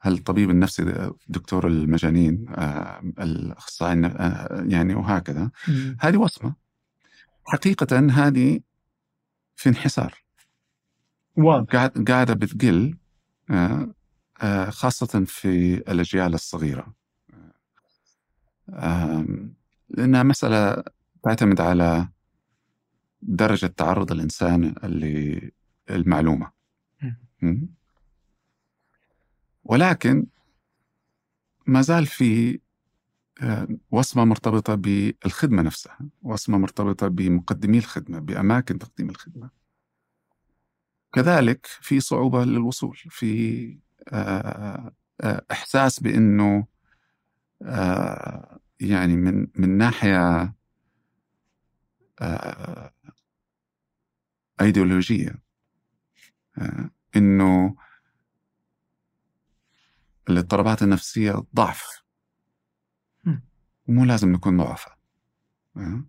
الطبيب 0.07 0.51
النفسي 0.51 1.11
دكتور 1.29 1.67
المجانين 1.67 2.47
آه، 2.49 3.01
الأخصائي 3.19 4.07
آه، 4.07 4.65
يعني 4.69 4.95
وهكذا. 4.95 5.51
هذه 6.01 6.17
وصمة. 6.17 6.55
حقيقة 7.45 7.99
هذه 7.99 8.61
في 9.57 9.69
انحسار. 9.69 10.15
قاعدة 12.09 12.35
بتقل 12.35 12.97
آه، 13.51 14.71
خاصة 14.71 15.25
في 15.25 15.75
الأجيال 15.75 16.35
الصغيرة. 16.35 16.95
لأنها 19.91 20.23
مسألة 20.23 20.85
تعتمد 21.25 21.61
على 21.61 22.09
درجة 23.23 23.67
تعرض 23.67 24.13
الإنسان 24.13 24.75
للمعلومة 25.91 26.51
ولكن 29.65 30.27
ما 31.67 31.83
زال 31.83 32.07
في 32.07 32.61
آه، 33.43 33.69
وصمة 33.91 34.25
مرتبطة 34.25 34.75
بالخدمة 34.75 35.63
نفسها 35.63 35.99
وصمة 36.23 36.59
مرتبطة 36.59 37.09
بمقدمي 37.09 37.79
الخدمة 37.79 38.19
بأماكن 38.19 38.79
تقديم 38.79 39.11
الخدمة. 39.11 39.58
كذلك 41.13 41.67
في 41.67 42.01
صعوبة 42.01 42.45
للوصول 42.45 42.97
في 42.97 43.79
آه، 44.13 44.93
آه، 45.21 45.43
إحساس 45.51 46.01
بأنه 46.01 46.67
يعني 48.81 49.17
من 49.17 49.47
من 49.55 49.79
ناحية 49.79 50.55
إيديولوجية 54.61 55.43
آه، 56.59 56.91
إنه 57.17 57.77
الاضطرابات 60.29 60.83
النفسية 60.83 61.45
ضعف. 61.55 62.03
مو 63.89 64.05
لازم 64.05 64.33
نكون 64.33 64.57
ضعفاء 64.57 64.99
آه، 65.77 66.05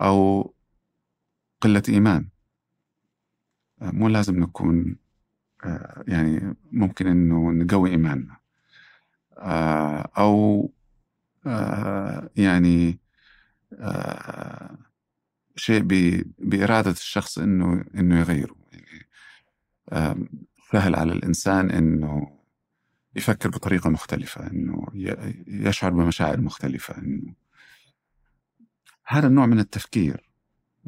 أو 0.00 0.54
قلة 1.60 1.82
إيمان. 1.88 2.22
آه، 2.24 2.39
مو 3.80 4.08
لازم 4.08 4.40
نكون 4.40 4.96
يعني 6.08 6.56
ممكن 6.72 7.06
إنه 7.06 7.50
نقوي 7.50 7.90
إيماننا. 7.90 8.36
أو 10.16 10.70
يعني 12.36 12.98
شيء 15.56 15.82
بإرادة 16.38 16.90
الشخص 16.90 17.38
إنه 17.38 17.84
إنه 17.94 18.20
يغيره. 18.20 18.56
يعني 18.72 20.30
سهل 20.72 20.94
على 20.94 21.12
الإنسان 21.12 21.70
إنه 21.70 22.40
يفكر 23.16 23.48
بطريقة 23.48 23.90
مختلفة 23.90 24.46
إنه 24.46 24.86
يشعر 25.46 25.90
بمشاعر 25.90 26.40
مختلفة 26.40 26.98
إنه 26.98 27.34
هذا 29.06 29.26
النوع 29.26 29.46
من 29.46 29.58
التفكير 29.58 30.30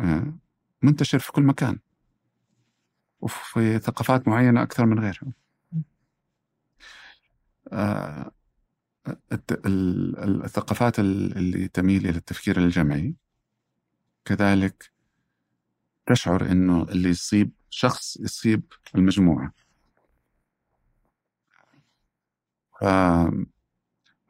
آه، 0.00 0.38
منتشر 0.82 1.18
في 1.18 1.32
كل 1.32 1.42
مكان. 1.42 1.78
وفي 3.22 3.78
ثقافات 3.78 4.28
معينة 4.28 4.62
أكثر 4.62 4.86
من 4.86 4.98
غيرها. 4.98 5.32
آه، 7.72 8.32
الثقافات 10.44 10.98
اللي 10.98 11.68
تميل 11.68 12.06
إلى 12.08 12.16
التفكير 12.18 12.56
الجمعي 12.58 13.14
كذلك 14.24 14.92
تشعر 16.06 16.50
إنه 16.50 16.82
اللي 16.82 17.08
يصيب 17.08 17.52
شخص 17.70 18.16
يصيب 18.20 18.72
المجموعة. 18.94 19.52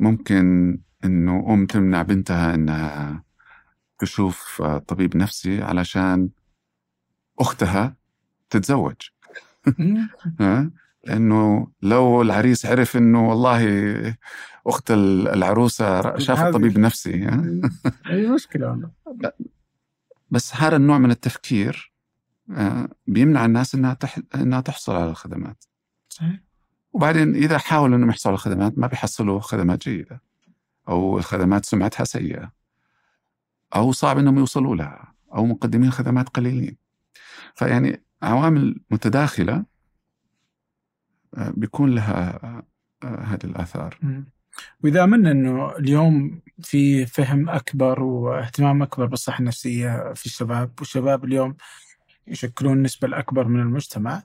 ممكن 0.00 0.78
إنه 1.04 1.54
أم 1.54 1.66
تمنع 1.66 2.02
بنتها 2.02 2.54
إنها 2.54 3.24
تشوف 3.98 4.62
طبيب 4.62 5.16
نفسي 5.16 5.62
علشان 5.62 6.30
أختها 7.40 7.96
تتزوج. 8.52 8.96
انه 11.10 11.68
لو 11.82 12.22
العريس 12.22 12.66
عرف 12.66 12.96
إنه 12.96 13.28
والله 13.28 14.16
أخت 14.66 14.90
العروسة 14.90 16.18
شافت 16.18 16.52
طبيب 16.52 16.78
نفسي 16.78 17.28
أي 18.10 18.28
مشكلة 18.28 18.90
بس 20.30 20.56
هذا 20.56 20.76
النوع 20.76 20.98
من 20.98 21.10
التفكير 21.10 21.92
آه، 22.50 22.88
بيمنع 23.06 23.44
الناس 23.44 23.74
إنها 23.74 23.94
تح... 23.94 24.18
إنها 24.34 24.60
تحصل 24.60 24.94
على 24.94 25.10
الخدمات. 25.10 25.64
صحيح. 26.08 26.40
وبعدين 26.92 27.34
إذا 27.34 27.58
حاولوا 27.58 27.96
إنهم 27.96 28.10
يحصلوا 28.10 28.32
على 28.32 28.38
الخدمات 28.38 28.78
ما 28.78 28.86
بيحصلوا 28.86 29.40
خدمات 29.40 29.88
جيدة 29.88 30.22
أو 30.88 31.18
الخدمات 31.18 31.66
سمعتها 31.66 32.04
سيئة 32.04 32.52
أو 33.74 33.92
صعب 33.92 34.18
إنهم 34.18 34.38
يوصلوا 34.38 34.76
لها 34.76 35.14
أو 35.34 35.46
مقدمين 35.46 35.90
خدمات 35.90 36.28
قليلين. 36.28 36.76
فيعني 37.54 38.02
عوامل 38.22 38.80
متداخلة 38.90 39.64
آه، 41.34 41.52
بيكون 41.56 41.94
لها 41.94 42.38
آه، 43.04 43.24
هذه 43.24 43.44
الآثار. 43.44 43.98
وإذا 44.84 45.04
أمنا 45.04 45.30
أنه 45.30 45.76
اليوم 45.76 46.40
في 46.62 47.06
فهم 47.06 47.48
أكبر 47.48 48.02
واهتمام 48.02 48.82
أكبر 48.82 49.06
بالصحة 49.06 49.38
النفسية 49.38 50.12
في 50.12 50.26
الشباب 50.26 50.72
والشباب 50.78 51.24
اليوم 51.24 51.56
يشكلون 52.26 52.72
النسبة 52.76 53.08
الأكبر 53.08 53.48
من 53.48 53.60
المجتمع 53.60 54.22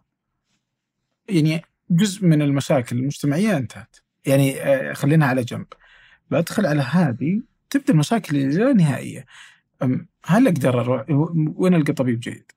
يعني 1.30 1.62
جزء 1.90 2.26
من 2.26 2.42
المشاكل 2.42 2.98
المجتمعية 2.98 3.58
انتهت. 3.58 3.96
يعني 4.26 4.62
آه، 4.62 4.94
خلينا 4.94 5.26
على 5.26 5.44
جنب. 5.44 5.68
بدخل 6.32 6.66
على 6.66 6.82
هذه 6.82 7.42
تبدأ 7.70 7.94
المشاكل 7.94 8.38
اللا 8.38 8.74
نهائية. 8.74 9.26
هل 10.26 10.48
أقدر 10.48 10.82
أروح؟ 10.82 11.06
وين 11.56 11.74
ألقى 11.74 11.94
طبيب 11.94 12.20
جيد؟ 12.20 12.52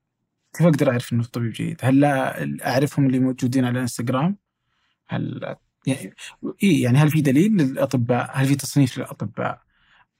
كيف 0.52 0.66
أقدر 0.66 0.90
أعرف 0.90 1.12
إنه 1.12 1.24
طبيب 1.24 1.52
جيد؟ 1.52 1.80
هل 1.82 2.04
أعرفهم 2.62 3.06
اللي 3.06 3.18
موجودين 3.18 3.64
على 3.64 3.72
الانستغرام؟ 3.72 4.36
هل 5.08 5.56
يعني 5.86 6.14
إيه 6.62 6.82
يعني 6.82 6.98
هل 6.98 7.10
في 7.10 7.20
دليل 7.20 7.52
للأطباء؟ 7.52 8.30
هل 8.34 8.46
في 8.46 8.54
تصنيف 8.54 8.98
للأطباء؟ 8.98 9.62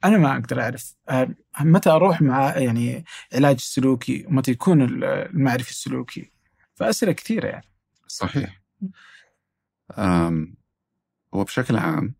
أنا 0.05 0.19
ما 0.19 0.33
أقدر 0.33 0.63
أعرف 0.63 0.95
متى 1.61 1.91
أروح 1.91 2.23
مع 2.23 2.57
يعني 2.57 3.05
علاج 3.35 3.55
السلوكي 3.55 4.27
ومتى 4.27 4.51
يكون 4.51 4.83
المعرفي 4.83 5.71
السلوكي 5.71 6.31
فأسئلة 6.75 7.13
كثيرة 7.13 7.47
يعني 7.47 7.67
صحيح 8.07 8.63
أم 9.99 10.57
وبشكل 11.33 11.77
عام 11.77 12.15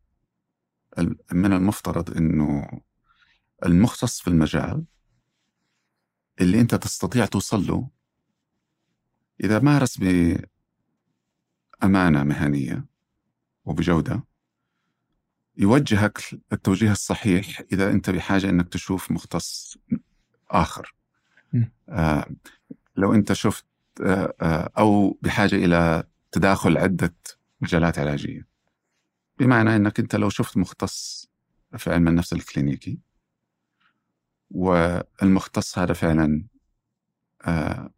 من 1.33 1.53
المفترض 1.53 2.17
إنه 2.17 2.81
المختص 3.67 4.21
في 4.21 4.29
المجال 4.29 4.85
اللي 6.41 6.61
أنت 6.61 6.75
تستطيع 6.75 7.27
توصل 7.27 7.67
له 7.67 7.89
إذا 9.45 9.59
مارس 9.59 10.01
بأمانة 11.83 12.23
مهنية 12.23 12.85
وبجودة 13.65 14.25
يوجهك 15.57 16.19
التوجيه 16.53 16.93
الصحيح 16.93 17.63
إذا 17.73 17.91
أنت 17.91 18.11
بحاجة 18.11 18.51
أنك 18.51 18.69
تشوف 18.69 19.11
مختص 19.11 19.79
آخر. 20.51 20.95
آه 21.89 22.27
لو 22.97 23.15
أنت 23.15 23.33
شفت 23.33 23.65
آه 24.03 24.35
آه 24.43 24.71
أو 24.79 25.19
بحاجة 25.23 25.55
إلى 25.55 26.05
تداخل 26.33 26.79
عدة 26.79 27.15
مجالات 27.61 27.99
علاجية. 27.99 28.47
بمعنى 29.39 29.77
أنك 29.77 30.01
أنت 30.01 30.17
لو 30.17 30.29
شفت 30.29 30.57
مختص 30.57 31.29
في 31.77 31.93
علم 31.93 32.09
النفس 32.09 32.33
الكلينيكي 32.33 32.99
والمختص 34.51 35.79
هذا 35.79 35.93
فعلا 35.93 36.45
آه 37.43 37.91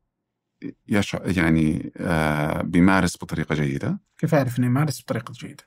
يشعر 0.88 1.38
يعني 1.38 1.92
آه 1.96 2.62
بيمارس 2.62 3.16
بطريقة 3.16 3.54
جيدة. 3.54 3.98
كيف 4.18 4.34
أعرف 4.34 4.58
إنه 4.58 4.66
يمارس 4.66 5.02
بطريقة 5.02 5.32
جيدة؟ 5.32 5.64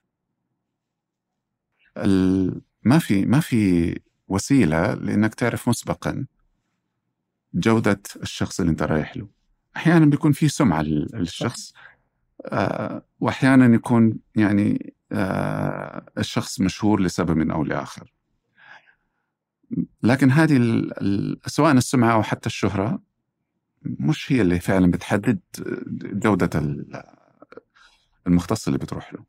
ما 2.84 3.00
في 3.00 3.26
ما 3.26 3.40
في 3.40 3.96
وسيلة 4.28 4.94
لإنك 4.94 5.36
تعرف 5.36 5.70
مسبقا 5.70 6.26
جودة 7.54 8.02
الشخص 8.22 8.60
اللي 8.60 8.70
أنت 8.72 8.84
رايح 8.84 9.18
له. 9.18 9.28
أحيانا 9.76 10.06
بيكون 10.06 10.32
في 10.32 10.48
سمعة 10.48 10.82
للشخص 10.82 11.74
آه 12.46 13.06
وأحيانا 13.20 13.76
يكون 13.76 14.20
يعني 14.36 14.94
آه 15.12 16.06
الشخص 16.18 16.62
مشهور 16.62 17.02
لسبب 17.02 17.52
أو 17.52 17.64
لآخر. 17.64 18.14
لكن 20.04 20.32
هذه 20.32 20.58
سواء 21.46 21.72
السمعة 21.72 22.14
أو 22.14 22.24
حتى 22.24 22.48
الشهرة 22.48 23.00
مش 23.86 24.32
هي 24.32 24.42
اللي 24.42 24.60
فعلا 24.60 24.92
بتحدد 24.92 25.40
جودة 26.14 26.76
المختص 28.28 28.68
اللي 28.68 28.80
بتروح 28.80 29.14
له. 29.14 29.26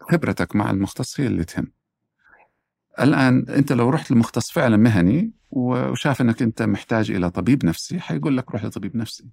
خبرتك 0.00 0.56
مع 0.56 0.70
المختص 0.70 1.20
هي 1.20 1.26
اللي 1.26 1.44
تهم. 1.44 1.72
الآن 3.00 3.48
أنت 3.48 3.72
لو 3.72 3.90
رحت 3.90 4.10
لمختص 4.10 4.50
فعلا 4.50 4.76
مهني 4.76 5.32
وشاف 5.50 6.20
أنك 6.20 6.42
أنت 6.42 6.62
محتاج 6.62 7.10
إلى 7.10 7.30
طبيب 7.30 7.64
نفسي 7.64 8.00
حيقول 8.00 8.36
لك 8.36 8.50
روح 8.50 8.64
لطبيب 8.64 8.96
نفسي. 8.96 9.24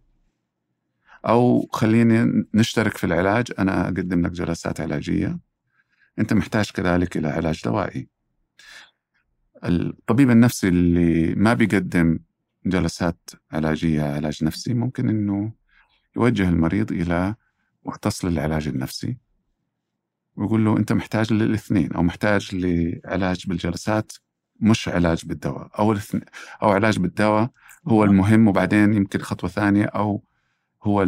أو 1.28 1.68
خليني 1.72 2.46
نشترك 2.54 2.98
في 2.98 3.04
العلاج 3.04 3.48
أنا 3.60 3.86
أقدم 3.86 4.22
لك 4.26 4.32
جلسات 4.32 4.82
علاجية. 4.82 5.40
أنت 6.20 6.34
محتاج 6.34 6.72
كذلك 6.72 7.18
إلى 7.18 7.28
علاج 7.28 7.62
دوائي. 7.66 8.08
الطبيب 9.64 10.32
النفسي 10.32 10.68
اللي 10.68 11.36
ما 11.36 11.54
بيقدم 11.54 12.20
جلسات 12.66 13.30
علاجية 13.52 14.04
علاج 14.04 14.44
نفسي 14.44 14.74
ممكن 14.74 15.10
أنه 15.10 15.54
يوجه 16.16 16.50
المريض 16.50 16.92
إلى 16.92 17.36
مختص 17.86 18.26
للعلاج 18.26 18.68
النفسي. 18.68 19.18
ويقول 20.36 20.66
له 20.66 20.78
أنت 20.78 20.94
محتاج 20.94 21.34
للاثنين 21.34 21.94
أو 21.94 22.04
محتاج 22.04 22.50
لعلاج 22.56 23.48
بالجلسات 23.48 24.12
مش 24.60 24.90
علاج 24.90 25.26
بالدواء. 25.26 25.80
أو 25.80 25.92
الاثنين 25.92 26.24
أو 26.64 26.70
علاج 26.70 27.00
بالدواء 27.00 27.50
هو 27.88 28.04
المهم 28.04 28.48
وبعدين 28.48 28.94
يمكن 28.94 29.20
خطوة 29.20 29.50
ثانية 29.50 29.86
أو 29.86 30.24
هو 30.84 31.04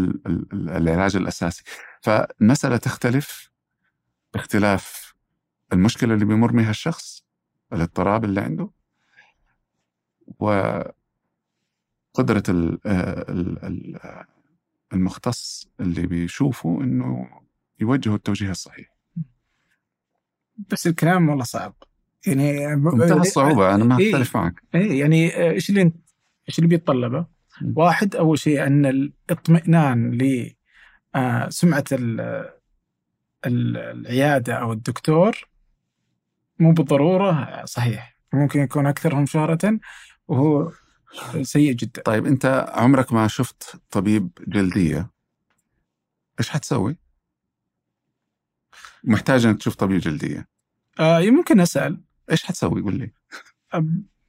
العلاج 0.54 1.16
الأساسي. 1.16 1.64
فالمسألة 2.02 2.78
تختلف 2.78 3.50
باختلاف 4.34 5.14
المشكلة 5.74 6.14
اللي 6.14 6.26
بيمر 6.26 6.52
بها 6.52 6.70
الشخص 6.70 7.26
الاضطراب 7.74 8.26
اللي 8.26 8.42
عنده 8.42 8.70
و 10.40 10.80
قدرة 12.14 12.44
المختص 14.94 15.68
اللي 15.80 16.08
بيشوفه 16.08 16.82
إنه 16.82 17.30
يوجهه 17.80 18.16
التوجيه 18.16 18.52
الصحيح. 18.52 18.94
بس 20.72 20.88
الكلام 20.88 21.30
والله 21.30 21.44
صعب. 21.44 21.76
يعني 22.28 22.76
منتهى 22.76 23.18
الصعوبة 23.18 23.76
أنا 23.76 23.84
ما 23.84 23.98
إيه، 23.98 24.10
أختلف 24.10 24.38
معك. 24.38 24.64
إيه 24.76 25.00
يعني 25.00 25.36
آه، 25.36 25.52
إيش 25.52 25.70
اللي 25.70 25.92
إيش 26.50 26.60
اللي 26.60 26.70
بيتطلبه؟ 26.70 27.26
واحد 27.76 28.16
أول 28.16 28.40
شيء 28.40 28.68
أن 28.68 28.86
الاطمئنان 28.86 30.12
لسمعة 30.12 31.84
آه، 31.94 32.54
العيادة 33.46 34.54
أو 34.54 34.74
الدكتور 34.74 35.48
مو 36.60 36.72
بالضرورة 36.72 37.66
صحيح. 37.66 38.18
ممكن 38.34 38.60
يكون 38.60 38.88
أكثرهم 38.88 39.26
شهرة 39.26 39.80
وهو 40.28 40.72
سيء 41.42 41.74
جدا 41.74 42.02
طيب 42.02 42.26
أنت 42.26 42.72
عمرك 42.74 43.14
ما 43.14 43.28
شفت 43.28 43.82
طبيب 43.92 44.30
جلدية 44.48 45.10
إيش 46.40 46.50
حتسوي؟ 46.50 46.98
محتاج 49.04 49.46
انك 49.46 49.58
تشوف 49.58 49.76
طبيب 49.76 50.00
جلدية 50.00 50.48
آه 51.00 51.20
ممكن 51.20 51.60
أسأل 51.60 52.02
إيش 52.32 52.44
حتسوي 52.44 52.82
قول 52.82 52.96
لي؟ 52.96 53.12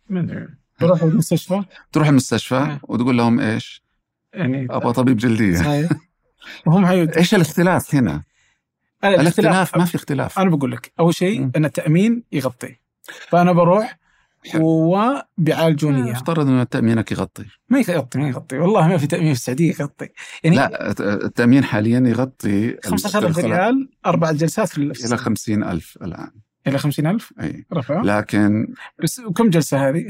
من 0.08 0.48
تروح 0.78 1.02
المستشفى 1.02 1.64
تروح 1.92 2.08
المستشفى 2.08 2.54
آه. 2.54 2.80
وتقول 2.82 3.16
لهم 3.16 3.40
إيش؟ 3.40 3.84
يعني 4.32 4.66
أبغى 4.70 4.92
طبيب 4.92 5.16
جلدية 5.16 5.56
صحيح 5.56 5.90
وهم 6.66 6.86
حيود. 6.86 7.10
إيش 7.10 7.34
الاختلاف 7.34 7.94
هنا؟ 7.94 8.24
الاختلاف, 9.04 9.20
الاختلاف 9.20 9.76
ما 9.76 9.84
في 9.84 9.94
اختلاف 9.94 10.38
أنا 10.38 10.50
بقول 10.50 10.72
لك 10.72 10.92
أول 11.00 11.14
شيء 11.14 11.50
أن 11.56 11.64
التأمين 11.64 12.22
يغطي 12.32 12.76
فأنا 13.28 13.52
بروح 13.52 13.98
وبيعالجون 14.54 15.94
اياه 15.94 16.12
افترض 16.12 16.48
ان 16.48 16.68
تامينك 16.68 17.12
يغطي. 17.12 17.44
ما 17.68 17.78
يغطي 17.78 18.18
ما 18.18 18.28
يغطي. 18.28 18.58
والله 18.58 18.88
ما 18.88 18.98
في 18.98 19.06
تأمين 19.06 19.34
في 19.34 19.40
السعودية 19.40 19.74
يغطي. 19.80 20.08
يعني 20.44 20.56
لا 20.56 20.90
التأمين 21.00 21.64
حاليا 21.64 22.00
يغطي 22.06 22.76
15000 22.84 23.38
ريال 23.38 23.88
أربع 24.06 24.32
جلسات 24.32 24.68
في 24.68 25.06
إلى 25.06 25.16
50000 25.16 25.98
الآن. 26.02 26.30
إلى 26.66 26.78
50000 26.78 27.32
إي. 27.40 27.66
رفع. 27.72 28.02
لكن 28.02 28.74
بس 29.02 29.18
وكم 29.18 29.50
جلسة 29.50 29.88
هذه؟ 29.88 30.06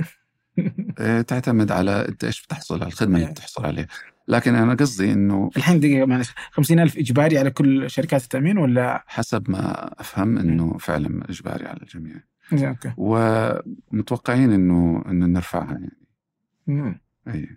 آه، 0.99 1.21
تعتمد 1.21 1.73
على 1.73 2.09
أنت 2.09 2.25
إيش 2.25 2.43
بتحصل 2.43 2.75
على 2.75 2.87
الخدمة 2.87 3.15
اللي 3.15 3.27
إيه. 3.27 3.33
بتحصل 3.33 3.67
عليها. 3.67 3.87
لكن 4.29 4.55
أنا 4.55 4.75
قصدي 4.75 5.13
إنه 5.13 5.51
الحين 5.57 5.81
دقيقة 5.81 6.07
معلش. 6.07 6.33
50000 6.51 6.99
إجباري 6.99 7.39
على 7.39 7.51
كل 7.51 7.91
شركات 7.91 8.23
التأمين 8.23 8.59
ولا؟ 8.59 9.05
حسب 9.07 9.51
ما 9.51 9.93
أفهم 10.01 10.39
إنه 10.39 10.79
فعلا 10.79 11.25
إجباري 11.31 11.67
على 11.67 11.79
الجميع. 11.83 12.15
أوكي. 12.53 12.93
ومتوقعين 12.97 14.53
إنه 14.53 15.05
انه 15.07 15.27
نرفعها 15.27 15.73
يعني. 15.73 15.99
مم. 16.67 17.01
أي. 17.29 17.49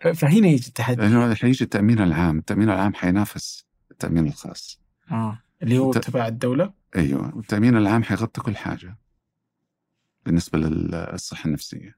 ف- 0.00 0.08
فهنا 0.08 0.48
يجي 0.48 0.68
التحدي. 0.68 1.02
لأنه 1.02 1.34
حيجي 1.34 1.64
التأمين 1.64 1.98
العام، 2.00 2.38
التأمين 2.38 2.70
العام 2.70 2.94
حينافس 2.94 3.66
التأمين 3.90 4.26
الخاص. 4.26 4.80
آه. 5.10 5.38
اللي 5.62 5.78
هو 5.78 5.90
الت- 5.90 5.98
تبع 6.04 6.26
الدولة؟ 6.26 6.72
أيوه. 6.96 7.36
والتامين 7.36 7.76
العام 7.76 8.02
حيغطي 8.02 8.40
كل 8.40 8.56
حاجة 8.56 8.96
بالنسبة 10.26 10.58
للصحة 10.58 11.46
النفسية. 11.46 11.96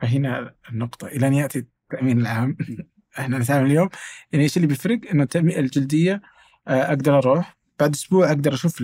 فهنا 0.00 0.54
النقطة. 0.70 1.06
إلى 1.06 1.26
أن 1.26 1.34
يأتي 1.34 1.58
التأمين 1.58 2.20
العام. 2.20 2.56
إحنا 3.18 3.38
نتعامل 3.38 3.66
اليوم. 3.66 3.88
يعني 4.32 4.44
إيش 4.44 4.56
اللي 4.56 4.68
بيفرق؟ 4.68 5.00
إنه 5.10 5.22
التأمين 5.22 5.58
الجلدية 5.58 6.22
آه، 6.68 6.82
أقدر 6.88 7.18
أروح. 7.18 7.56
بعد 7.80 7.94
أسبوع 7.94 8.26
أقدر 8.28 8.54
أشوف 8.54 8.80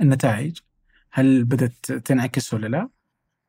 النتائج 0.00 0.58
هل 1.12 1.44
بدأت 1.44 1.92
تنعكس 1.92 2.54
ولا 2.54 2.66
لا؟ 2.66 2.88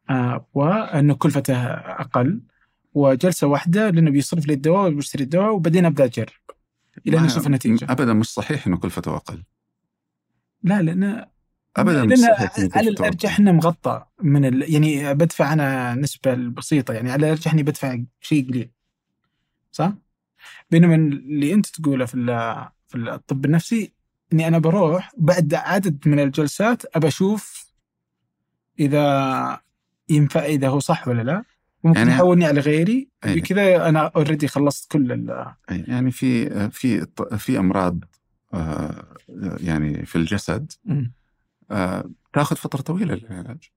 آه، 0.09 0.47
وانه 0.53 1.13
كلفته 1.15 1.55
أقل 1.73 2.41
وجلسة 2.93 3.47
واحدة 3.47 3.89
لأنه 3.89 4.11
بيصرف 4.11 4.47
لي 4.47 4.53
الدواء 4.53 4.91
وبيشتري 4.91 5.23
الدواء 5.23 5.53
وبعدين 5.55 5.85
أبدأ 5.85 6.05
أجرب 6.05 6.27
إلى 7.07 7.17
أن 7.17 7.21
ما- 7.21 7.27
أشوف 7.27 7.47
النتيجة 7.47 7.87
ابدا 7.89 8.13
مش 8.13 8.25
صحيح 8.29 8.67
إنه 8.67 8.77
كلفته 8.77 9.15
أقل 9.15 9.43
لا 10.63 10.81
لأن 10.81 11.25
ابدا 11.77 12.03
مش 12.03 12.17
صحيح 12.19 12.77
على 12.77 12.89
الأرجح 12.89 13.33
أقل. 13.33 13.41
إنه 13.41 13.51
مغطى 13.51 14.05
من 14.23 14.45
ال... 14.45 14.73
يعني 14.73 15.13
بدفع 15.13 15.53
أنا 15.53 15.95
نسبة 15.95 16.33
بسيطه 16.33 16.93
يعني 16.93 17.11
على 17.11 17.25
الأرجح 17.25 17.53
إني 17.53 17.63
بدفع 17.63 17.97
شيء 18.21 18.47
قليل 18.49 18.69
صح؟ 19.71 19.93
بينما 20.71 20.95
اللي 20.95 21.53
أنت 21.53 21.65
تقوله 21.65 22.05
في 22.05 22.17
في 22.87 22.97
الطب 22.97 23.45
النفسي 23.45 23.93
إني 24.33 24.47
أنا 24.47 24.57
بروح 24.59 25.11
بعد 25.17 25.53
عدد 25.53 26.07
من 26.07 26.19
الجلسات 26.19 26.95
ابى 26.95 27.07
أشوف 27.07 27.71
إذا 28.79 29.61
ينفع 30.09 30.45
إذا 30.45 30.67
هو 30.69 30.79
صح 30.79 31.07
ولا 31.07 31.21
لا 31.21 31.43
ممكن 31.83 31.99
يعني- 31.99 32.11
يحولني 32.11 32.45
على 32.45 32.59
غيري 32.61 33.09
أي. 33.25 33.35
بكذا 33.35 33.89
أنا 33.89 34.11
اوريدي 34.15 34.47
خلصت 34.47 34.91
كل 34.91 35.11
ال... 35.11 35.53
يعني 35.69 36.11
في 36.11 36.49
في 36.69 37.07
في 37.37 37.59
أمراض 37.59 37.99
آه، 38.53 39.15
يعني 39.59 40.05
في 40.05 40.15
الجسد 40.15 40.71
آه، 41.71 42.09
تاخذ 42.33 42.55
فترة 42.55 42.81
طويلة 42.81 43.15
للعلاج. 43.15 43.69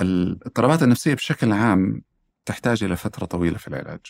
الاضطرابات 0.00 0.82
النفسية 0.82 1.14
بشكل 1.14 1.52
عام 1.52 2.02
تحتاج 2.44 2.84
إلى 2.84 2.96
فترة 2.96 3.26
طويلة 3.26 3.58
في 3.58 3.68
العلاج. 3.68 4.00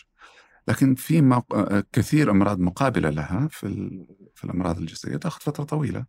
لكن 0.67 0.95
في 0.95 1.21
موق- 1.21 1.55
آه، 1.55 1.83
كثير 1.91 2.31
أمراض 2.31 2.59
مقابلة 2.59 3.09
لها 3.09 3.47
في 3.47 3.67
ال- 3.67 4.31
في 4.35 4.43
الأمراض 4.43 4.77
الجسدية 4.77 5.17
تاخذ 5.17 5.41
فترة 5.41 5.63
طويلة. 5.63 6.05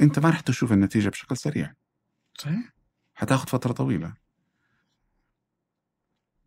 أنت 0.00 0.18
ما 0.18 0.28
راح 0.28 0.40
تشوف 0.40 0.72
النتيجة 0.72 1.08
بشكل 1.08 1.36
سريع، 1.36 1.74
صحيح؟ 2.38 2.72
حتاخذ 3.14 3.48
فترة 3.48 3.72
طويلة. 3.72 4.14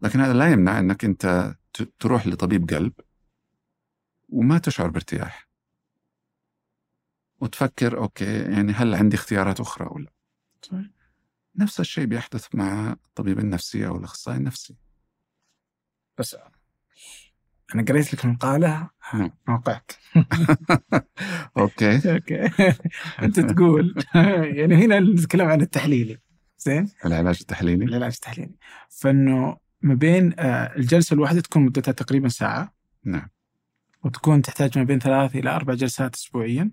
لكن 0.02 0.20
هذا 0.20 0.34
لا 0.34 0.52
يمنع 0.52 0.80
إنك 0.80 1.06
أنت 1.06 1.56
ت- 1.74 1.94
تروح 2.00 2.28
لطبيب 2.28 2.70
قلب 2.70 2.94
وما 4.30 4.58
تشعر 4.58 4.90
بارتياح. 4.90 5.50
وتفكر 7.42 7.98
okay 7.98 8.42
يعني 8.42 8.72
هل 8.72 8.96
عندي 8.96 9.16
اختيارات 9.16 9.60
أخرى 9.60 9.88
ولا 9.92 10.12
صحيح 10.62 10.90
نفس 11.56 11.80
الشيء 11.80 12.06
بيحدث 12.06 12.56
مع 12.56 12.92
الطبيب 12.92 13.40
النفسي 13.40 13.88
أو 13.88 13.98
الأخصائي 13.98 14.38
النفسي 14.38 14.78
بس 16.18 16.36
أنا 17.74 17.84
قريت 17.84 18.14
لك 18.14 18.26
مقالة 18.26 18.90
نعم. 19.14 19.32
موقعك. 19.48 19.96
okay. 21.58 22.14
okay. 22.14 22.52
أنت 23.24 23.40
تقول 23.40 23.96
يعني 24.58 24.76
هنا 24.76 25.00
نتكلم 25.00 25.48
عن 25.48 25.62
التحليلي. 25.62 26.18
زين؟ 26.58 26.90
العلاج 27.06 27.38
التحليلي. 27.42 27.86
العلاج 27.86 28.14
التحليلي. 28.14 28.56
فإنه 28.90 29.58
ما 29.82 29.94
بين 29.94 30.34
آه، 30.40 30.76
الجلسة 30.78 31.14
الواحدة 31.14 31.42
تكون 31.42 31.66
مدتها 31.66 31.92
تقريبا 31.92 32.30
ساعة. 32.30 32.74
نعم. 33.04 33.30
وتكون 34.04 34.42
تحتاج 34.42 34.78
ما 34.78 34.84
بين 34.84 35.00
ثلاث 35.00 35.36
إلى 35.36 35.50
أربع 35.50 35.74
جلسات 35.74 36.16
اسبوعيا. 36.16 36.72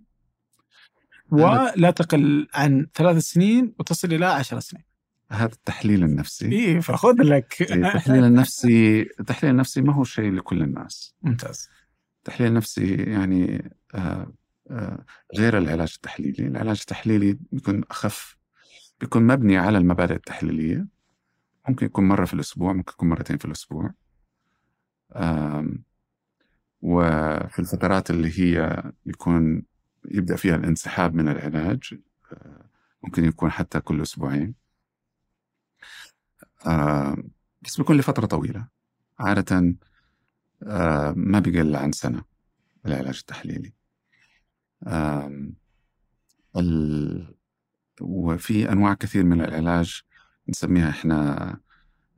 ولا 1.30 1.90
تقل 1.90 2.48
عن 2.54 2.86
ثلاث 2.94 3.18
سنين 3.18 3.74
وتصل 3.78 4.12
إلى 4.12 4.26
عشر 4.26 4.60
سنين. 4.60 4.91
هذا 5.32 5.52
التحليل 5.52 6.04
النفسي. 6.04 6.52
اي 6.52 6.80
فخذ 6.80 7.14
لك. 7.22 7.56
التحليل 7.62 8.24
النفسي 8.24 9.02
التحليل 9.02 9.52
النفسي 9.52 9.82
ما 9.82 9.94
هو 9.94 10.04
شيء 10.04 10.32
لكل 10.32 10.62
الناس. 10.62 11.14
ممتاز. 11.22 11.68
التحليل 12.18 12.48
النفسي 12.48 12.94
يعني 12.94 13.70
آه 13.94 14.32
آه 14.70 15.04
غير 15.38 15.58
العلاج 15.58 15.92
التحليلي. 15.96 16.46
العلاج 16.46 16.78
التحليلي 16.80 17.38
بيكون 17.52 17.84
أخف 17.90 18.36
بيكون 19.00 19.26
مبني 19.26 19.58
على 19.58 19.78
المبادئ 19.78 20.14
التحليلية. 20.14 20.86
ممكن 21.68 21.86
يكون 21.86 22.08
مرة 22.08 22.24
في 22.24 22.34
الأسبوع 22.34 22.72
ممكن 22.72 22.92
يكون 22.92 23.08
مرتين 23.08 23.38
في 23.38 23.44
الأسبوع. 23.44 23.94
وفي 26.82 27.58
الفترات 27.58 28.10
اللي 28.10 28.40
هي 28.40 28.82
يكون 29.06 29.62
يبدأ 30.10 30.36
فيها 30.36 30.56
الانسحاب 30.56 31.14
من 31.14 31.28
العلاج 31.28 31.94
آه، 32.32 32.66
ممكن 33.02 33.24
يكون 33.24 33.50
حتى 33.50 33.80
كل 33.80 34.02
أسبوعين. 34.02 34.61
بس 37.62 37.76
بيكون 37.76 37.96
لفترة 37.96 38.26
طويلة. 38.26 38.66
عادة 39.18 39.74
آه، 40.62 41.14
ما 41.16 41.38
بيقل 41.38 41.76
عن 41.76 41.92
سنة 41.92 42.24
العلاج 42.86 43.18
التحليلي. 43.18 43.72
ال... 46.56 47.34
وفي 48.00 48.72
أنواع 48.72 48.94
كثير 48.94 49.24
من 49.24 49.40
العلاج 49.40 50.02
نسميها 50.48 50.90
إحنا 50.90 51.56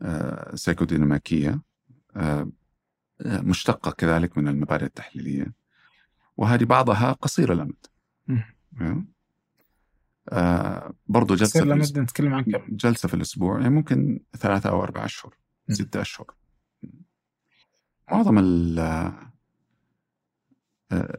آه، 0.03 0.55
سيكوديناميكية 0.55 1.62
آه، 2.16 2.51
آه، 3.20 3.40
مشتقة 3.40 3.90
كذلك 3.90 4.38
من 4.38 4.49
المبادئ 4.49 4.84
التحليلية. 4.84 5.53
وهذه 6.36 6.64
بعضها 6.64 7.12
قصير 7.12 7.53
الأمد. 7.53 7.86
آه، 10.29 10.95
برضو 11.07 11.35
جلسة 11.35 11.51
تصير 11.51 11.62
في 11.62 11.68
لما. 11.93 12.03
نتكلم 12.03 12.35
عن 12.35 12.45
كم 12.45 12.77
جلسة 12.77 13.09
في 13.09 13.14
الأسبوع 13.14 13.61
يعني 13.61 13.75
ممكن 13.75 14.20
ثلاثة 14.37 14.70
أو 14.70 14.83
أربعة 14.83 15.05
أشهر 15.05 15.37
م. 15.68 15.72
ستة 15.75 16.01
أشهر 16.01 16.27
معظم 18.12 18.39
ال 18.39 18.79
آه، 20.93 21.18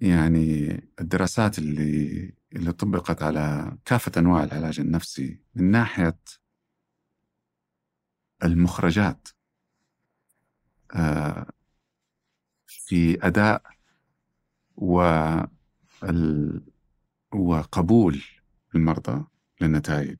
يعني 0.00 0.80
الدراسات 1.00 1.58
اللي 1.58 2.32
اللي 2.52 2.72
طبقت 2.72 3.22
على 3.22 3.76
كافة 3.84 4.12
أنواع 4.16 4.44
العلاج 4.44 4.80
النفسي 4.80 5.40
من 5.54 5.70
ناحية 5.70 6.18
المخرجات 8.44 9.28
آه، 10.94 11.46
في 12.66 13.26
أداء 13.26 13.62
وال- 14.76 15.48
وقبول 17.32 18.22
المرضى 18.74 19.24
للنتائج. 19.60 20.18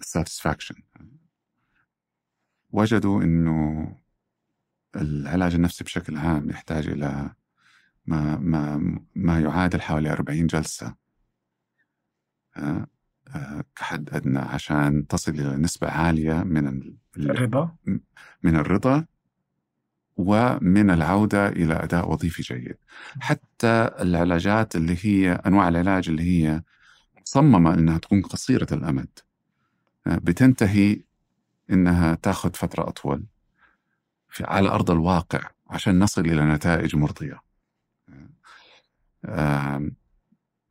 satisfaction. 0.00 0.80
وجدوا 2.70 3.22
إنه 3.22 3.96
العلاج 4.96 5.54
النفسي 5.54 5.84
بشكل 5.84 6.16
عام 6.16 6.50
يحتاج 6.50 6.88
إلى 6.88 7.34
ما 8.06 8.36
ما 8.38 8.76
ما 9.14 9.40
يعادل 9.40 9.80
حوالي 9.80 10.12
40 10.12 10.46
جلسة. 10.46 10.94
آه، 12.56 12.86
آه، 13.28 13.64
كحد 13.76 14.10
أدنى 14.14 14.38
عشان 14.38 15.06
تصل 15.06 15.32
إلى 15.32 15.56
نسبة 15.56 15.90
عالية 15.90 16.34
من 16.34 16.68
ال- 16.68 16.96
الرضا؟ 17.16 17.76
من 18.42 18.56
الرضا. 18.56 19.06
ومن 20.18 20.90
العودة 20.90 21.48
إلى 21.48 21.74
أداء 21.74 22.10
وظيفي 22.10 22.42
جيد 22.42 22.76
حتى 23.20 23.90
العلاجات 24.00 24.76
اللي 24.76 24.96
هي 25.02 25.32
أنواع 25.32 25.68
العلاج 25.68 26.08
اللي 26.08 26.22
هي 26.22 26.62
مصممة 27.22 27.74
أنها 27.74 27.98
تكون 27.98 28.22
قصيرة 28.22 28.66
الأمد 28.72 29.08
آه، 30.06 30.16
بتنتهي 30.16 31.00
أنها 31.70 32.14
تاخذ 32.14 32.54
فترة 32.54 32.88
أطول 32.88 33.24
على 34.40 34.68
أرض 34.68 34.90
الواقع 34.90 35.50
عشان 35.70 35.98
نصل 35.98 36.20
إلى 36.20 36.44
نتائج 36.44 36.96
مرضية 36.96 37.40
آم، 39.24 39.96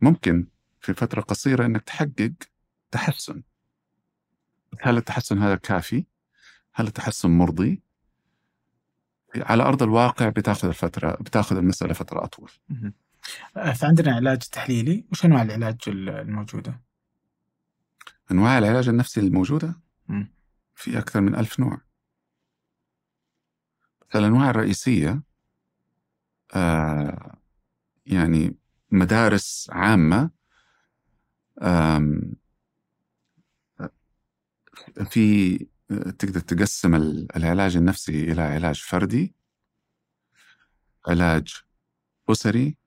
ممكن 0.01 0.47
في 0.79 0.93
فترة 0.93 1.21
قصيرة 1.21 1.65
أنك 1.65 1.81
تحقق 1.81 2.33
تحسن 2.91 3.43
هل 4.81 4.97
التحسن 4.97 5.41
هذا 5.41 5.55
كافي؟ 5.55 6.05
هل 6.73 6.87
التحسن 6.87 7.29
مرضي؟ 7.29 7.81
على 9.35 9.63
أرض 9.63 9.83
الواقع 9.83 10.29
بتاخذ 10.29 10.67
الفترة 10.67 11.11
بتاخذ 11.21 11.57
المسألة 11.57 11.93
فترة 11.93 12.23
أطول. 12.23 12.51
آه، 13.57 13.73
فعندنا 13.73 14.15
علاج 14.15 14.37
تحليلي 14.37 15.05
وش 15.11 15.25
أنواع 15.25 15.41
العلاج 15.41 15.77
الموجودة؟ 15.87 16.81
أنواع 18.31 18.57
العلاج 18.57 18.89
النفسي 18.89 19.19
الموجودة 19.19 19.79
مم. 20.07 20.31
في 20.75 20.97
أكثر 20.97 21.21
من 21.21 21.35
ألف 21.35 21.59
نوع 21.59 21.81
الأنواع 24.15 24.49
الرئيسية 24.49 25.21
آه 26.55 27.37
يعني 28.05 28.55
مدارس 28.91 29.69
عامة 29.71 30.31
آم، 31.61 32.33
في 35.09 35.67
تقدر 35.89 36.39
تقسم 36.39 36.95
ال- 36.95 37.35
العلاج 37.35 37.77
النفسي 37.77 38.31
إلى 38.31 38.41
علاج 38.41 38.81
فردي 38.81 39.35
علاج 41.07 41.55
أسري 42.29 42.77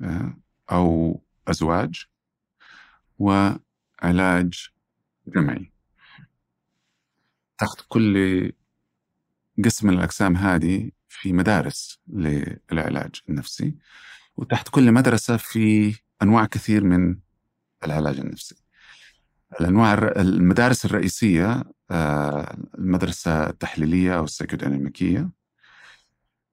آه، 0.00 0.36
أو 0.72 1.20
أزواج 1.48 2.06
وعلاج 3.18 4.68
جمعي. 5.26 5.72
تحت 7.58 7.80
كل 7.88 8.52
قسم 9.64 9.86
من 9.88 9.94
الأقسام 9.94 10.36
هذه 10.36 10.90
في 11.08 11.32
مدارس 11.32 12.00
للعلاج 12.08 13.20
النفسي 13.28 13.74
وتحت 14.36 14.68
كل 14.68 14.92
مدرسة 14.92 15.36
في 15.36 15.94
أنواع 16.22 16.46
كثير 16.46 16.84
من 16.84 17.18
العلاج 17.84 18.20
النفسي. 18.20 18.59
الأنواع 19.60 19.94
الر- 19.94 20.20
المدارس 20.20 20.84
الرئيسية 20.84 21.64
آه، 21.90 22.56
المدرسة 22.78 23.46
التحليلية 23.50 24.18
أو 24.18 24.24
السيكوديناميكية 24.24 25.30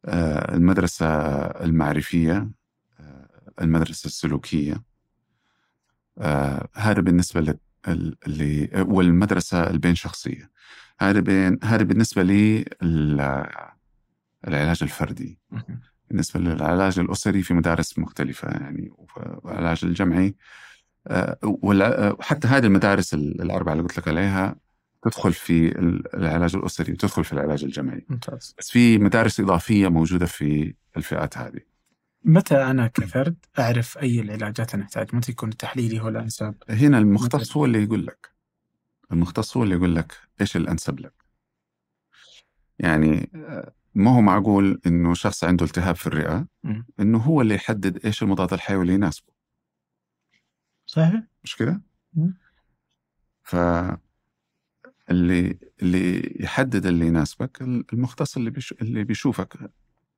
آه، 0.06 0.56
المدرسة 0.56 1.06
المعرفية 1.46 2.50
آه، 3.00 3.30
المدرسة 3.62 4.08
السلوكية 4.08 4.84
آه، 6.18 6.68
هذا 6.76 7.02
بالنسبة 7.02 7.42
لل- 7.42 7.60
ال- 7.88 8.16
اللي 8.28 8.70
والمدرسة 8.88 9.70
البين 9.70 9.96
شخصية 9.96 10.52
هذا 11.00 11.20
بين 11.20 11.60
هذا 11.64 11.84
بالنسبة 11.84 12.24
لي 12.24 12.66
ال- 12.84 13.48
العلاج 14.48 14.80
الفردي 14.84 15.40
مم. 15.52 15.82
بالنسبة 16.10 16.40
للعلاج 16.40 17.00
الأسري 17.00 17.44
في 17.44 17.54
مدارس 17.54 18.00
مختلفة 18.00 18.48
يعني 18.50 18.90
والعلاج 19.44 19.80
الجمعي 19.84 20.28
آه، 20.28 20.34
وحتى 21.44 22.48
هذه 22.48 22.66
المدارس 22.66 23.14
ال- 23.14 23.42
الأربعة 23.42 23.74
اللي 23.74 23.84
قلت 23.84 23.98
لك 23.98 24.08
عليها 24.08 24.56
تدخل 25.04 25.34
في 25.34 25.68
ال- 25.80 26.16
العلاج 26.16 26.56
الأسري 26.56 26.94
وتدخل 26.94 27.24
في 27.24 27.34
العلاج 27.34 27.64
الجمعي. 27.64 28.06
ممتاز. 28.10 28.56
بس 28.58 28.72
في 28.72 28.98
مدارس 28.98 29.40
إضافية 29.40 29.88
موجودة 29.88 30.26
في 30.26 30.74
الفئات 30.98 31.38
هذه. 31.38 31.60
متى 32.24 32.56
أنا 32.64 32.88
كفرد 32.88 33.36
أعرف 33.60 33.98
أي 33.98 34.20
العلاجات 34.20 34.74
أنا 34.74 34.84
احتاج 34.84 35.16
متى 35.16 35.32
يكون 35.32 35.50
التحليلي 35.50 36.00
هو 36.02 36.08
الأنسب؟ 36.08 36.56
هنا 36.70 36.98
المختص 36.98 37.58
هو 37.58 37.66
اللي 37.66 37.84
يقول 37.84 38.06
لك. 38.06 38.30
المختص 39.12 39.58
هو 39.58 39.64
اللي 39.64 39.76
يقول 39.76 39.96
لك 39.96 40.14
إيش 40.42 40.58
الأنسب 40.58 41.00
لك. 41.00 41.14
يعني 42.80 43.32
ما 43.96 44.16
هو 44.16 44.22
معقول 44.22 44.82
إنه 44.86 45.14
شخص 45.14 45.44
عنده 45.44 45.66
التهاب 45.66 45.96
في 45.96 46.08
الرئة. 46.08 46.48
إنه 47.00 47.18
هو 47.18 47.42
اللي 47.42 47.56
يحدد 47.56 48.06
إيش 48.06 48.24
المضاد 48.24 48.54
الحيوي 48.54 48.82
اللي 48.82 48.94
يناسبه. 48.94 49.37
صحيح؟ 50.98 51.24
مش 51.44 51.56
كده؟ 51.56 51.82
ف 53.44 53.56
اللي 55.10 55.60
اللي 55.82 56.36
يحدد 56.44 56.86
اللي 56.86 57.08
يناسبك 57.08 57.62
المختص 57.94 58.38
اللي 58.38 58.50
بيش... 58.50 58.72
اللي 58.72 59.04
بيشوفك. 59.04 59.72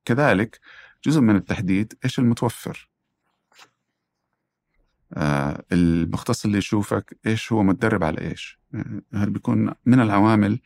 كذلك 0.04 0.60
جزء 1.04 1.20
من 1.20 1.36
التحديد 1.36 1.94
إيش 2.04 2.18
المتوفر. 2.18 2.90
آه 5.14 5.64
المختص 5.72 6.44
اللي 6.44 6.58
يشوفك 6.58 7.18
إيش 7.26 7.52
هو 7.52 7.62
متدرب 7.62 8.04
على 8.04 8.20
إيش. 8.20 8.58
آه، 8.74 9.02
هذا 9.14 9.30
بيكون 9.30 9.74
من 9.86 10.00
العوامل 10.00 10.60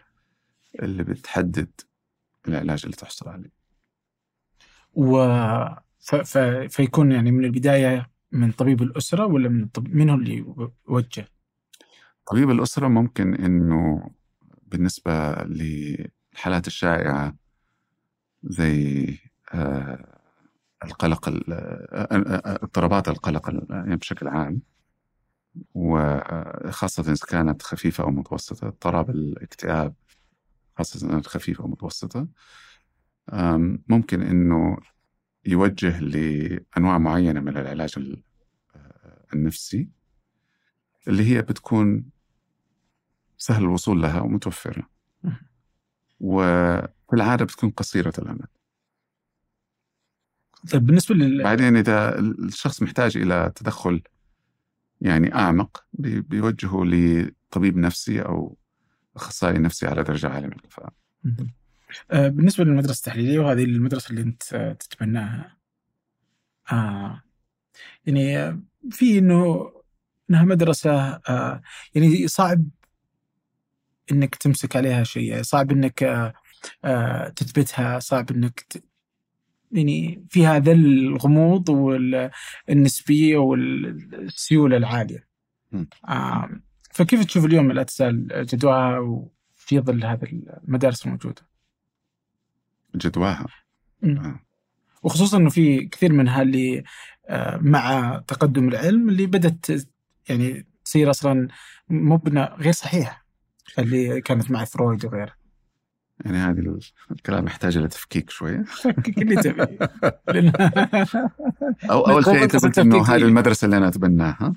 اللي 0.82 1.04
بتحدد 1.04 1.70
العلاج 2.48 2.82
اللي 2.84 2.96
تحصل 2.96 3.28
عليه. 3.28 3.50
و 4.94 5.26
ف... 6.00 6.14
ف... 6.14 6.38
فيكون 6.68 7.12
يعني 7.12 7.30
من 7.30 7.44
البداية 7.44 8.13
من 8.34 8.52
طبيب 8.52 8.82
الأسرة 8.82 9.26
ولا 9.26 9.48
من 9.48 9.62
الطب... 9.62 9.88
من 9.94 10.10
هو 10.10 10.16
اللي 10.16 10.44
يوجه؟ 10.88 11.28
طبيب 12.26 12.50
الأسرة 12.50 12.88
ممكن 12.88 13.34
إنه 13.34 14.10
بالنسبة 14.62 15.34
للحالات 15.34 16.66
الشائعة 16.66 17.34
زي 18.42 19.08
آه، 19.54 20.18
القلق 20.84 21.28
ال- 21.28 21.52
آه، 21.52 22.08
آه، 22.12 22.58
اضطرابات 22.62 23.08
القلق 23.08 23.48
ال- 23.48 23.66
يعني 23.70 23.96
بشكل 23.96 24.28
عام 24.28 24.62
وخاصة 25.74 27.02
إذا 27.12 27.26
كانت 27.28 27.62
خفيفة 27.62 28.04
أو 28.04 28.10
متوسطة 28.10 28.66
اضطراب 28.66 29.10
الاكتئاب 29.10 29.94
خاصة 30.78 30.98
إذا 30.98 31.08
كانت 31.08 31.26
خفيفة 31.26 31.64
أو 31.64 31.68
متوسطة 31.68 32.28
ممكن 33.88 34.22
إنه 34.22 34.76
يوجه 35.46 36.00
لأنواع 36.00 36.98
معينة 36.98 37.40
من 37.40 37.56
العلاج 37.56 37.94
ال- 37.96 38.22
النفسي 39.34 39.88
اللي 41.08 41.24
هي 41.36 41.42
بتكون 41.42 42.04
سهل 43.38 43.62
الوصول 43.62 44.02
لها 44.02 44.20
ومتوفرة 44.20 44.88
مم. 45.24 45.36
وفي 46.20 47.12
العادة 47.12 47.44
بتكون 47.44 47.70
قصيرة 47.70 48.12
الأمد 48.18 48.46
طيب 50.72 50.86
بالنسبة 50.86 51.14
لل 51.14 51.42
بعدين 51.42 51.76
إذا 51.76 52.18
الشخص 52.18 52.82
محتاج 52.82 53.16
إلى 53.16 53.52
تدخل 53.54 54.02
يعني 55.00 55.34
أعمق 55.34 55.84
بي- 55.92 56.20
بيوجهه 56.20 56.84
لطبيب 56.84 57.76
نفسي 57.76 58.22
أو 58.22 58.56
أخصائي 59.16 59.58
نفسي 59.58 59.86
على 59.86 60.02
درجة 60.02 60.28
عالية 60.28 60.46
من. 60.46 60.56
آه، 60.78 60.92
بالنسبة 62.12 62.64
للمدرسة 62.64 62.98
التحليلية 62.98 63.38
وهذه 63.38 63.64
المدرسة 63.64 64.10
اللي 64.10 64.20
أنت 64.20 64.54
آه، 64.54 64.72
تتبناها 64.72 65.56
آه. 66.72 67.22
يعني 68.06 68.38
آه، 68.38 68.60
في 68.90 69.18
إنه 69.18 69.72
إنها 70.30 70.44
مدرسة 70.44 70.92
آه 71.28 71.62
يعني 71.94 72.28
صعب 72.28 72.64
إنك 74.12 74.34
تمسك 74.34 74.76
عليها 74.76 75.04
شيء 75.04 75.42
صعب 75.42 75.72
إنك 75.72 76.02
آه 76.02 76.34
آه 76.84 77.28
تثبتها 77.28 77.98
صعب 77.98 78.30
إنك 78.30 78.60
ت... 78.60 78.84
يعني 79.72 80.26
في 80.30 80.46
هذا 80.46 80.72
الغموض 80.72 81.68
والنسبية 81.68 83.36
والسيولة 83.36 84.76
العالية. 84.76 85.28
آه 86.08 86.50
فكيف 86.92 87.24
تشوف 87.24 87.44
اليوم 87.44 87.72
لا 87.72 87.82
تزال 87.82 88.46
جدواها 88.46 88.98
وفي 88.98 89.80
ظل 89.80 90.04
هذه 90.04 90.24
المدارس 90.64 91.06
الموجودة؟ 91.06 91.42
جدواها. 92.96 93.46
آه. 94.04 94.40
وخصوصا 95.02 95.36
إنه 95.38 95.50
في 95.50 95.86
كثير 95.86 96.12
منها 96.12 96.42
اللي 96.42 96.84
آه، 97.28 97.56
مع 97.62 98.16
تقدم 98.26 98.68
العلم 98.68 99.08
اللي 99.08 99.26
بدأت 99.26 99.66
يعني 100.28 100.66
تصير 100.84 101.10
أصلا 101.10 101.48
مبنى 101.88 102.44
غير 102.44 102.72
صحيح 102.72 103.24
اللي 103.78 104.20
كانت 104.20 104.50
مع 104.50 104.64
فرويد 104.64 105.04
وغيره 105.04 105.32
يعني 106.24 106.36
هذه 106.38 106.58
ال- 106.58 106.80
الكلام 107.10 107.46
يحتاج 107.46 107.76
إلى 107.76 107.88
تفكيك 107.88 108.30
شوية. 108.30 108.62
فكك 108.62 109.18
اللي 109.18 109.36
تبي. 109.36 109.78
أو 111.90 112.00
أول 112.06 112.24
شيء 112.24 112.46
قصة 112.46 112.58
قلت 112.58 112.76
تفكيك 112.80 112.94
هذه؟ 113.02 113.22
المدرسة 113.22 113.64
اللي 113.64 113.76
أنا 113.76 113.88
أتبناها. 113.88 114.52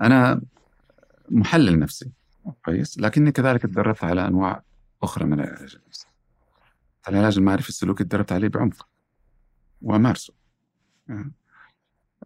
أنا 0.00 0.40
محلل 1.30 1.78
نفسي. 1.78 2.10
كويس. 2.64 2.98
لكني 2.98 3.32
كذلك 3.32 3.62
تدربت 3.62 4.04
على 4.04 4.26
أنواع 4.28 4.62
أخرى 5.02 5.24
من 5.24 5.32
العلاج 5.40 5.76
النفسي 5.82 6.06
العلاج 7.08 7.38
المعرفي 7.38 7.68
السلوكي 7.68 8.04
تدربت 8.04 8.32
عليه 8.32 8.48
بعمق. 8.48 8.88
وأمارسه 9.82 10.34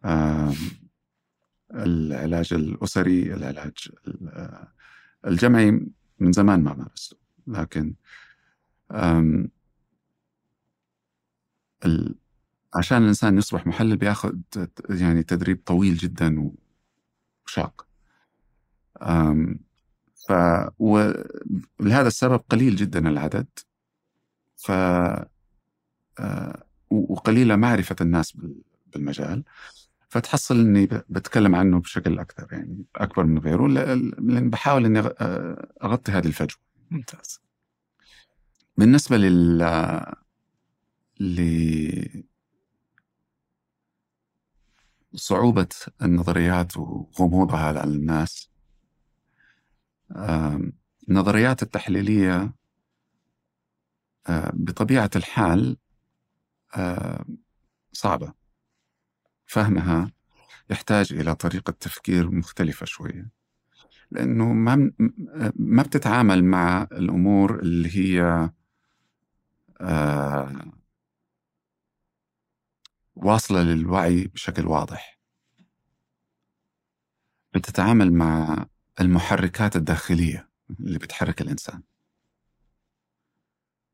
آم، 0.04 0.54
العلاج 1.74 2.52
الأسري 2.54 3.34
العلاج 3.34 3.88
ال- 4.08 4.68
الجمعي 5.26 5.70
من 6.18 6.32
زمان 6.32 6.62
ما 6.64 6.74
مارسته 6.74 7.16
لكن 7.46 7.94
عشان 12.74 13.02
الإنسان 13.02 13.38
يصبح 13.38 13.66
محلل 13.66 13.96
بياخذ 13.96 14.34
يعني 14.90 15.22
تدريب 15.22 15.62
طويل 15.66 15.94
جدا 15.96 16.52
وشاق. 17.46 17.86
ف 20.28 20.32
ولهذا 20.78 22.06
السبب 22.06 22.40
قليل 22.50 22.76
جدا 22.76 23.08
العدد. 23.08 23.46
ف 24.62 24.70
آه، 26.18 26.62
وقليلة 26.90 27.56
معرفة 27.56 27.97
الناس 28.01 28.32
بال- 28.32 28.62
بالمجال 28.86 29.44
فتحصل 30.09 30.60
إني 30.60 30.86
بتكلم 30.86 31.55
عنه 31.55 31.80
بشكل 31.80 32.18
أكثر 32.18 32.47
يعني 32.52 32.84
أكبر 32.97 33.24
من 33.24 33.39
غيره 33.39 33.68
لأن 33.68 34.51
بحاول 34.51 34.84
إني 34.84 34.98
آه، 34.98 35.68
أغطي 35.84 36.12
هذه 36.12 36.26
الفجوة. 36.26 36.59
ممتاز 36.90 37.40
بالنسبة 38.76 39.16
لل 39.16 39.59
ل 41.20 42.22
صعوبة 45.14 45.68
النظريات 46.02 46.76
وغموضها 46.76 47.59
على 47.60 47.84
الناس 47.84 48.51
النظريات 51.09 51.62
التحليلية 51.62 52.55
بطبيعة 54.52 55.10
الحال 55.16 55.76
صعبة. 57.92 58.32
فهمها 59.46 60.12
يحتاج 60.70 61.12
إلى 61.12 61.34
طريقة 61.34 61.70
تفكير 61.70 62.30
مختلفة 62.30 62.86
شوية. 62.86 63.30
لأنه 64.10 64.52
ما 64.52 64.92
ما 65.56 65.82
بتتعامل 65.82 66.44
مع 66.44 66.82
الأمور 66.92 67.60
اللي 67.60 67.96
هي 67.96 68.50
آه 69.80 70.72
واصلة 73.14 73.62
للوعي 73.62 74.24
بشكل 74.26 74.66
واضح. 74.66 75.18
بتتعامل 77.54 78.12
مع 78.12 78.66
المحركات 79.00 79.76
الداخلية 79.76 80.48
اللي 80.80 80.98
بتحرك 80.98 81.40
الإنسان. 81.40 81.82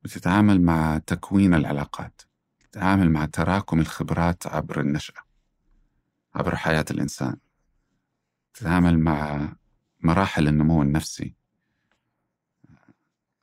بتتعامل 0.02 0.60
مع 0.62 0.98
تكوين 0.98 1.54
العلاقات 1.54 2.22
بتتعامل 2.60 3.10
مع 3.10 3.24
تراكم 3.24 3.80
الخبرات 3.80 4.46
عبر 4.46 4.80
النشأة 4.80 5.22
عبر 6.34 6.56
حياة 6.56 6.84
الإنسان. 6.90 7.36
تتعامل 8.54 8.98
مع 8.98 9.48
مراحل 10.00 10.48
النمو 10.48 10.82
النفسي. 10.82 11.34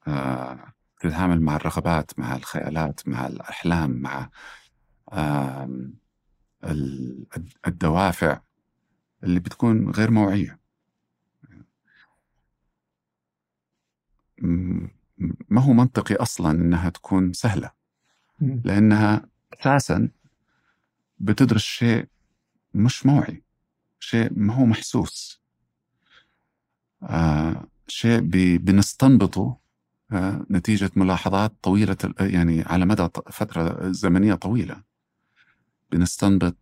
آه، 0.08 0.74
تتعامل 1.00 1.42
مع 1.42 1.56
الرغبات 1.56 2.20
مع 2.20 2.36
الخيالات 2.36 3.08
مع 3.08 3.28
الأحلام 3.28 3.92
مع 3.92 4.30
الدوافع 7.68 8.40
اللي 9.24 9.40
بتكون 9.40 9.90
غير 9.90 10.12
موعية. 10.12 10.60
ما 15.50 15.62
هو 15.62 15.74
منطقي 15.74 16.16
أصلا 16.16 16.52
أنها 16.52 16.90
تكون 16.90 17.34
سهلة؟ 17.34 17.72
لأنها 18.42 19.26
أساسا 19.62 20.10
بتدرس 21.20 21.62
شيء 21.62 22.08
مش 22.74 23.06
موعي 23.06 23.44
شيء 24.00 24.30
ما 24.36 24.54
هو 24.54 24.66
محسوس. 24.66 25.42
آه 27.04 27.68
شيء 27.88 28.20
بنستنبطه 28.58 29.58
آه 30.12 30.46
نتيجة 30.52 30.92
ملاحظات 30.96 31.54
طويلة 31.62 31.98
يعني 32.20 32.62
على 32.64 32.86
مدى 32.86 33.08
فترة 33.32 33.92
زمنية 33.92 34.34
طويلة. 34.34 34.84
بنستنبط 35.92 36.58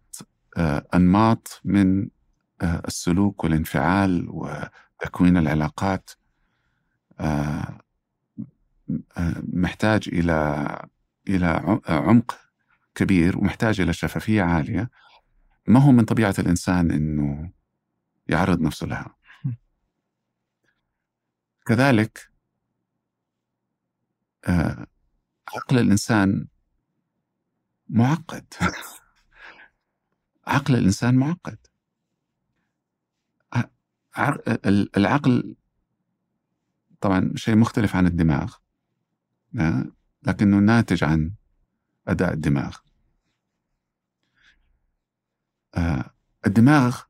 آه 0.58 0.86
أنماط 0.94 1.62
من 1.66 2.10
آه 2.62 2.82
السلوك 2.88 3.44
والانفعال 3.44 4.28
وتكوين 4.30 5.38
العلاقات. 5.38 6.10
آه 7.20 7.24
آه 7.24 7.80
محتاج 9.54 10.10
إلى 10.14 10.68
إلى 11.30 11.80
عمق 11.88 12.40
كبير 12.96 13.38
ومحتاج 13.38 13.82
إلى 13.82 13.94
شفافية 13.94 14.42
عالية. 14.42 14.90
ما 15.68 15.80
هو 15.80 15.92
من 15.92 16.06
طبيعة 16.06 16.36
الإنسان 16.40 16.92
إنه 16.92 17.52
يعرض 18.28 18.62
نفسه 18.62 18.88
لها؟ 18.88 19.16
كذلك 21.66 22.30
آه، 24.48 24.88
عقل 25.56 25.80
الإنسان 25.80 26.48
معقد. 27.90 28.54
عقل 30.48 30.76
الإنسان 30.76 31.16
معقد. 31.16 31.58
العقل 34.98 35.56
طبعا 37.02 37.32
شيء 37.36 37.56
مختلف 37.56 37.96
عن 37.96 38.08
الدماغ. 38.08 38.56
لكنه 40.24 40.60
ناتج 40.60 41.04
عن 41.04 41.32
أداء 42.08 42.34
الدماغ. 42.34 42.78
آه، 45.76 46.14
الدماغ 46.48 47.02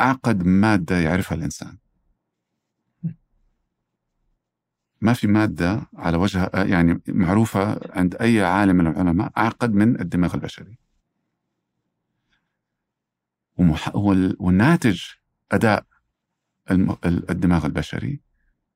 أعقد 0.00 0.46
مادة 0.46 0.98
يعرفها 0.98 1.38
الإنسان. 1.38 1.78
ما 5.00 5.12
في 5.12 5.26
مادة 5.26 5.86
على 5.94 6.16
وجه 6.16 6.50
يعني 6.54 7.02
معروفة 7.08 7.80
عند 7.90 8.14
أي 8.14 8.42
عالم 8.44 8.76
من 8.76 8.86
العلماء 8.86 9.32
أعقد 9.38 9.74
من 9.74 10.00
الدماغ 10.00 10.34
البشري. 10.34 10.78
ومح... 13.56 13.96
والناتج 14.40 15.02
أداء 15.52 15.86
الدماغ 17.04 17.66
البشري 17.66 18.20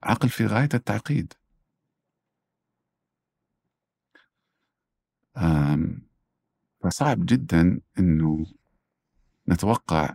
عقل 0.03 0.29
في 0.29 0.47
غاية 0.47 0.69
التعقيد. 0.75 1.33
فصعب 6.83 7.27
جدا 7.27 7.81
أنه 7.99 8.47
نتوقع 9.49 10.15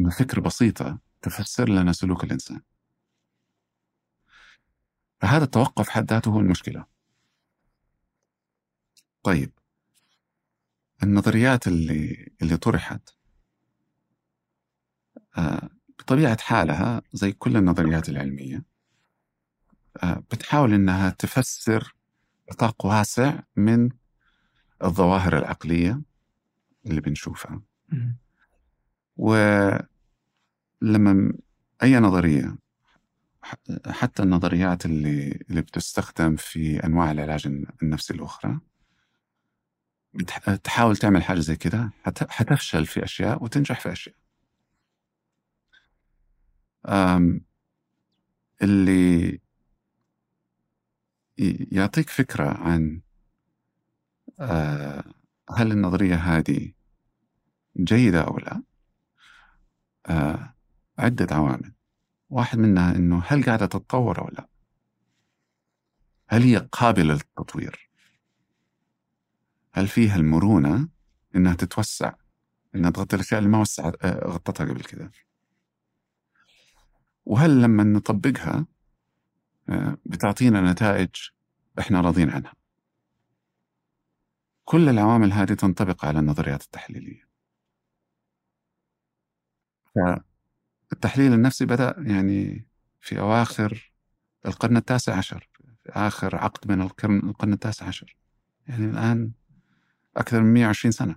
أن 0.00 0.10
فكرة 0.10 0.40
بسيطة 0.40 0.98
تفسر 1.22 1.68
لنا 1.68 1.92
سلوك 1.92 2.24
الإنسان. 2.24 2.60
فهذا 5.20 5.44
التوقف 5.44 5.88
حد 5.88 6.10
ذاته 6.12 6.30
هو 6.30 6.40
المشكلة. 6.40 6.86
طيب. 9.22 9.52
النظريات 11.02 11.66
اللي 11.66 12.32
اللي 12.42 12.56
طرحت 12.56 13.10
آه، 15.38 15.70
بطبيعة 15.98 16.40
حالها 16.40 17.02
زي 17.12 17.32
كل 17.32 17.56
النظريات 17.56 18.08
العلمية 18.08 18.64
آه، 20.02 20.22
بتحاول 20.30 20.74
إنها 20.74 21.10
تفسر 21.10 21.94
نطاق 22.52 22.86
واسع 22.86 23.40
من 23.56 23.90
الظواهر 24.84 25.38
العقلية 25.38 26.00
اللي 26.86 27.00
بنشوفها. 27.00 27.62
ولما 29.16 29.88
أي 31.82 31.96
نظرية 31.96 32.56
حتى 33.86 34.22
النظريات 34.22 34.86
اللي 34.86 35.44
اللي 35.50 35.62
بتستخدم 35.62 36.36
في 36.36 36.84
أنواع 36.84 37.10
العلاج 37.10 37.46
النفسي 37.82 38.14
الأخرى 38.14 38.60
تحاول 40.64 40.96
تعمل 40.96 41.22
حاجة 41.22 41.38
زي 41.40 41.56
كده 41.56 41.90
حتفشل 42.28 42.86
في 42.86 43.04
أشياء 43.04 43.44
وتنجح 43.44 43.80
في 43.80 43.92
أشياء. 43.92 44.14
اللي 48.62 49.40
يعطيك 51.72 52.10
فكرة 52.10 52.48
عن 52.48 53.00
آه، 54.40 55.04
هل 55.56 55.72
النظرية 55.72 56.14
هذه 56.14 56.72
جيدة 57.76 58.22
أو 58.22 58.38
لا 58.38 58.62
آه، 60.06 60.54
عدة 60.98 61.36
عوامل 61.36 61.72
واحد 62.30 62.58
منها 62.58 62.96
إنه 62.96 63.22
هل 63.26 63.44
قاعدة 63.44 63.66
تتطور 63.66 64.20
أو 64.20 64.28
لا؟ 64.28 64.48
هل 66.28 66.42
هي 66.42 66.68
قابلة 66.72 67.14
للتطوير؟ 67.14 67.90
هل 69.72 69.88
فيها 69.88 70.16
المرونة 70.16 70.88
إنها 71.36 71.54
تتوسع؟ 71.54 72.12
إنها 72.74 72.90
تغطي 72.90 73.16
الأشياء 73.16 73.38
اللي 73.38 73.50
ما 73.50 73.60
وسعت 73.60 74.04
آه، 74.04 74.28
غطتها 74.28 74.66
قبل 74.66 74.80
كذا؟ 74.80 75.10
وهل 77.24 77.62
لما 77.62 77.84
نطبقها 77.84 78.56
آه، 78.56 78.66
بتعطينا 80.06 80.72
نتائج 80.72 81.10
إحنا 81.78 82.00
راضين 82.00 82.30
عنها؟ 82.30 82.52
كل 84.64 84.88
العوامل 84.88 85.32
هذه 85.32 85.54
تنطبق 85.54 86.04
على 86.04 86.18
النظريات 86.18 86.62
التحليلية. 86.62 87.28
التحليل 90.92 91.32
النفسي 91.32 91.66
بدأ 91.66 91.94
يعني 91.98 92.66
في 93.00 93.20
أواخر 93.20 93.92
القرن 94.46 94.76
التاسع 94.76 95.16
عشر 95.16 95.48
في 95.84 95.90
آخر 95.90 96.36
عقد 96.36 96.70
من 96.70 96.82
القرن, 96.82 97.18
القرن 97.18 97.52
التاسع 97.52 97.86
عشر 97.86 98.16
يعني 98.68 98.84
الآن 98.84 99.32
أكثر 100.16 100.40
من 100.40 100.52
120 100.52 100.92
سنة 100.92 101.16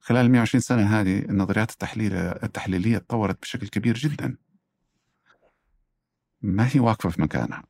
خلال 0.00 0.30
120 0.30 0.60
سنة 0.60 1.00
هذه 1.00 1.18
النظريات 1.18 1.70
التحليلية 1.70 2.30
التحليلية 2.30 2.98
تطورت 2.98 3.42
بشكل 3.42 3.68
كبير 3.68 3.94
جدا 3.96 4.36
ما 6.42 6.68
هي 6.72 6.80
واقفة 6.80 7.08
في 7.10 7.22
مكانها. 7.22 7.64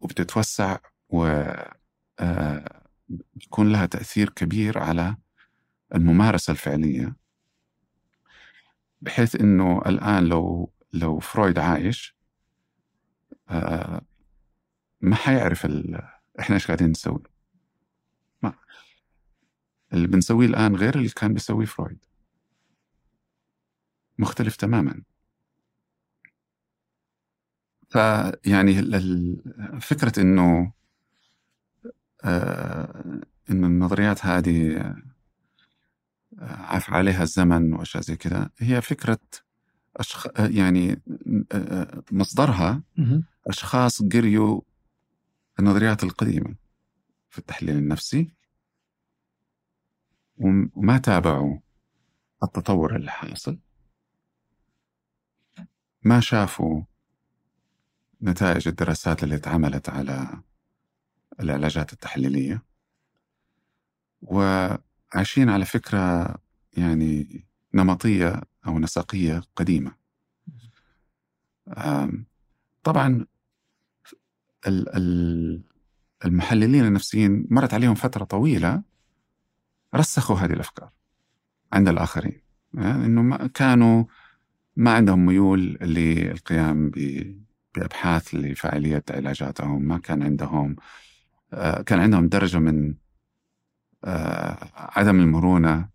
وبتتوسع 0.00 0.78
و 1.08 1.26
آه، 2.20 2.82
بيكون 3.34 3.72
لها 3.72 3.86
تأثير 3.86 4.30
كبير 4.30 4.78
على 4.78 5.16
الممارسة 5.94 6.50
الفعلية 6.50 7.16
بحيث 9.00 9.36
إنه 9.36 9.78
الآن 9.86 10.24
لو 10.24 10.72
لو 10.92 11.18
فرويد 11.18 11.58
عايش 11.58 12.16
آه 13.48 14.02
ما 15.00 15.16
حيعرف 15.16 15.66
إحنا 16.40 16.54
إيش 16.54 16.66
قاعدين 16.66 16.90
نسوي. 16.90 17.22
ما 18.42 18.52
اللي 19.92 20.06
بنسويه 20.06 20.46
الآن 20.46 20.76
غير 20.76 20.94
اللي 20.98 21.08
كان 21.08 21.34
بيسويه 21.34 21.66
فرويد. 21.66 21.98
مختلف 24.18 24.56
تماما. 24.56 25.02
فيعني 27.96 28.74
فكرة 29.80 30.22
إنه 30.22 30.72
آه 32.24 33.20
إنه 33.50 33.66
النظريات 33.66 34.26
هذه 34.26 34.76
آه 34.76 34.96
عاف 36.40 36.90
عليها 36.90 37.22
الزمن 37.22 37.72
وأشياء 37.72 38.02
زي 38.02 38.16
كذا 38.16 38.50
هي 38.58 38.82
فكرة 38.82 39.18
أشخ... 39.96 40.26
يعني 40.38 41.02
آه، 41.52 42.02
مصدرها 42.12 42.82
أشخاص 43.46 44.02
قريوا 44.02 44.60
النظريات 45.58 46.04
القديمة 46.04 46.54
في 47.30 47.38
التحليل 47.38 47.76
النفسي 47.76 48.30
وما 50.38 50.98
تابعوا 50.98 51.58
التطور 52.42 52.96
اللي 52.96 53.10
حاصل 53.10 53.58
ما 56.02 56.20
شافوا 56.20 56.82
نتائج 58.22 58.68
الدراسات 58.68 59.24
اللي 59.24 59.34
اتعملت 59.34 59.88
على 59.88 60.40
العلاجات 61.40 61.92
التحليلية. 61.92 62.62
وعايشين 64.22 65.48
على 65.48 65.64
فكرة 65.64 66.34
يعني 66.76 67.44
نمطية 67.74 68.40
أو 68.66 68.78
نسقية 68.78 69.42
قديمة. 69.56 69.94
طبعا 72.82 73.26
المحللين 76.24 76.84
النفسيين 76.84 77.46
مرت 77.50 77.74
عليهم 77.74 77.94
فترة 77.94 78.24
طويلة 78.24 78.82
رسخوا 79.94 80.36
هذه 80.36 80.52
الأفكار 80.52 80.90
عند 81.72 81.88
الآخرين. 81.88 82.40
إنه 82.74 83.22
ما 83.22 83.46
كانوا 83.46 84.04
ما 84.76 84.94
عندهم 84.94 85.26
ميول 85.26 85.60
للقيام 85.80 86.90
بأبحاث 87.76 88.34
لفاعلية 88.34 89.04
علاجاتهم 89.10 89.82
ما 89.82 89.98
كان 89.98 90.22
عندهم 90.22 90.76
آه، 91.52 91.82
كان 91.82 92.00
عندهم 92.00 92.28
درجة 92.28 92.58
من 92.58 92.94
آه، 94.04 94.56
عدم 94.74 95.20
المرونة 95.20 95.88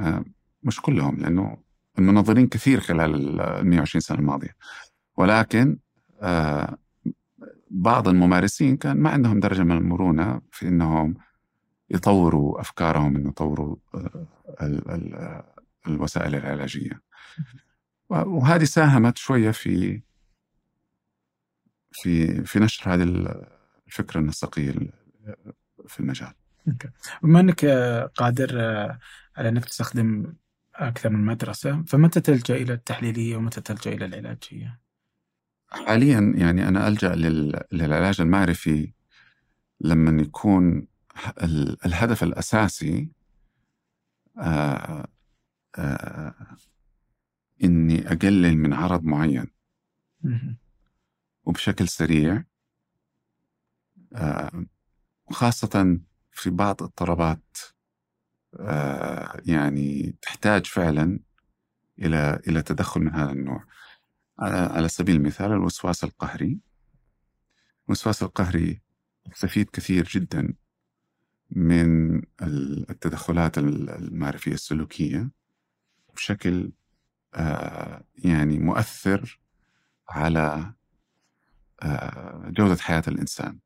آه، 0.00 0.24
مش 0.62 0.80
كلهم 0.80 1.16
لأنه 1.16 1.56
المنظرين 1.98 2.46
كثير 2.46 2.80
خلال 2.80 3.40
ال 3.40 3.66
120 3.66 4.00
سنة 4.00 4.18
الماضية. 4.18 4.56
ولكن 5.16 5.78
بعض 7.70 8.08
الممارسين 8.08 8.76
كان 8.76 8.96
ما 8.96 9.10
عندهم 9.10 9.40
درجة 9.40 9.62
من 9.62 9.76
المرونة 9.76 10.40
في 10.52 10.68
أنهم 10.68 11.14
يطوروا 11.90 12.60
أفكارهم 12.60 13.16
أن 13.16 13.26
يطوروا 13.28 13.76
الوسائل 15.86 16.34
العلاجية. 16.34 17.00
وهذه 18.10 18.64
ساهمت 18.64 19.18
شوية 19.18 19.50
في 19.50 20.00
في 21.92 22.44
في 22.44 22.58
نشر 22.58 22.94
هذه 22.94 23.02
الفكرة 23.86 24.20
النسقية 24.20 24.74
في 25.86 26.00
المجال. 26.00 26.32
بما 27.22 27.40
أنك 27.40 27.64
قادر 28.14 28.58
على 29.36 29.48
أنك 29.48 29.64
تستخدم 29.64 30.34
أكثر 30.74 31.10
من 31.10 31.24
مدرسة، 31.24 31.82
فمتى 31.82 32.20
تلجأ 32.20 32.56
إلى 32.56 32.72
التحليلية 32.72 33.36
ومتى 33.36 33.60
تلجأ 33.60 33.92
إلى 33.92 34.04
العلاجية؟ 34.04 34.80
حاليا 35.70 36.32
يعني 36.36 36.68
أنا 36.68 36.88
ألجأ 36.88 37.14
للعلاج 37.72 38.20
المعرفي 38.20 38.92
لما 39.80 40.22
يكون 40.22 40.86
الهدف 41.86 42.22
الأساسي 42.22 43.10
آآ 44.38 45.06
آآ 45.78 46.34
إني 47.64 48.12
أقلل 48.12 48.56
من 48.56 48.72
عرض 48.72 49.04
معين 49.04 49.46
وبشكل 51.48 51.88
سريع 51.88 52.44
آه، 54.12 54.66
وخاصة 55.30 55.98
في 56.32 56.50
بعض 56.50 56.82
اضطرابات 56.82 57.58
آه، 58.60 59.40
يعني 59.46 60.16
تحتاج 60.22 60.66
فعلا 60.66 61.20
إلى 61.98 62.40
إلى 62.48 62.62
تدخل 62.62 63.00
من 63.00 63.14
هذا 63.14 63.32
النوع. 63.32 63.64
على 64.38 64.88
سبيل 64.88 65.16
المثال 65.16 65.52
الوسواس 65.52 66.04
القهري. 66.04 66.58
الوسواس 67.86 68.22
القهري 68.22 68.80
يستفيد 69.32 69.70
كثير 69.70 70.04
جدا 70.04 70.54
من 71.50 72.22
التدخلات 72.42 73.58
المعرفية 73.58 74.52
السلوكية 74.52 75.30
بشكل 76.14 76.72
آه، 77.34 78.04
يعني 78.14 78.58
مؤثر 78.58 79.40
على 80.08 80.74
جودة 82.50 82.76
حياة 82.76 83.02
الإنسان. 83.08 83.58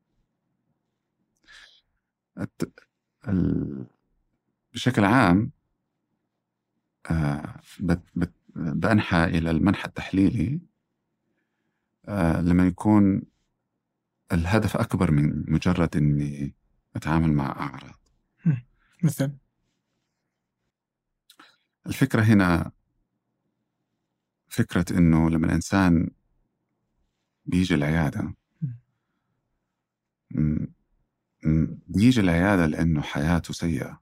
بشكل 4.73 5.05
عام 5.05 5.51
آه، 7.11 7.61
بأنحى 8.55 9.23
إلى 9.23 9.51
المنحى 9.51 9.85
التحليلي 9.85 10.59
لما 12.39 12.67
يكون 12.67 13.21
الهدف 14.31 14.77
أكبر 14.77 15.11
من 15.11 15.51
مجرد 15.51 15.97
إني 15.97 16.53
أتعامل 16.95 17.33
مع 17.33 17.45
أعراض. 17.45 17.99
مثل 19.03 19.31
الفكرة 21.87 22.21
هنا 22.21 22.71
فكرة 24.47 24.85
إنه 24.97 25.29
لما 25.29 25.45
الإنسان 25.45 26.09
بيجي 27.45 27.75
العيادة. 27.75 28.33
بيجي 31.87 32.21
العيادة 32.21 32.65
لأنه 32.65 33.01
حياته 33.01 33.53
سيئة. 33.53 34.01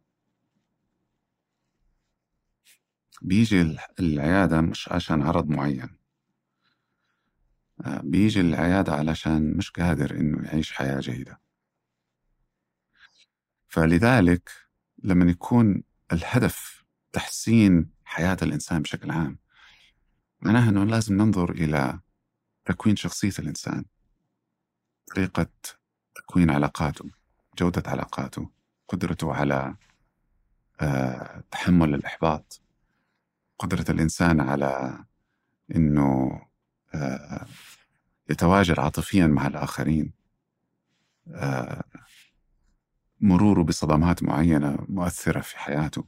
بيجي 3.21 3.77
العيادة 3.99 4.61
مش 4.61 4.89
عشان 4.89 5.21
عرض 5.21 5.49
معين. 5.49 5.89
آه، 7.85 8.01
بيجي 8.03 8.41
العيادة 8.41 8.93
علشان 8.93 9.57
مش 9.57 9.71
قادر 9.71 10.11
إنه 10.11 10.45
يعيش 10.45 10.71
حياة 10.71 10.99
جيدة. 10.99 11.39
فلذلك 13.67 14.49
لما 15.03 15.31
يكون 15.31 15.83
الهدف 16.13 16.83
تحسين 17.11 17.89
حياة 18.03 18.37
الإنسان 18.41 18.81
بشكل 18.81 19.11
عام 19.11 19.37
معناها 20.41 20.69
أنه 20.69 20.83
لازم 20.83 21.15
ننظر 21.15 21.51
إلى 21.51 21.99
تكوين 22.65 22.95
شخصية 22.95 23.31
الإنسان 23.39 23.85
طريقة 25.15 25.47
تكوين 26.15 26.49
علاقاته 26.49 27.05
جودة 27.57 27.83
علاقاته 27.85 28.49
قدرته 28.87 29.33
على 29.33 29.75
آه، 30.81 31.43
تحمل 31.51 31.93
الإحباط 31.93 32.61
قدرة 33.59 33.85
الإنسان 33.89 34.41
على 34.41 34.99
أنه 35.75 36.41
آه، 36.93 37.45
يتواجد 38.29 38.79
عاطفيا 38.79 39.27
مع 39.27 39.47
الآخرين 39.47 40.11
آه، 41.33 41.83
مروره 43.21 43.63
بصدمات 43.63 44.23
معينة 44.23 44.85
مؤثرة 44.89 45.41
في 45.41 45.59
حياته. 45.59 46.05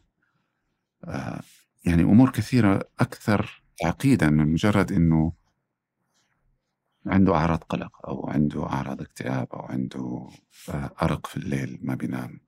يعني 1.85 2.03
أمور 2.03 2.30
كثيرة 2.30 2.89
أكثر 2.99 3.63
تعقيدا 3.80 4.30
من 4.30 4.53
مجرد 4.53 4.91
إنه 4.91 5.34
عنده 7.05 7.35
أعراض 7.35 7.63
قلق 7.63 8.07
أو 8.07 8.30
عنده 8.30 8.65
أعراض 8.65 9.01
اكتئاب 9.01 9.47
أو 9.53 9.59
عنده 9.59 10.30
آه، 10.69 10.91
أرق 11.01 11.27
في 11.27 11.38
الليل 11.38 11.80
ما 11.81 11.95
بينام 11.95 12.39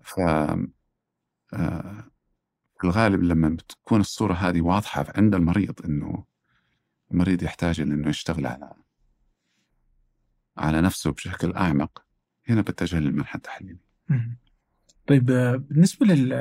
ف 0.00 0.20
آه، 1.54 2.10
في 2.78 2.84
الغالب 2.84 3.22
لما 3.22 3.48
بتكون 3.48 4.00
الصورة 4.00 4.34
هذه 4.34 4.60
واضحة 4.60 5.06
عند 5.16 5.34
المريض 5.34 5.84
إنه 5.84 6.24
المريض 7.10 7.42
يحتاج 7.42 7.80
إنه 7.80 8.08
يشتغل 8.08 8.46
على 8.46 8.74
على 10.56 10.80
نفسه 10.80 11.12
بشكل 11.12 11.52
أعمق 11.52 12.04
هنا 12.48 12.60
بتجه 12.60 12.98
للمنحى 12.98 13.36
التحليلي. 13.36 13.78
طيب 15.06 15.30
آه، 15.30 15.56
بالنسبة 15.56 16.06
لل 16.06 16.32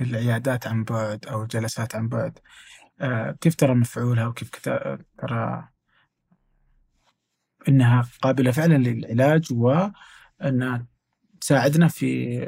العيادات 0.00 0.66
عن 0.66 0.84
بعد 0.84 1.26
أو 1.26 1.42
الجلسات 1.42 1.94
عن 1.94 2.08
بعد 2.08 2.38
كيف 3.40 3.54
ترى 3.54 3.74
مفعولها 3.74 4.26
وكيف 4.26 4.50
ترى 5.18 5.68
أنها 7.68 8.08
قابلة 8.22 8.50
فعلا 8.50 8.74
للعلاج 8.74 9.52
وأنها 9.52 10.86
تساعدنا 11.40 11.88
في 11.88 12.40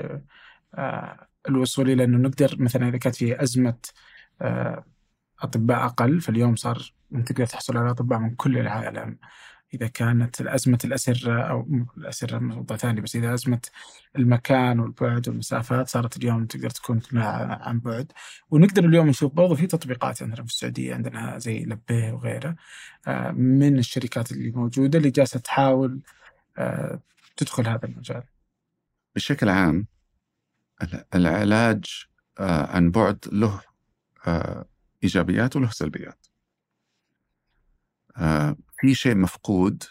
آه، 0.74 1.28
الوصول 1.48 1.90
إلى 1.90 2.04
أنه 2.04 2.18
نقدر 2.18 2.56
مثلا 2.58 2.88
إذا 2.88 2.98
كانت 2.98 3.16
في 3.16 3.42
أزمة 3.42 3.76
آه، 4.42 4.84
أطباء 5.40 5.86
أقل 5.86 6.20
فاليوم 6.20 6.56
صار 6.56 6.94
تقدر 7.26 7.46
تحصل 7.46 7.76
على 7.76 7.90
أطباء 7.90 8.18
من 8.18 8.34
كل 8.34 8.58
العالم. 8.58 9.18
إذا 9.74 9.86
كانت 9.86 10.40
أزمة 10.40 10.78
الأسرة 10.84 11.42
أو 11.42 11.62
مو 11.68 11.86
الأسرة 11.96 12.38
موضوع 12.38 12.76
ثاني 12.76 13.00
بس 13.00 13.16
إذا 13.16 13.34
أزمة 13.34 13.60
المكان 14.16 14.80
والبعد 14.80 15.28
والمسافات 15.28 15.88
صارت 15.88 16.16
اليوم 16.16 16.46
تقدر 16.46 16.70
تكون 16.70 17.00
كلها 17.00 17.62
عن 17.62 17.80
بعد. 17.80 18.12
ونقدر 18.50 18.84
اليوم 18.84 19.08
نشوف 19.08 19.32
برضو 19.32 19.54
في 19.56 19.66
تطبيقات 19.66 20.22
عندنا 20.22 20.42
في 20.42 20.52
السعودية 20.52 20.94
عندنا 20.94 21.38
زي 21.38 21.64
لبيه 21.64 22.12
وغيره 22.12 22.56
آه، 23.06 23.30
من 23.30 23.78
الشركات 23.78 24.32
اللي 24.32 24.50
موجودة 24.50 24.98
اللي 24.98 25.10
جالسة 25.10 25.40
تحاول 25.40 26.00
آه، 26.58 27.00
تدخل 27.36 27.68
هذا 27.68 27.84
المجال. 27.84 28.22
بشكل 29.14 29.48
عام 29.48 29.86
العلاج 31.14 31.84
آه، 32.38 32.66
عن 32.76 32.90
بعد 32.90 33.18
له 33.32 33.60
إيجابيات 35.04 35.56
وله 35.56 35.70
سلبيات. 35.70 36.26
في 38.82 38.94
شيء 38.94 39.16
مفقود 39.16 39.84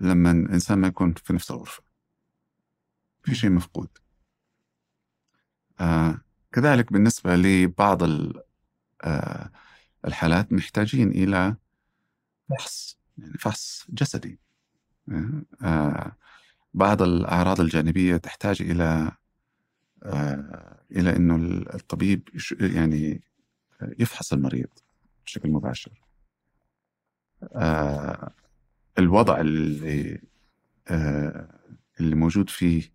لما 0.00 0.30
الإنسان 0.30 0.78
ما 0.78 0.88
يكون 0.88 1.14
في 1.14 1.32
نفس 1.32 1.50
الغرفة. 1.50 1.82
في 3.22 3.34
شيء 3.34 3.50
مفقود. 3.50 3.88
آه 5.80 6.20
كذلك 6.52 6.92
بالنسبة 6.92 7.36
لبعض 7.36 8.02
آه 9.04 9.50
الحالات 10.06 10.52
محتاجين 10.52 11.10
إلى 11.10 11.56
فحص 12.50 12.98
يعني 13.18 13.38
فحص 13.38 13.86
جسدي. 13.88 14.38
آه 15.62 16.16
بعض 16.74 17.02
الأعراض 17.02 17.60
الجانبية 17.60 18.16
تحتاج 18.16 18.62
إلى 18.62 19.12
آه 20.02 20.84
إلى 20.90 21.16
إنه 21.16 21.36
الطبيب 21.74 22.28
يعني 22.60 23.22
يفحص 23.98 24.32
المريض 24.32 24.68
بشكل 25.26 25.50
مباشر. 25.50 25.92
آه 26.02 26.05
الوضع 28.98 29.40
اللي 29.40 30.20
آه 30.88 31.48
اللي 32.00 32.14
موجود 32.16 32.50
فيه 32.50 32.92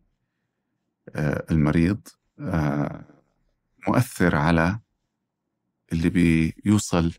آه 1.16 1.46
المريض 1.52 2.08
آه 2.40 3.06
مؤثر 3.88 4.36
على 4.36 4.80
اللي 5.94 6.10
بيوصل 6.10 7.12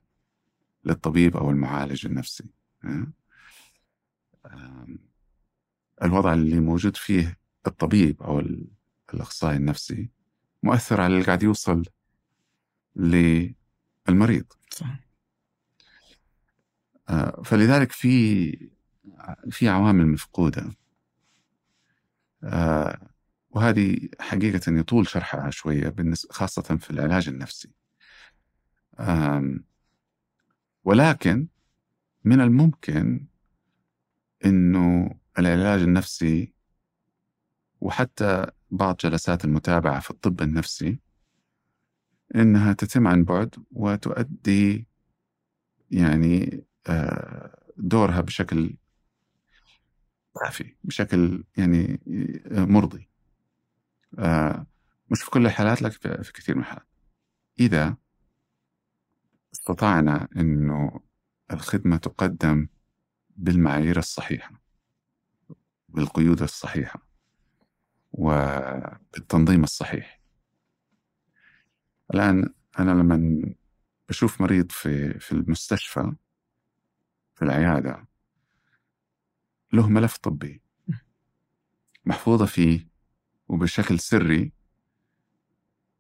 للطبيب 0.84 1.36
أو 1.36 1.50
المعالج 1.50 2.06
النفسي 2.06 2.44
آه 2.84 3.06
الوضع 6.02 6.32
اللي 6.32 6.60
موجود 6.60 6.96
فيه 6.96 7.38
الطبيب 7.66 8.22
أو 8.22 8.42
الأخصائي 9.14 9.56
النفسي 9.56 10.10
مؤثر 10.62 11.00
على 11.00 11.14
اللي 11.14 11.24
قاعد 11.26 11.42
يوصل 11.42 11.82
للمريض 12.96 14.52
صح. 14.70 14.96
آه، 17.12 17.42
فلذلك 17.44 17.92
في 17.92 18.70
في 19.50 19.68
عوامل 19.68 20.06
مفقودة. 20.06 20.70
آه، 22.44 23.08
وهذه 23.50 24.08
حقيقة 24.20 24.60
يطول 24.78 25.08
شرحها 25.08 25.50
شوية 25.50 25.94
خاصة 26.30 26.62
في 26.76 26.90
العلاج 26.90 27.28
النفسي. 27.28 27.70
ولكن 30.84 31.48
من 32.24 32.40
الممكن 32.40 33.26
إنه 34.44 35.14
العلاج 35.38 35.80
النفسي 35.82 36.54
وحتى 37.80 38.46
بعض 38.70 38.96
جلسات 38.96 39.44
المتابعة 39.44 40.00
في 40.00 40.10
الطب 40.10 40.42
النفسي 40.42 40.98
إنها 42.34 42.72
تتم 42.72 43.08
عن 43.08 43.24
بعد 43.24 43.54
وتؤدي 43.72 44.86
يعني 45.90 46.64
دورها 47.76 48.20
بشكل 48.20 48.76
كافي 50.40 50.76
بشكل 50.84 51.44
يعني 51.56 52.00
آه، 52.46 52.64
مرضي. 52.64 53.08
آه، 54.18 54.66
مش 55.10 55.22
في 55.22 55.30
كل 55.30 55.46
الحالات 55.46 55.82
لكن 55.82 56.22
في 56.22 56.32
كثير 56.32 56.54
من 56.54 56.60
الحالات. 56.60 56.86
إذا 57.60 57.96
استطعنا 59.54 60.28
أنه 60.36 61.00
الخدمة 61.52 61.96
تقدم 61.96 62.68
بالمعايير 63.36 63.98
الصحيحة 63.98 64.62
بالقيود 65.88 66.42
الصحيحة 66.42 67.06
وبالتنظيم 68.12 69.64
الصحيح. 69.64 70.20
الآن 72.14 72.54
أنا 72.78 72.90
لما 72.90 73.42
بشوف 74.08 74.40
مريض 74.40 74.72
في 74.72 75.18
في 75.20 75.32
المستشفى 75.32 76.12
في 77.42 77.48
العيادة. 77.48 78.08
له 79.72 79.88
ملف 79.88 80.16
طبي. 80.16 80.62
محفوظة 82.06 82.46
فيه 82.46 82.88
وبشكل 83.48 83.98
سري 83.98 84.52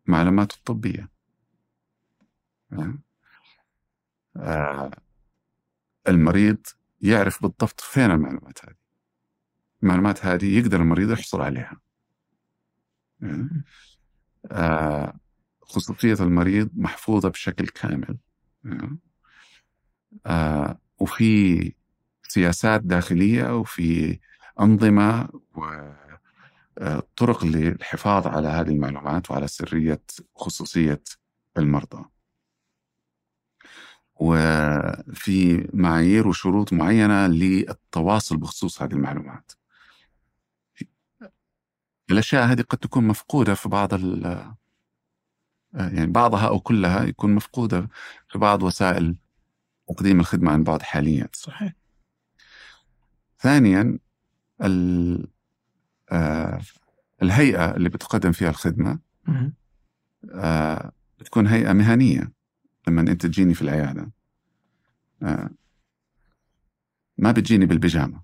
معلوماته 0.06 0.54
الطبية. 0.56 1.08
آه. 4.36 4.90
المريض 6.08 6.66
يعرف 7.00 7.42
بالضبط 7.42 7.80
فين 7.80 8.10
المعلومات 8.10 8.64
هذه. 8.64 8.74
المعلومات 9.82 10.24
هذه 10.24 10.58
يقدر 10.58 10.80
المريض 10.80 11.10
يحصل 11.10 11.40
عليها. 11.40 11.80
آه. 14.52 15.20
خصوصية 15.62 16.14
المريض 16.14 16.70
محفوظة 16.74 17.28
بشكل 17.28 17.66
كامل. 17.66 18.18
آه 20.26 20.78
وفي 21.02 21.72
سياسات 22.28 22.80
داخلية 22.80 23.56
وفي 23.56 24.18
أنظمة 24.60 25.28
وطرق 26.80 27.44
للحفاظ 27.44 28.26
على 28.26 28.48
هذه 28.48 28.68
المعلومات 28.68 29.30
وعلى 29.30 29.48
سرية 29.48 30.02
خصوصية 30.36 31.02
المرضى. 31.58 32.04
وفي 34.14 35.68
معايير 35.74 36.28
وشروط 36.28 36.72
معينة 36.72 37.26
للتواصل 37.26 38.36
بخصوص 38.36 38.82
هذه 38.82 38.92
المعلومات. 38.92 39.52
الأشياء 42.10 42.46
هذه 42.46 42.62
قد 42.62 42.78
تكون 42.78 43.04
مفقودة 43.08 43.54
في 43.54 43.68
بعض 43.68 43.92
يعني 45.74 46.06
بعضها 46.06 46.48
أو 46.48 46.60
كلها 46.60 47.04
يكون 47.04 47.34
مفقودة 47.34 47.88
في 48.28 48.38
بعض 48.38 48.62
وسائل 48.62 49.16
تقديم 49.88 50.20
الخدمة 50.20 50.52
عن 50.52 50.64
بعد 50.64 50.82
حاليا. 50.82 51.28
صحيح. 51.32 51.72
ثانيا 53.38 53.98
آه 56.12 56.60
الهيئة 57.22 57.76
اللي 57.76 57.88
بتقدم 57.88 58.32
فيها 58.32 58.50
الخدمة 58.50 58.98
آه 60.30 60.92
بتكون 61.20 61.46
هيئة 61.46 61.72
مهنية 61.72 62.32
لما 62.88 63.00
أنت 63.00 63.26
تجيني 63.26 63.54
في 63.54 63.62
العيادة. 63.62 64.10
آه 65.22 65.50
ما 67.18 67.32
بتجيني 67.32 67.66
بالبيجامة. 67.66 68.22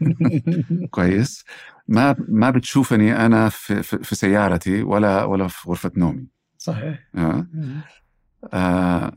كويس. 0.90 1.44
ما 1.88 2.16
ما 2.28 2.50
بتشوفني 2.50 3.26
أنا 3.26 3.48
في, 3.48 3.82
في, 3.82 4.14
سيارتي 4.14 4.82
ولا 4.82 5.24
ولا 5.24 5.48
في 5.48 5.68
غرفة 5.68 5.92
نومي. 5.96 6.26
صحيح. 6.58 7.08
آه 7.14 7.46
آه، 8.52 9.12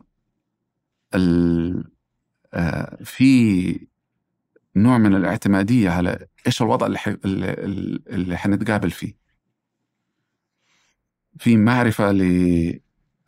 في 3.03 3.87
نوع 4.75 4.97
من 4.97 5.15
الاعتمادية 5.15 5.89
على 5.89 6.27
إيش 6.47 6.61
الوضع 6.61 6.87
اللي, 6.87 6.97
حي... 6.97 7.17
اللي 7.25 8.37
حنتقابل 8.37 8.91
فيه. 8.91 9.15
في 11.39 11.57
معرفة 11.57 12.11
ل 12.11 12.79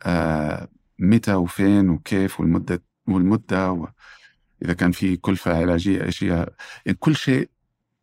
آه، 0.02 0.68
متى 0.98 1.34
وفين 1.34 1.90
وكيف 1.90 2.40
والمدة 2.40 2.82
والمدة 3.06 3.72
و... 3.72 3.88
إذا 4.62 4.72
كان 4.72 4.92
في 4.92 5.16
كلفة 5.16 5.56
علاجية 5.60 6.04
إيش 6.04 6.24
هي. 6.24 6.28
يعني 6.86 6.98
كل 6.98 7.16
شيء 7.16 7.50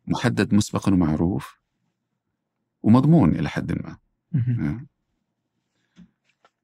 محدد 0.06 0.54
مسبقا 0.54 0.92
ومعروف 0.92 1.58
ومضمون 2.82 3.34
إلى 3.34 3.48
حد 3.48 3.72
ما. 3.72 3.96
آه. 4.34 4.86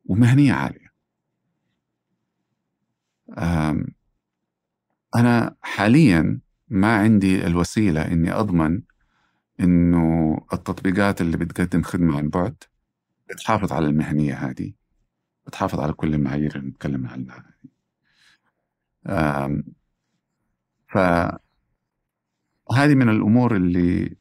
ومهنية 0.04 0.52
عالية. 0.52 0.87
أنا 5.16 5.56
حاليا 5.62 6.40
ما 6.68 6.96
عندي 6.96 7.46
الوسيلة 7.46 8.02
إني 8.12 8.32
أضمن 8.32 8.82
إنه 9.60 10.36
التطبيقات 10.52 11.20
اللي 11.20 11.36
بتقدم 11.36 11.82
خدمة 11.82 12.16
عن 12.18 12.28
بعد 12.28 12.56
بتحافظ 13.30 13.72
على 13.72 13.86
المهنية 13.86 14.34
هذه 14.34 14.72
بتحافظ 15.46 15.80
على 15.80 15.92
كل 15.92 16.14
المعايير 16.14 16.56
اللي 16.56 16.68
نتكلم 16.68 17.06
عنها. 17.06 17.44
فهذه 20.88 21.38
من 22.94 23.08
الأمور 23.08 23.56
اللي 23.56 24.16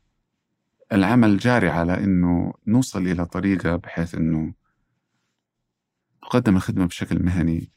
العمل 0.92 1.38
جاري 1.38 1.70
على 1.70 2.04
إنه 2.04 2.54
نوصل 2.68 3.02
إلى 3.08 3.26
طريقة 3.26 3.76
بحيث 3.76 4.16
إنه 4.16 4.54
تقدم 6.22 6.56
الخدمة 6.56 6.86
بشكل 6.86 7.24
مهني 7.24 7.72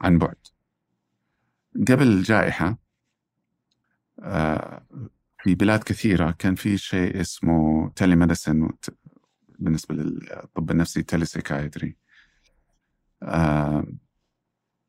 عن 0.00 0.18
بعد. 0.18 0.36
قبل 1.88 2.08
الجائحة 2.08 2.78
آه، 4.22 4.86
في 5.42 5.54
بلاد 5.54 5.82
كثيرة 5.82 6.30
كان 6.30 6.54
في 6.54 6.78
شيء 6.78 7.20
اسمه 7.20 7.88
تيلي 7.96 8.16
ميديسن 8.16 8.70
بالنسبة 9.58 9.94
للطب 9.94 10.70
النفسي 10.70 11.02
تيلي 11.02 11.24
سيكايتري 11.24 11.96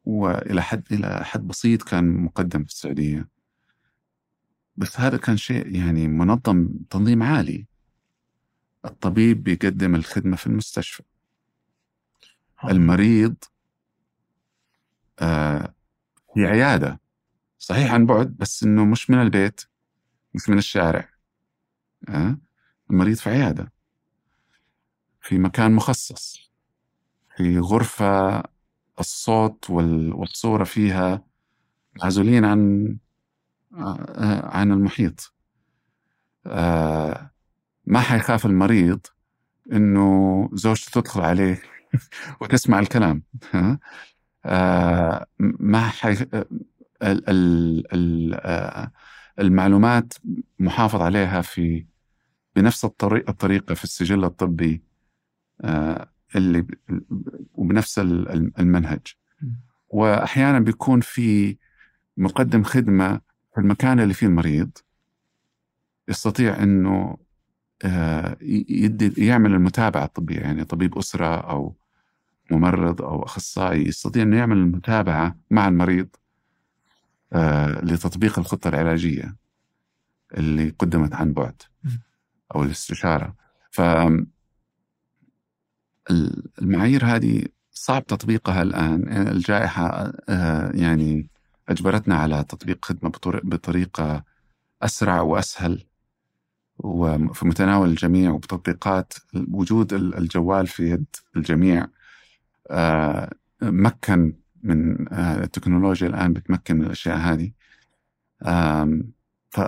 وإلى 0.05 0.61
حد 0.61 0.83
إلى 0.91 1.25
حد 1.25 1.47
بسيط 1.47 1.83
كان 1.83 2.17
مقدم 2.17 2.63
في 2.63 2.69
السعودية. 2.69 3.27
بس 4.77 4.99
هذا 4.99 5.17
كان 5.17 5.37
شيء 5.37 5.75
يعني 5.75 6.07
منظم 6.07 6.69
تنظيم 6.89 7.23
عالي. 7.23 7.65
الطبيب 8.85 9.43
بيقدم 9.43 9.95
الخدمة 9.95 10.35
في 10.35 10.47
المستشفى. 10.47 11.03
المريض 12.69 13.35
آه 15.19 15.74
في 16.35 16.45
عيادة. 16.45 17.01
صحيح 17.57 17.93
عن 17.93 18.05
بعد 18.05 18.27
بس 18.37 18.63
إنه 18.63 18.85
مش 18.85 19.09
من 19.09 19.21
البيت 19.21 19.61
مش 20.33 20.49
من 20.49 20.57
الشارع. 20.57 21.09
آه؟ 22.09 22.37
المريض 22.91 23.17
في 23.17 23.29
عيادة. 23.29 23.71
في 25.21 25.37
مكان 25.37 25.71
مخصص. 25.71 26.51
في 27.37 27.59
غرفة 27.59 28.43
الصوت 28.99 29.69
والصورة 29.69 30.63
فيها 30.63 31.23
معزولين 32.03 32.45
عن 32.45 32.97
آه، 33.77 34.57
عن 34.57 34.71
المحيط. 34.71 35.33
آه، 36.47 37.31
ما 37.85 37.99
حيخاف 37.99 38.45
المريض 38.45 38.99
إنه 39.71 40.49
زوجته 40.53 41.01
تدخل 41.01 41.21
عليه 41.21 41.61
وتسمع 42.41 42.79
الكلام. 42.79 43.23
ما 45.39 45.89
حي... 45.89 46.15
المعلومات 49.39 50.13
محافظ 50.59 51.01
عليها 51.01 51.41
في 51.41 51.85
بنفس 52.55 52.85
الطريقة 52.85 53.31
الطريقة 53.31 53.75
في 53.75 53.83
السجل 53.83 54.23
الطبي 54.23 54.81
اللي 56.35 56.65
وبنفس 57.53 57.99
المنهج. 57.99 59.01
وأحيانا 59.89 60.59
بيكون 60.59 61.01
في 61.01 61.57
مقدم 62.17 62.63
خدمة 62.63 63.21
في 63.53 63.61
المكان 63.61 63.99
اللي 63.99 64.13
فيه 64.13 64.27
المريض 64.27 64.71
يستطيع 66.07 66.63
إنه 66.63 67.17
آه، 67.85 68.37
يدي 68.41 69.25
يعمل 69.25 69.53
المتابعة 69.53 70.05
الطبية 70.05 70.39
يعني 70.39 70.65
طبيب 70.65 70.97
أسرة 70.97 71.35
أو 71.35 71.75
ممرض 72.51 73.01
أو 73.01 73.23
أخصائي 73.23 73.87
يستطيع 73.87 74.23
انه 74.23 74.37
يعمل 74.37 74.57
المتابعة 74.57 75.35
مع 75.51 75.67
المريض 75.67 76.07
آه، 77.33 77.85
لتطبيق 77.85 78.39
الخطة 78.39 78.67
العلاجية 78.67 79.35
اللي 80.37 80.69
قدمت 80.69 81.13
عن 81.13 81.33
بعد 81.33 81.61
أو 82.55 82.63
الاستشارة. 82.63 83.35
ف 83.71 83.81
المعايير 86.61 87.05
هذه 87.05 87.43
صعب 87.71 88.05
تطبيقها 88.05 88.61
الآن. 88.61 89.27
الجائحة 89.27 90.13
آه، 90.29 90.71
يعني 90.73 91.29
أجبرتنا 91.69 92.15
على 92.15 92.43
تطبيق 92.43 92.85
خدمة 92.85 93.11
بطريقة 93.43 94.23
أسرع 94.81 95.21
وأسهل 95.21 95.83
وفي 96.77 97.47
متناول 97.47 97.89
الجميع 97.89 98.31
وبتطبيقات 98.31 99.13
وجود 99.51 99.93
الجوال 99.93 100.67
في 100.67 100.89
يد 100.91 101.05
الجميع. 101.35 101.87
مكن 103.61 104.33
من 104.63 105.13
آه، 105.13 105.43
التكنولوجيا 105.43 106.07
الآن 106.07 106.33
بتمكن 106.33 106.75
من 106.75 106.85
الأشياء 106.85 107.17
هذه. 107.17 107.51
ف 109.49 109.61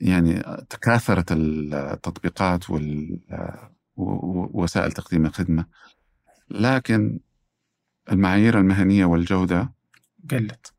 يعني 0.00 0.42
تكاثرت 0.70 1.32
التطبيقات 1.32 2.70
وال 2.70 3.20
ووسائل 3.96 4.92
تقديم 4.92 5.26
الخدمة. 5.26 5.66
لكن 6.50 7.20
المعايير 8.12 8.58
المهنية 8.58 9.04
والجودة 9.04 9.72
قلت. 10.30 10.74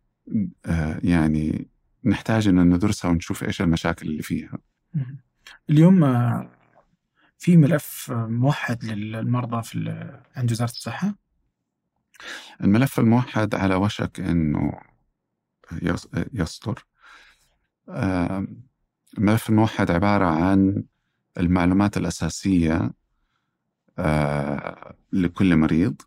آه، 0.65 0.99
يعني 1.03 1.67
نحتاج 2.05 2.47
أن 2.47 2.73
ندرسها 2.73 3.11
ونشوف 3.11 3.43
إيش 3.43 3.61
المشاكل 3.61 4.07
اللي 4.07 4.23
فيها. 4.23 4.57
اليوم 5.69 6.03
آه، 6.03 6.56
في 7.37 7.57
ملف 7.57 8.11
موحد 8.11 8.83
للمرضى 8.85 9.63
في 9.63 9.77
عند 10.35 10.51
وزارة 10.51 10.69
الصحة؟ 10.69 11.15
الملف 12.61 12.99
الموحد 12.99 13.55
على 13.55 13.75
وشك 13.75 14.19
أنه 14.19 14.79
يصدر. 16.33 16.85
الملف 19.17 19.49
الموحد 19.49 19.91
عبارة 19.91 20.25
عن 20.25 20.83
المعلومات 21.37 21.97
الأساسية 21.97 22.91
آه 23.99 24.95
لكل 25.11 25.55
مريض. 25.55 26.01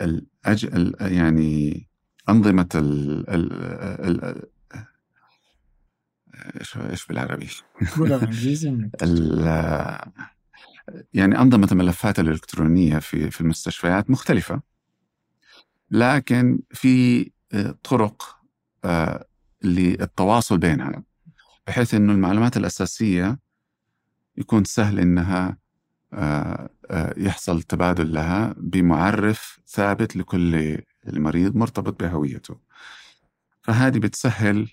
الأج... 0.00 0.94
يعني 1.00 1.88
أنظمة 2.28 2.68
ال... 2.74 3.30
ال... 3.30 3.52
ال... 4.06 4.46
إيش 6.60 6.76
إيش 6.76 7.06
بالعربي؟ 7.06 7.48
يعني 11.14 11.38
أنظمة 11.38 11.68
الملفات 11.72 12.20
الإلكترونية 12.20 12.98
في 12.98 13.30
في 13.30 13.40
المستشفيات 13.40 14.10
مختلفة 14.10 14.62
لكن 15.90 16.60
في 16.70 17.30
آه، 17.52 17.74
طرق 17.82 18.38
آه، 18.84 19.26
للتواصل 19.62 20.58
بينها 20.58 21.02
بحيث 21.66 21.94
إنه 21.94 22.12
المعلومات 22.12 22.56
الأساسية 22.56 23.38
يكون 24.36 24.64
سهل 24.64 25.00
إنها 25.00 25.56
آه، 26.12 26.70
يحصل 27.16 27.62
تبادل 27.62 28.12
لها 28.12 28.54
بمعرف 28.56 29.60
ثابت 29.66 30.16
لكل 30.16 30.78
المريض 31.08 31.56
مرتبط 31.56 32.02
بهويته 32.02 32.60
فهذه 33.62 33.98
بتسهل 33.98 34.68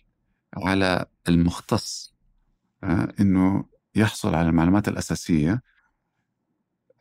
على 0.55 1.05
المختص 1.27 2.15
آه، 2.83 3.13
إنه 3.19 3.65
يحصل 3.95 4.35
على 4.35 4.49
المعلومات 4.49 4.87
الأساسية 4.87 5.61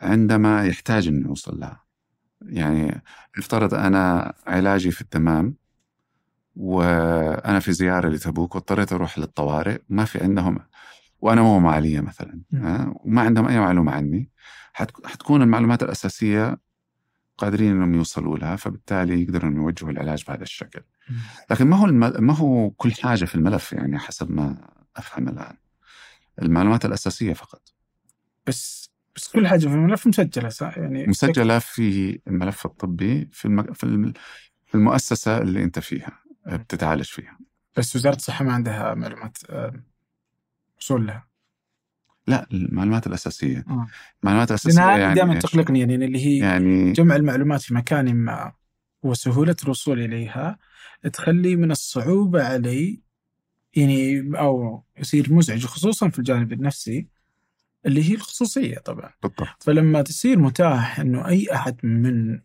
عندما 0.00 0.66
يحتاج 0.66 1.08
إنه 1.08 1.28
يوصل 1.28 1.60
لها 1.60 1.84
يعني 2.42 3.02
افترض 3.38 3.74
أنا 3.74 4.34
علاجي 4.46 4.90
في 4.90 5.00
التمام 5.00 5.56
وأنا 6.56 7.60
في 7.60 7.72
زيارة 7.72 8.08
لتبوك 8.08 8.54
واضطريت 8.54 8.92
أروح 8.92 9.18
للطوارئ 9.18 9.78
ما 9.88 10.04
في 10.04 10.22
عندهم 10.22 10.58
وأنا 11.20 11.42
مو 11.42 11.58
ماليه 11.58 12.00
مثلا 12.00 12.40
وما 13.04 13.22
عندهم 13.22 13.48
أي 13.48 13.58
معلومة 13.58 13.92
عني 13.92 14.30
حتكون 15.04 15.42
المعلومات 15.42 15.82
الأساسية 15.82 16.58
قادرين 17.38 17.70
إنهم 17.70 17.94
يوصلوا 17.94 18.38
لها 18.38 18.56
فبالتالي 18.56 19.22
يقدروا 19.22 19.50
انهم 19.50 19.62
يوجهوا 19.62 19.90
العلاج 19.90 20.24
بهذا 20.28 20.42
الشكل. 20.42 20.82
لكن 21.50 21.66
ما 21.66 21.76
هو 21.76 21.86
ما 22.20 22.36
هو 22.36 22.70
كل 22.70 22.92
حاجة 22.92 23.24
في 23.24 23.34
الملف 23.34 23.72
يعني 23.72 23.98
حسب 23.98 24.30
ما 24.30 24.68
أفهم 24.96 25.28
الآن. 25.28 25.56
المعلومات 26.42 26.84
الأساسية 26.84 27.32
فقط. 27.32 27.62
بس 28.46 28.90
بس 29.16 29.28
كل 29.28 29.48
حاجة 29.48 29.60
في 29.60 29.74
الملف 29.74 30.06
مسجلة 30.06 30.48
صح 30.48 30.78
يعني 30.78 31.06
مسجلة 31.06 31.58
في 31.58 32.20
الملف 32.26 32.66
الطبي 32.66 33.28
في 33.32 33.44
الم... 33.44 34.12
في 34.64 34.74
المؤسسة 34.74 35.38
اللي 35.38 35.62
أنت 35.64 35.78
فيها. 35.78 36.24
بتتعالج 36.46 37.04
فيها 37.04 37.38
بس 37.76 37.96
وزارة 37.96 38.16
الصحة 38.16 38.44
ما 38.44 38.52
عندها 38.52 38.94
معلومات 38.94 39.38
وصول 40.78 41.06
لها 41.06 41.26
لا 42.26 42.46
المعلومات 42.52 43.06
الأساسية 43.06 43.64
آه. 43.68 43.86
المعلومات 44.22 44.50
الأساسية 44.50 44.82
يعني 44.82 45.14
دائما 45.14 45.38
تقلقني 45.38 45.80
يعني 45.80 45.94
اللي 45.94 46.26
هي 46.26 46.38
يعني 46.38 46.92
جمع 46.92 47.16
المعلومات 47.16 47.60
في 47.60 47.74
مكان 47.74 48.14
ما 48.14 48.52
وسهولة 49.04 49.56
الوصول 49.64 50.00
إليها 50.00 50.58
تخلي 51.12 51.56
من 51.56 51.70
الصعوبة 51.70 52.44
علي 52.44 53.02
يعني 53.76 54.22
أو 54.38 54.84
يصير 54.98 55.32
مزعج 55.32 55.64
خصوصا 55.66 56.08
في 56.08 56.18
الجانب 56.18 56.52
النفسي 56.52 57.08
اللي 57.86 58.10
هي 58.10 58.14
الخصوصية 58.14 58.78
طبعا 58.78 59.10
بالضبط 59.22 59.62
فلما 59.62 60.02
تصير 60.02 60.38
متاح 60.38 61.00
إنه 61.00 61.28
أي 61.28 61.46
أحد 61.54 61.86
من 61.86 62.40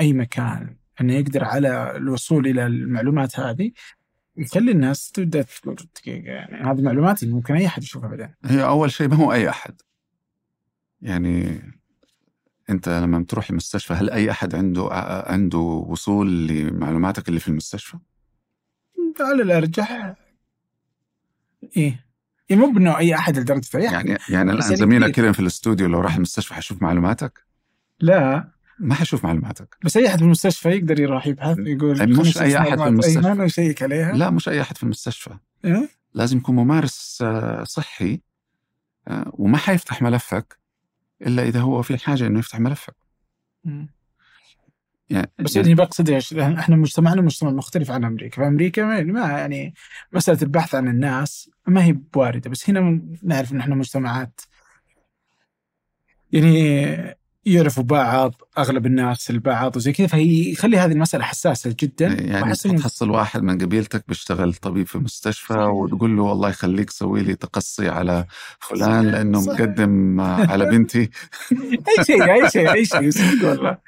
أي 0.00 0.12
مكان 0.12 0.76
إنه 1.00 1.14
يقدر 1.14 1.44
على 1.44 1.96
الوصول 1.96 2.46
إلى 2.46 2.66
المعلومات 2.66 3.40
هذه 3.40 3.72
يخلي 4.36 4.70
الناس 4.70 5.10
تبدأ 5.10 5.42
تقول 5.42 5.76
دقيقة 5.94 6.32
يعني 6.32 6.70
هذه 6.70 6.82
معلومات 6.82 7.24
ممكن 7.24 7.54
أي 7.54 7.66
أحد 7.66 7.82
يشوفها 7.82 8.08
بعدين. 8.08 8.34
هي 8.44 8.64
أول 8.64 8.90
شيء 8.90 9.08
ما 9.08 9.16
هو 9.16 9.32
أي 9.32 9.48
أحد. 9.48 9.80
يعني 11.02 11.62
انت 12.70 12.88
لما 12.88 13.24
تروح 13.28 13.50
المستشفى 13.50 13.94
هل 13.94 14.10
أي 14.10 14.30
أحد 14.30 14.54
عنده 14.54 14.88
عنده 15.26 15.58
وصول 15.58 16.48
لمعلوماتك 16.48 17.28
اللي 17.28 17.40
في 17.40 17.48
المستشفى؟ 17.48 17.96
على 19.20 19.42
الأرجح 19.42 20.14
إيه 21.76 22.06
يعني 22.48 22.62
مو 22.62 22.72
بانه 22.72 22.98
أي 22.98 23.14
أحد 23.14 23.38
لدرجه 23.38 23.78
يعني 23.78 24.18
يعني 24.28 24.52
الآن 24.52 24.76
زميلك 24.76 25.10
كذا 25.10 25.32
في 25.32 25.40
الاستوديو 25.40 25.88
لو 25.88 26.00
راح 26.00 26.14
المستشفى 26.14 26.54
حيشوف 26.54 26.82
معلوماتك؟ 26.82 27.44
لا 28.00 28.50
ما 28.78 28.94
حيشوف 28.94 29.24
معلوماتك 29.24 29.76
بس 29.84 29.96
أي 29.96 30.08
أحد 30.08 30.18
في 30.18 30.24
المستشفى 30.24 30.68
يقدر 30.68 31.00
يروح 31.00 31.26
يبحث 31.26 31.58
يقول 31.58 32.08
مش 32.08 32.38
أي 32.38 32.58
أحد 32.58 32.78
في 32.78 32.86
المستشفى. 32.86 33.28
ايمن 33.28 33.40
ويشيك 33.40 33.82
عليها 33.82 34.12
لا 34.12 34.30
مش 34.30 34.48
أي 34.48 34.60
أحد 34.60 34.76
في 34.76 34.82
المستشفى 34.82 35.30
إيه؟ 35.64 35.88
لازم 36.14 36.38
يكون 36.38 36.56
ممارس 36.56 37.18
آه، 37.22 37.64
صحي 37.64 38.20
آه، 39.08 39.30
وما 39.34 39.58
حيفتح 39.58 40.02
ملفك 40.02 40.59
إلا 41.22 41.42
إذا 41.42 41.60
هو 41.60 41.82
في 41.82 41.98
حاجة 41.98 42.26
إنه 42.26 42.38
يفتح 42.38 42.60
ملفك. 42.60 42.94
يعني 45.10 45.30
بس 45.38 45.56
يعني 45.56 45.74
بقصد 45.74 46.10
إيش؟ 46.10 46.34
إحنا 46.34 46.76
مجتمعنا 46.76 47.22
مجتمع 47.22 47.50
مختلف 47.50 47.90
عن 47.90 48.04
أمريكا، 48.04 48.36
فأمريكا 48.36 49.02
ما 49.02 49.28
يعني 49.28 49.74
مسألة 50.12 50.42
البحث 50.42 50.74
عن 50.74 50.88
الناس 50.88 51.50
ما 51.66 51.84
هي 51.84 51.92
بواردة، 51.92 52.50
بس 52.50 52.70
هنا 52.70 53.02
نعرف 53.22 53.52
إن 53.52 53.60
إحنا 53.60 53.74
مجتمعات 53.74 54.40
يعني 56.32 57.19
يعرفوا 57.44 57.82
بعض 57.82 58.34
أغلب 58.58 58.86
الناس 58.86 59.30
البعض 59.30 59.76
وزي 59.76 59.92
كذا 59.92 60.06
فهي 60.06 60.50
يخلي 60.52 60.78
هذه 60.78 60.92
المسألة 60.92 61.24
حساسة 61.24 61.76
جدا 61.80 62.06
يعني 62.06 62.42
وأحس 62.42 62.68
إنه- 62.68 62.78
تحصل 62.78 63.10
واحد 63.10 63.42
من 63.42 63.58
قبيلتك 63.58 64.04
بيشتغل 64.08 64.54
طبيب 64.54 64.86
في 64.86 64.98
مستشفى 64.98 65.54
وتقول 65.54 66.16
له 66.16 66.22
والله 66.22 66.48
يخليك 66.48 66.90
سوي 66.90 67.22
لي 67.22 67.34
تقصي 67.34 67.88
على 67.88 68.24
فلان 68.60 69.06
لأنه 69.06 69.40
صح. 69.40 69.52
مقدم 69.52 70.20
على 70.20 70.66
بنتي 70.66 71.00
أي 71.98 72.04
شيء 72.04 72.32
أي 72.32 72.50
شيء 72.50 72.72
أي 72.72 72.84
شيء 72.84 73.10
صدق 73.10 73.48
والله 73.48 73.78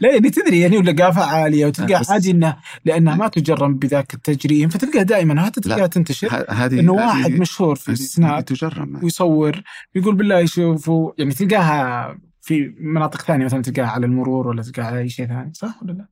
لا 0.00 0.12
يعني 0.14 0.30
تدري 0.30 0.60
يعني 0.60 0.78
ولقافه 0.78 1.24
عالية 1.24 1.66
وتلقاه 1.66 2.02
عادي 2.12 2.30
انه 2.30 2.56
لأنها 2.84 3.14
ما 3.14 3.28
تجرم 3.28 3.74
بذاك 3.74 4.14
التجريم 4.14 4.68
فتلقاه 4.68 5.02
دائما 5.02 5.44
حتى 5.44 5.60
تلقاها. 5.60 5.86
تنتشر 5.86 6.44
هذه 6.48 6.80
إنه 6.80 6.92
واحد 6.92 7.30
مشهور 7.30 7.76
في 7.76 7.90
هذه 7.90 7.98
السناب 7.98 8.44
تجرم 8.44 9.00
ويصور 9.02 9.62
يقول 9.94 10.14
بالله 10.14 10.38
يشوفوا 10.38 11.12
يعني 11.18 11.32
تلقاها 11.34 12.18
في 12.46 12.74
مناطق 12.78 13.22
ثانية 13.22 13.44
مثلا 13.44 13.62
تلقاها 13.62 13.86
على 13.86 14.06
المرور 14.06 14.48
ولا 14.48 14.62
تلقاها 14.62 14.86
على 14.86 14.98
أي 14.98 15.08
شيء 15.08 15.26
ثاني 15.26 15.52
صح 15.52 15.82
ولا 15.82 15.92
لا؟ 15.92 16.08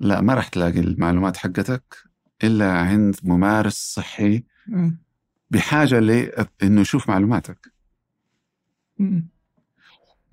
لا 0.00 0.20
ما 0.20 0.34
راح 0.34 0.48
تلاقي 0.48 0.80
المعلومات 0.80 1.36
حقتك 1.36 1.96
إلا 2.44 2.72
عند 2.72 3.16
ممارس 3.22 3.74
صحي. 3.94 4.44
بحاجة 5.50 5.98
لأنه 5.98 6.80
يشوف 6.80 7.08
معلوماتك. 7.08 7.72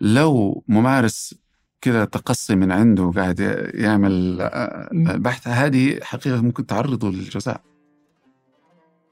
لو 0.01 0.63
ممارس 0.67 1.35
كذا 1.81 2.05
تقصي 2.05 2.55
من 2.55 2.71
عنده 2.71 3.03
وقاعد 3.03 3.39
يعمل 3.73 4.41
آه،. 4.41 4.89
بحث 5.17 5.47
هذه 5.47 5.99
حقيقة 6.03 6.41
ممكن 6.41 6.65
تعرضه 6.65 7.11
للجزاء 7.11 7.61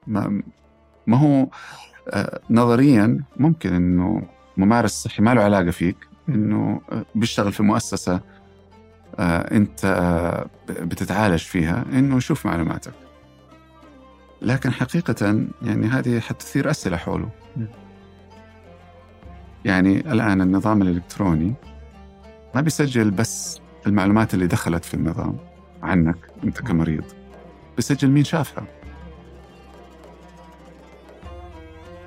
ما, 0.08 0.44
ما 1.08 1.18
هو 1.18 1.50
آه، 2.10 2.42
نظريا 2.50 3.24
ممكن 3.38 3.74
إنه 3.74 4.39
ممارس 4.60 4.92
صحي 4.92 5.24
ما 5.24 5.34
له 5.34 5.42
علاقة 5.42 5.72
فيك 5.72 5.98
إنه 6.30 6.82
آه، 6.92 7.06
بيشتغل 7.16 7.54
في 7.54 7.64
مؤسسة 7.64 8.22
آه، 9.20 9.56
أنت 9.56 9.86
آه، 9.86 10.48
بتتعالج 10.70 11.40
فيها 11.40 11.86
إنه 11.94 12.18
يشوف 12.18 12.46
معلوماتك. 12.46 12.94
لكن 14.42 14.72
حقيقة 14.72 15.46
يعني 15.62 15.88
هذه 15.88 16.20
حتثير 16.20 16.70
أسئلة 16.70 16.98
حوله. 16.98 17.30
يعني 19.66 20.00
الآن 20.00 20.42
النظام 20.42 20.82
الإلكتروني 20.82 21.54
ما 22.56 22.62
بيسجل 22.62 23.12
بس 23.12 23.62
المعلومات 23.88 24.34
اللي 24.34 24.48
دخلت 24.48 24.86
في 24.86 24.94
النظام 24.94 25.38
عنك 25.84 26.18
أنت 26.44 26.62
كمريض 26.62 27.04
بيسجل 27.76 28.10
مين 28.10 28.24
شافها. 28.24 28.79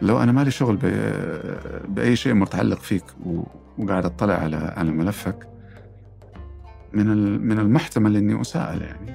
لو 0.02 0.22
أنا 0.22 0.32
مالي 0.32 0.50
شغل 0.50 0.76
ب- 0.76 1.84
بأي 1.88 2.16
شيء 2.16 2.34
متعلق 2.34 2.78
فيك 2.78 3.04
وقاعد 3.78 4.04
أطلع 4.04 4.34
على 4.34 4.56
على 4.56 4.90
ملفك 4.90 5.48
من 6.92 7.06
من 7.48 7.58
المحتمل 7.58 8.16
إني 8.16 8.40
أساءل 8.40 8.82
يعني. 8.82 9.14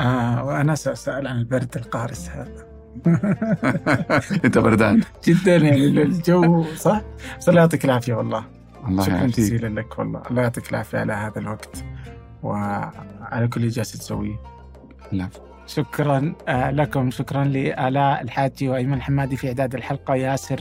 آه 0.00 0.44
وأنا 0.44 0.74
ساسال 0.74 1.26
عن 1.26 1.38
البرد 1.38 1.76
القارس 1.76 2.28
هذا. 2.28 2.66
أنت 4.44 4.58
بردان. 4.58 5.02
جدا 5.24 5.56
يعني 5.56 6.02
الجو 6.02 6.64
صح؟ 6.76 7.02
بس 7.38 7.48
الله 7.48 7.60
يعطيك 7.60 7.84
العافية 7.84 8.14
والله. 8.14 8.44
الله 8.88 9.04
شكرا 9.04 9.26
جزيلا 9.26 9.80
لك 9.80 9.98
والله. 9.98 10.22
الله 10.30 10.42
يعطيك 10.42 10.70
العافية 10.70 10.98
على 10.98 11.12
هذا 11.12 11.38
الوقت. 11.38 11.84
وعلى 12.42 13.48
كل 13.48 13.60
اللي 13.60 13.68
جالس 13.72 13.92
تسويه. 13.92 14.36
لا. 15.12 15.28
شكرا 15.74 16.34
آه، 16.48 16.70
لكم. 16.70 17.10
شكرا 17.10 17.44
لآلاء 17.44 18.22
الحاجي 18.22 18.68
وأيمن 18.68 18.94
الحمادي 18.94 19.36
في 19.36 19.48
إعداد 19.48 19.74
الحلقة 19.74 20.14
ياسر 20.14 20.60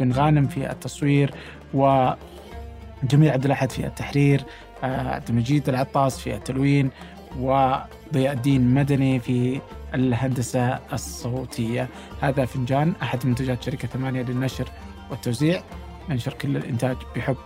بن 0.00 0.12
غانم 0.12 0.46
في 0.46 0.70
التصوير 0.70 1.34
وجميل 1.74 3.30
عبد 3.30 3.44
الأحد 3.44 3.70
في 3.70 3.86
التحرير 3.86 4.44
آه، 4.84 5.14
عبد 5.14 5.28
المجيد 5.28 5.68
العطاس 5.68 6.20
في 6.20 6.34
التلوين 6.34 6.90
وضياء 7.38 8.32
الدين 8.32 8.74
مدني 8.74 9.20
في 9.20 9.60
الهندسة 9.94 10.78
الصوتية. 10.92 11.88
هذا 12.20 12.44
فنجان 12.44 12.94
أحد 13.02 13.26
منتجات 13.26 13.62
شركة 13.62 13.88
ثمانية 13.88 14.22
للنشر 14.22 14.68
والتوزيع 15.10 15.62
ننشر 16.08 16.32
كل 16.32 16.56
الإنتاج 16.56 16.96
بحب 17.16 17.36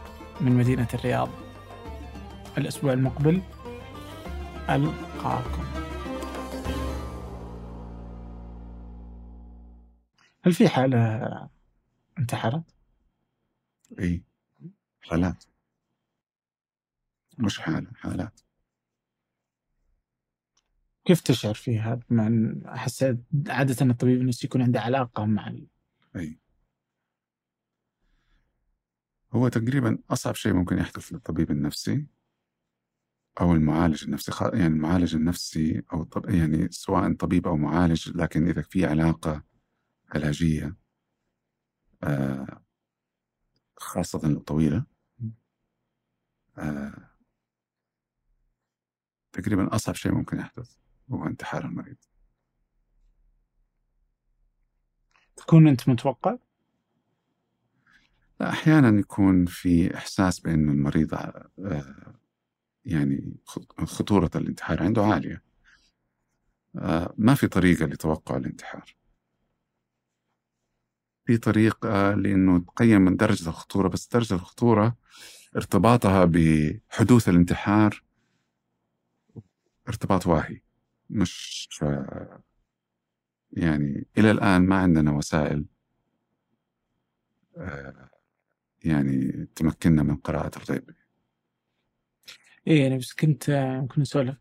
من 0.41 0.53
مدينة 0.53 0.87
الرياض. 0.95 1.29
الأسبوع 2.59 2.93
المقبل 2.93 3.41
ألقاكم. 4.71 5.82
هل 10.45 10.53
في 10.53 10.69
حالة 10.69 11.51
انتحرت؟ 12.19 12.65
إي 13.99 14.25
حالات 15.01 15.45
مش 17.39 17.59
حالة 17.59 17.91
حالات 17.95 18.41
كيف 21.05 21.21
تشعر 21.21 21.55
فيها؟ 21.55 21.95
بما 21.95 22.61
أحس 22.67 23.03
عادة 23.49 23.87
الطبيب 23.87 24.21
النفسي 24.21 24.47
يكون 24.47 24.63
عنده 24.63 24.81
علاقة 24.81 25.25
مع 25.25 25.49
ال... 25.49 25.67
إي 26.17 26.39
هو 29.33 29.49
تقريبا 29.49 29.99
أصعب 30.11 30.35
شيء 30.35 30.53
ممكن 30.53 30.79
يحدث 30.79 31.13
للطبيب 31.13 31.51
النفسي 31.51 32.07
أو 33.41 33.53
المعالج 33.53 34.05
النفسي 34.05 34.33
يعني 34.43 34.67
المعالج 34.67 35.15
النفسي 35.15 35.83
أو 35.93 36.05
طب 36.05 36.31
يعني 36.31 36.69
سواء 36.71 37.15
طبيب 37.15 37.47
أو 37.47 37.57
معالج 37.57 38.17
لكن 38.17 38.49
إذا 38.49 38.63
في 38.63 38.87
علاقة 38.87 39.52
علاجية 40.15 40.77
آه 42.03 42.63
خاصة 43.77 44.27
الطويلة. 44.27 44.85
آه 46.59 47.09
تقريبا 49.33 49.75
أصعب 49.75 49.95
شيء 49.95 50.13
ممكن 50.13 50.39
يحدث 50.39 50.77
هو 51.13 51.27
انتحار 51.27 51.65
المريض. 51.65 51.97
تكون 55.37 55.69
أنت 55.69 55.89
متوقع؟ 55.89 56.37
لا، 58.41 58.51
أحيانا 58.51 58.99
يكون 59.01 59.47
في 59.47 59.95
إحساس 59.97 60.41
بأن 60.41 60.69
المريض 60.69 61.15
آه، 61.15 61.51
يعني 62.85 63.37
خ- 63.45 63.85
خطورة 63.85 64.31
الانتحار 64.35 64.83
عنده 64.83 65.03
عالية. 65.05 65.43
آه، 66.77 67.15
ما 67.19 67.35
في 67.35 67.47
طريقة 67.49 67.87
لتوقع 67.87 68.37
الانتحار. 68.37 68.95
في 71.25 71.37
طريقة 71.37 72.15
لأنه 72.15 72.59
تقيم 72.59 73.03
من 73.03 73.17
درجة 73.17 73.49
الخطورة 73.49 73.89
بس 73.89 74.09
درجة 74.09 74.35
الخطورة 74.35 74.97
ارتباطها 75.57 76.25
بحدوث 76.25 77.29
الانتحار 77.29 78.03
ارتباط 79.89 80.27
واهي 80.27 80.61
مش 81.11 81.69
آه، 81.83 82.43
يعني 83.53 84.07
إلى 84.19 84.31
الآن 84.31 84.63
ما 84.63 84.77
عندنا 84.77 85.13
وسائل 85.13 85.65
آه، 87.57 88.11
يعني 88.85 89.49
تمكننا 89.57 90.03
من 90.03 90.17
قراءة 90.17 90.59
الغيب. 90.59 90.91
إيه 92.67 92.83
يعني 92.83 92.99
بس 92.99 93.13
كنت 93.13 93.51
آه، 93.51 93.81
ممكن 93.81 94.01
نسولف 94.01 94.37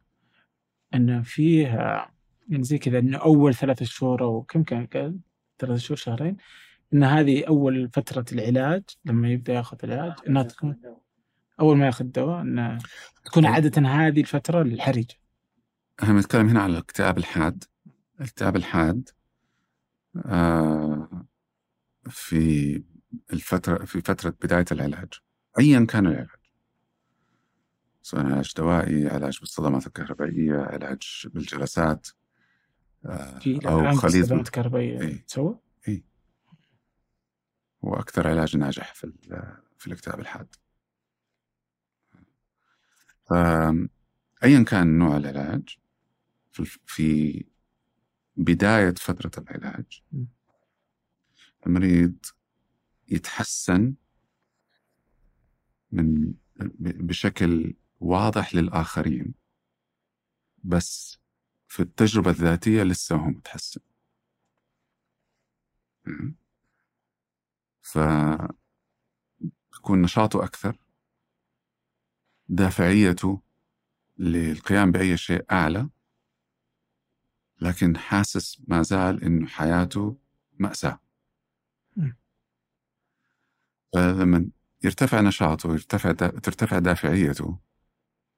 أن 0.94 1.24
فيه 1.24 1.68
آه، 1.68 2.12
يعني 2.50 2.64
زي 2.64 2.78
كذا 2.78 3.00
أنه 3.00 3.18
أول 3.18 3.56
ثلاثة 3.56 3.86
شهور 3.86 4.24
أو 4.24 4.42
كم 4.44 4.64
كان 4.64 5.20
ثلاثة 5.60 5.78
شهور 5.78 5.98
شهرين 5.98 6.38
أن 6.94 7.04
هذه 7.04 7.44
أول 7.48 7.90
فترة 7.90 8.26
العلاج 8.32 8.84
لما 9.06 9.30
يبدأ 9.30 9.54
ياخذ 9.54 9.78
العلاج 9.84 10.14
أنها 10.28 10.44
تكون 10.44 10.82
أول 11.60 11.78
ما 11.78 11.86
ياخذ 11.86 12.06
دواء 12.06 12.42
أنه 12.42 12.78
تكون 13.26 13.46
عادة 13.46 13.82
هذه 13.82 14.22
الفترة 14.22 14.62
الحرجة 14.62 15.16
إحنا 16.04 16.14
بنتكلم 16.14 16.50
هنا 16.50 16.62
على 16.62 16.74
الاكتئاب 16.74 17.18
الحاد. 17.18 17.64
الاكتئاب 18.20 18.56
الحاد 18.56 19.10
آه، 20.26 21.26
في 22.10 22.84
الفترة 23.34 23.86
في 23.86 24.02
فترة 24.02 24.34
بداية 24.44 24.66
العلاج. 24.72 25.14
أيا 25.60 25.86
كان 25.86 26.08
العلاج. 26.08 26.28
سواء 28.02 28.26
علاج 28.26 28.54
دوائي 28.58 29.08
علاج 29.08 29.40
بالصدمات 29.40 29.88
الكهربائية 29.88 30.58
علاج 30.58 31.28
بالجلسات 31.34 32.08
آه، 33.06 33.40
في 33.40 33.60
أو 33.68 33.92
خليط 33.92 34.26
صدمات 34.26 34.50
كهربائية 34.50 35.02
إيه. 35.02 35.26
تسوى؟ 35.26 35.60
هو 37.86 37.94
أكثر 37.94 38.28
علاج 38.28 38.58
ناجح 38.58 38.94
في 38.94 39.14
في 39.78 39.88
الاكتئاب 39.88 40.20
الحاد. 40.20 40.56
فأيا 43.30 44.64
كان 44.68 44.98
نوع 44.98 45.18
العلاج 45.18 45.78
في 46.86 47.46
بداية 48.36 48.94
فترة 48.94 49.32
العلاج 49.38 50.04
المريض 51.68 52.16
يتحسن 53.08 53.96
من 55.92 56.34
بشكل 56.80 57.74
واضح 58.00 58.56
للآخرين 58.56 59.34
بس 60.64 61.20
في 61.68 61.80
التجربة 61.80 62.32
الذاتية 62.32 62.84
لسه 62.84 63.16
هو 63.16 63.26
متحسن. 63.26 63.82
ف 67.82 68.00
نشاطه 69.90 70.44
أكثر 70.44 70.78
دافعيته 72.50 73.42
للقيام 74.18 74.92
بأي 74.92 75.18
شيء 75.18 75.46
أعلى 75.52 75.90
لكن 77.62 77.98
حاسس 77.98 78.62
ما 78.68 78.82
زال 78.82 79.24
إنه 79.24 79.48
حياته 79.48 80.18
مأساة. 80.60 81.00
فلما 83.94 84.50
يرتفع 84.84 85.22
نشاطه 85.22 85.70
ويرتفع 85.70 86.12
دا... 86.12 86.28
ترتفع 86.28 86.80
دافعيته 86.80 87.60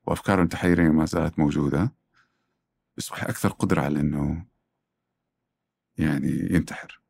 وأفكاره 0.08 0.44
التحريرية 0.44 0.90
ما 0.90 1.06
زالت 1.06 1.40
موجودة 1.40 1.94
يصبح 2.98 3.24
أكثر 3.24 3.50
قدرة 3.50 3.82
على 3.82 4.00
إنه 4.00 4.46
يعني 5.98 6.30
ينتحر. 6.52 7.03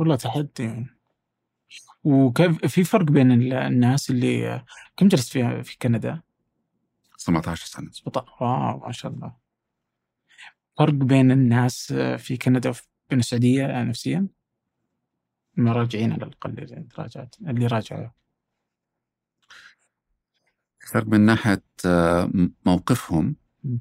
والله 0.00 0.16
تحدي 0.16 0.62
يعني. 0.62 0.86
وكيف 2.04 2.66
في 2.66 2.84
فرق 2.84 3.04
بين 3.04 3.52
الناس 3.52 4.10
اللي 4.10 4.64
كم 4.96 5.08
جلست 5.08 5.32
في 5.32 5.62
في 5.64 5.78
كندا؟ 5.78 6.22
17 7.16 7.66
سنة 7.66 7.90
17 7.90 8.32
واو 8.40 8.78
ما 8.78 8.92
شاء 8.92 9.12
الله 9.12 9.36
فرق 10.78 10.92
بين 10.92 11.30
الناس 11.30 11.92
في 12.18 12.36
كندا 12.36 12.68
وبين 12.70 13.18
السعودية 13.18 13.82
نفسيا؟ 13.82 14.28
المراجعين 15.58 16.12
على 16.12 16.22
الأقل 16.22 16.50
اللي 16.50 16.88
راجعت 16.98 17.36
اللي 17.40 17.66
راجعوا 17.66 18.08
فرق 20.86 21.06
من 21.06 21.20
ناحية 21.20 21.62
موقفهم 22.66 23.36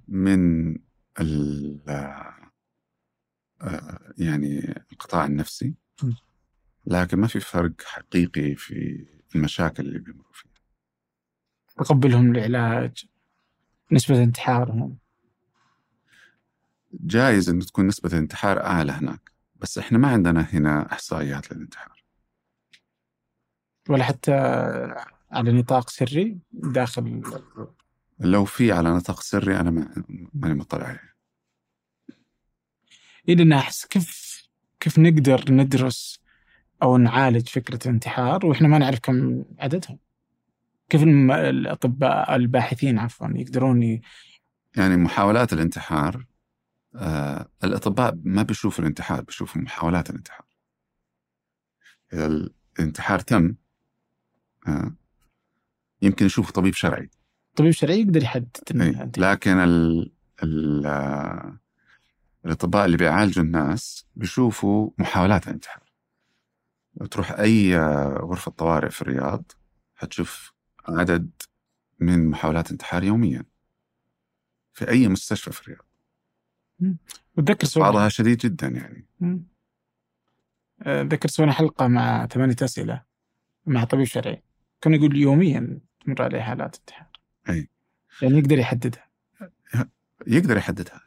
من 0.08 0.76
ال 1.20 1.80
آه، 3.62 4.14
يعني 4.18 4.84
القطاع 4.92 5.26
النفسي 5.26 5.76
لكن 6.86 7.18
ما 7.18 7.28
في 7.28 7.40
فرق 7.40 7.82
حقيقي 7.86 8.56
في 8.56 9.06
المشاكل 9.36 9.86
اللي 9.86 10.00
بيمروا 10.00 10.34
فيها. 10.34 10.52
تقبلهم 11.78 12.36
العلاج 12.36 13.06
نسبة 13.92 14.24
انتحارهم. 14.24 14.98
جايز 16.94 17.50
إنه 17.50 17.66
تكون 17.66 17.88
نسبة 17.88 18.10
الانتحار 18.10 18.64
اعلى 18.64 18.92
هناك 18.92 19.32
بس 19.56 19.78
إحنا 19.78 19.98
ما 19.98 20.08
عندنا 20.08 20.42
هنا 20.42 20.92
إحصائيات 20.92 21.52
للانتحار. 21.52 22.04
ولا 23.90 24.04
حتى 24.04 24.32
على 25.32 25.52
نطاق 25.52 25.90
سري 25.90 26.40
داخل. 26.52 27.22
لو 28.20 28.46
في 28.46 28.72
على 28.72 28.90
نطاق 28.90 29.22
سري 29.22 29.60
أنا 29.60 29.72
ماني 30.34 30.54
مطلع 30.54 30.84
عليه. 30.86 31.16
إيه 33.30 33.36
لأن 33.36 33.54
أحس 33.54 33.86
كيف 33.86 34.29
كيف 34.80 35.00
نقدر 35.00 35.44
ندرس 35.50 36.20
أو 36.84 36.98
نعالج 36.98 37.48
فكرة 37.48 37.80
الانتحار 37.86 38.46
وإحنا 38.46 38.68
ما 38.68 38.78
نعرف 38.78 39.00
كم 39.00 39.46
عددهم. 39.60 40.00
كيف 40.90 41.04
الأطباء 41.04 42.36
الباحثين 42.36 43.00
عفوا 43.00 43.28
يقدرون 43.36 43.84
ي... 43.84 44.02
يعني 44.78 44.98
محاولات 44.98 45.54
الانتحار 45.54 46.26
آه 46.96 47.50
الأطباء 47.64 48.18
ما 48.24 48.44
بيشوفوا 48.44 48.84
الانتحار 48.84 49.22
بيشوفوا 49.22 49.62
محاولات 49.62 50.10
الانتحار. 50.10 50.46
إذا 52.14 52.50
الانتحار 52.80 53.20
تم 53.20 53.56
آه 54.68 54.96
يمكن 56.02 56.26
يشوفوا 56.26 56.54
طبيب 56.54 56.74
شرعي. 56.74 57.10
طبيب 57.56 57.72
شرعي 57.72 58.02
يقدر 58.02 58.24
يحدد 58.24 58.58
إيه، 58.82 59.12
لكن 59.18 59.58
ال 59.58 60.12
ال 60.44 60.86
آه، 60.86 61.60
الأطباء 62.46 62.86
اللي 62.86 62.98
بيعالجوا 62.98 63.44
الناس 63.44 64.06
بيشوفوا 64.16 64.92
محاولات 64.98 65.48
الانتحار. 65.48 65.90
تروح 67.12 67.32
أي 67.32 67.78
غرفة 68.08 68.52
طوارئ 68.52 68.90
في 68.90 69.02
الرياض 69.02 69.52
حتشوف 69.96 70.54
عدد 70.88 71.30
من 72.00 72.30
محاولات 72.30 72.66
الانتحار 72.66 73.04
يوميا. 73.04 73.46
في 74.74 74.90
أي 74.90 75.08
مستشفى 75.08 75.52
في 75.52 75.62
الرياض. 75.62 75.86
وتذكر 77.38 77.68
سوينا 77.68 77.92
بعضها 77.92 78.10
شديد 78.10 78.38
جدا 78.38 78.68
يعني. 78.68 79.08
ذكر 80.88 81.30
سوينا 81.30 81.52
حلقة 81.52 81.88
مع 81.88 82.28
ثمانية 82.28 82.56
أسئلة 82.62 83.04
مع 83.66 83.84
طبيب 83.84 84.06
شرعي. 84.06 84.44
كان 84.82 84.94
يقول 84.94 85.18
يوميا 85.18 85.80
تمر 86.06 86.22
عليه 86.22 86.42
حالات 86.42 86.76
انتحار. 86.76 87.10
أي. 87.50 87.70
يعني 88.22 88.38
يقدر 88.38 88.60
يحددها. 88.60 89.10
يقدر 90.28 90.58
يحددها. 90.58 91.02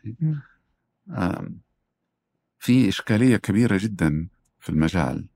في 2.58 2.88
إشكالية 2.88 3.36
كبيرة 3.36 3.78
جدا 3.82 4.28
في 4.60 4.68
المجال 4.68 5.28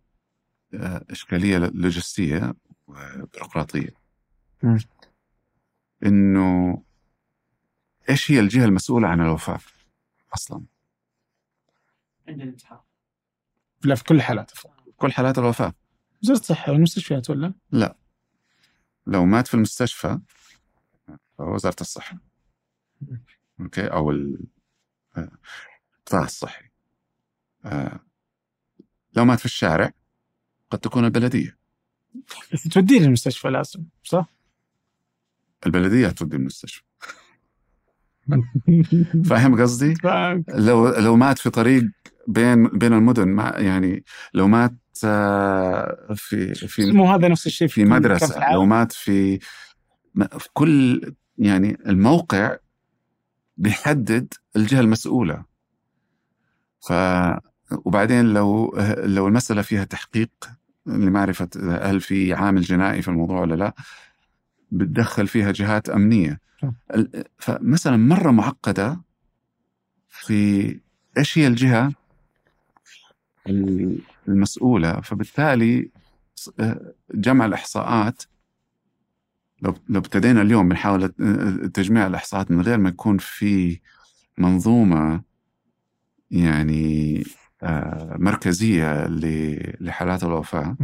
آه، 0.75 1.05
إشكالية 1.11 1.59
لوجستية 1.59 2.55
وبيروقراطية. 2.87 3.95
إنه 6.07 6.83
إيش 8.11 8.31
هي 8.31 8.41
الجهة 8.41 8.65
المسؤولة 8.65 9.09
عن 9.09 9.21
الوفاة 9.21 9.59
أصلا؟ 10.35 10.65
عند 12.29 12.41
الانتحار. 12.41 12.85
لا 13.85 13.95
في 13.95 14.05
كل 14.05 14.23
حالات 14.23 14.51
كل 14.97 15.13
حالات 15.13 15.39
الوفاة. 15.39 15.75
وزارة 16.23 16.39
الصحة 16.39 16.73
والمستشفيات 16.73 17.31
ولا؟ 17.31 17.55
لا. 17.71 17.97
لو 19.07 19.25
مات 19.25 19.47
في 19.47 19.55
المستشفى 19.55 20.21
وزارة 21.39 21.77
الصحة. 21.81 22.19
أوكي؟ 23.61 23.87
أو 23.87 24.11
القطاع 25.19 26.25
الصحي 26.25 26.65
آه، 27.65 28.01
لو 29.17 29.25
مات 29.25 29.39
في 29.39 29.45
الشارع 29.45 29.91
قد 30.71 30.79
تكون 30.79 31.05
البلدية. 31.05 31.57
بس 32.53 32.63
توديه 32.63 33.01
للمستشفى 33.01 33.49
لازم 33.49 33.85
صح؟ 34.05 34.27
البلدية 35.67 36.09
تودي 36.09 36.37
المستشفى 36.37 36.83
فاهم 39.29 39.63
قصدي؟ 39.63 39.95
لو 40.49 40.89
لو 40.89 41.17
مات 41.17 41.39
في 41.39 41.51
طريق 41.51 41.83
بين 42.29 42.69
بين 42.69 42.93
المدن 42.93 43.29
ما 43.29 43.55
يعني 43.57 44.05
لو 44.35 44.49
مات 44.49 44.75
آه، 45.05 46.15
في 46.15 46.55
في 46.55 46.93
مو 46.93 47.13
هذا 47.13 47.29
نفس 47.29 47.47
الشيء 47.47 47.69
في 47.69 47.85
مدرسة 47.85 48.53
لو 48.53 48.65
مات 48.65 48.93
في 48.93 49.39
في 50.39 50.49
كل 50.53 51.01
يعني 51.39 51.79
الموقع 51.87 52.57
بيحدد 53.57 54.35
الجهة 54.57 54.81
المسؤولة. 54.81 55.45
ف 56.89 56.93
وبعدين 57.85 58.25
لو 58.35 58.77
لو 58.99 59.29
المسألة 59.29 59.63
فيها 59.63 59.85
تحقيق 59.85 60.31
لمعرفة 60.87 61.49
هل 61.83 62.01
في 62.01 62.35
عامل 62.35 62.63
جنائي 62.63 63.03
في 63.03 63.09
الموضوع 63.09 63.41
ولا 63.41 63.55
لا 63.55 63.75
بتدخل 64.71 65.27
فيها 65.27 65.53
جهات 65.53 65.89
أمنية. 65.89 66.41
فمثلا 67.39 67.97
مرة 67.97 68.31
معقدة 68.31 69.01
في 70.09 70.81
إيش 71.19 71.39
هي 71.39 71.47
الجهة 71.47 71.93
المسؤولة؟ 74.29 75.01
فبالتالي 75.01 75.91
جمع 77.15 77.47
الإحصاءات 77.47 78.23
لو 79.63 79.75
لو 79.89 80.01
ابتدينا 80.01 80.43
اليوم 80.43 80.69
بنحاول 80.69 81.09
تجميع 81.75 82.07
الإحصاءات 82.07 82.51
من 82.51 82.61
غير 82.61 82.79
ما 82.79 82.89
يكون 82.89 83.19
في 83.19 83.81
منظومة 84.39 85.23
يعني 86.31 87.23
آه، 87.63 88.17
مركزية 88.19 89.07
لحالات 89.81 90.25
الوفاة. 90.25 90.77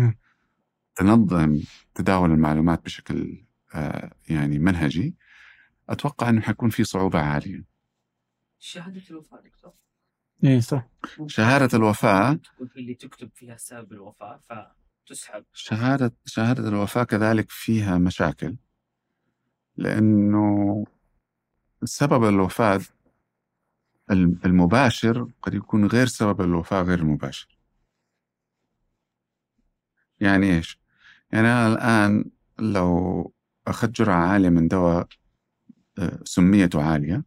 تنظم 0.95 1.61
تداول 1.95 2.31
المعلومات 2.31 2.85
بشكل 2.85 3.45
آه، 3.75 4.13
يعني 4.29 4.59
منهجي. 4.59 5.15
أتوقع 5.89 6.29
أنه 6.29 6.41
حيكون 6.41 6.71
في 6.71 6.85
صعوبة 6.85 7.19
عالية. 7.21 7.65
شهادة 8.59 9.03
الوفاة 9.11 9.41
دكتور. 9.41 9.73
إيه 10.45 10.61
صح. 10.61 10.89
شهادة 11.27 11.79
الوفاة 11.79 12.39
اللي 12.77 12.95
تكتب 12.95 13.31
فيها 13.35 13.57
سبب 13.57 13.93
الوفاة 13.93 14.41
فتسحب 15.07 15.45
شهادة 15.53 16.13
شهادة 16.27 16.69
الوفاة 16.69 17.05
كذلك 17.05 17.51
فيها 17.51 17.99
مشاكل 17.99 18.57
لأنه 19.77 20.85
سبب 21.85 22.25
الوفاة 22.25 22.81
المباشر 24.11 25.29
قد 25.43 25.55
يكون 25.55 25.87
غير 25.87 26.07
سبب 26.07 26.41
الوفاة 26.41 26.83
غير 26.83 26.99
المباشر. 26.99 27.59
يعني 30.21 30.57
إيش؟ 30.57 30.79
يعني 31.33 31.49
أنا 31.49 31.67
الآن 31.69 32.31
لو 32.59 33.33
أخذت 33.67 33.91
جرعة 33.91 34.27
عالية 34.27 34.49
من 34.49 34.69
دواء 34.69 35.09
آه، 35.99 36.19
سميته 36.25 36.83
عالية 36.83 37.25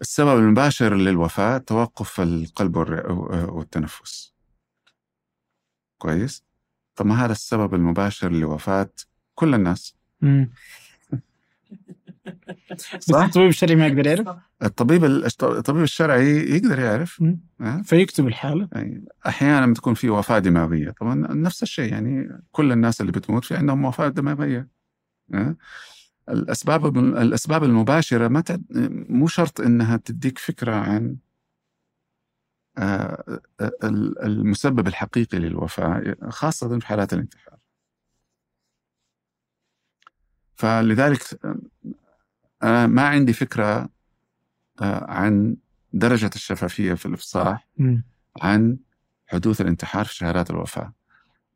السبب 0.00 0.38
المباشر 0.38 0.94
للوفاة 0.94 1.58
توقف 1.58 2.20
القلب 2.20 2.76
والتنفس. 3.48 4.35
كويس؟ 5.98 6.44
طب 6.96 7.06
ما 7.06 7.24
هذا 7.24 7.32
السبب 7.32 7.74
المباشر 7.74 8.32
لوفاة 8.32 8.90
كل 9.34 9.54
الناس 9.54 9.96
مم. 10.20 10.50
بس 12.76 13.10
الطبيب 13.10 13.48
الشرعي 13.48 13.76
ما 13.76 13.86
يقدر 13.86 14.06
يعرف 14.06 14.38
الطبيب 14.62 15.04
الطبيب 15.04 15.82
الشرعي 15.82 16.56
يقدر 16.56 16.78
يعرف؟ 16.78 17.24
فيكتب 17.84 18.26
الحالة 18.26 18.68
يعني 18.72 19.04
أحيانا 19.26 19.66
بتكون 19.66 19.94
في 19.94 20.10
وفاة 20.10 20.38
دماغية 20.38 20.90
طبعا 20.90 21.14
نفس 21.14 21.62
الشيء 21.62 21.92
يعني 21.92 22.42
كل 22.52 22.72
الناس 22.72 23.00
اللي 23.00 23.12
بتموت 23.12 23.44
في 23.44 23.56
عندهم 23.56 23.84
وفاة 23.84 24.08
دماغية؟ 24.08 24.68
الأسباب 26.28 26.98
الأسباب 26.98 27.64
المباشرة 27.64 28.28
ما. 28.28 28.42
مو 29.08 29.26
شرط 29.26 29.60
إنها 29.60 29.96
تديك 29.96 30.38
فكرة 30.38 30.74
عن 30.74 31.16
المسبب 34.22 34.86
الحقيقي 34.86 35.38
للوفاة 35.38 36.16
خاصة 36.28 36.78
في 36.78 36.86
حالات 36.86 37.12
الانتحار. 37.12 37.58
فلذلك 40.54 41.22
أنا 42.62 42.86
ما 42.86 43.02
عندي 43.08 43.32
فكرة 43.32 43.88
آه، 44.80 45.10
عن 45.10 45.56
درجة 45.92 46.30
الشفافية 46.34 46.94
في 46.94 47.06
الإفصاح 47.06 47.68
مم. 47.78 48.04
عن 48.42 48.78
حدوث 49.26 49.60
الانتحار 49.60 50.04
في 50.04 50.14
شهادات 50.14 50.50
الوفاة. 50.50 50.92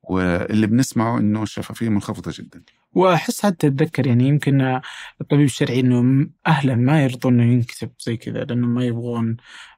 واللي 0.03 0.67
بنسمعه 0.67 1.19
إنه 1.19 1.43
الشفافية 1.43 1.89
منخفضة 1.89 2.33
جدا. 2.35 2.63
وأحس 2.93 3.43
حتى 3.43 3.67
أتذكر 3.67 4.07
يعني 4.07 4.29
يمكن 4.29 4.81
الطبيب 5.21 5.45
الشرعي 5.45 5.81
إنه 5.81 6.31
أهله 6.47 6.75
ما 6.75 7.05
يرضون 7.05 7.41
إنه 7.41 7.53
ينكتب 7.53 7.91
زي 8.01 8.17
كذا 8.17 8.45
لأنه 8.45 8.67
ما 8.67 8.85
يبغون 8.85 9.37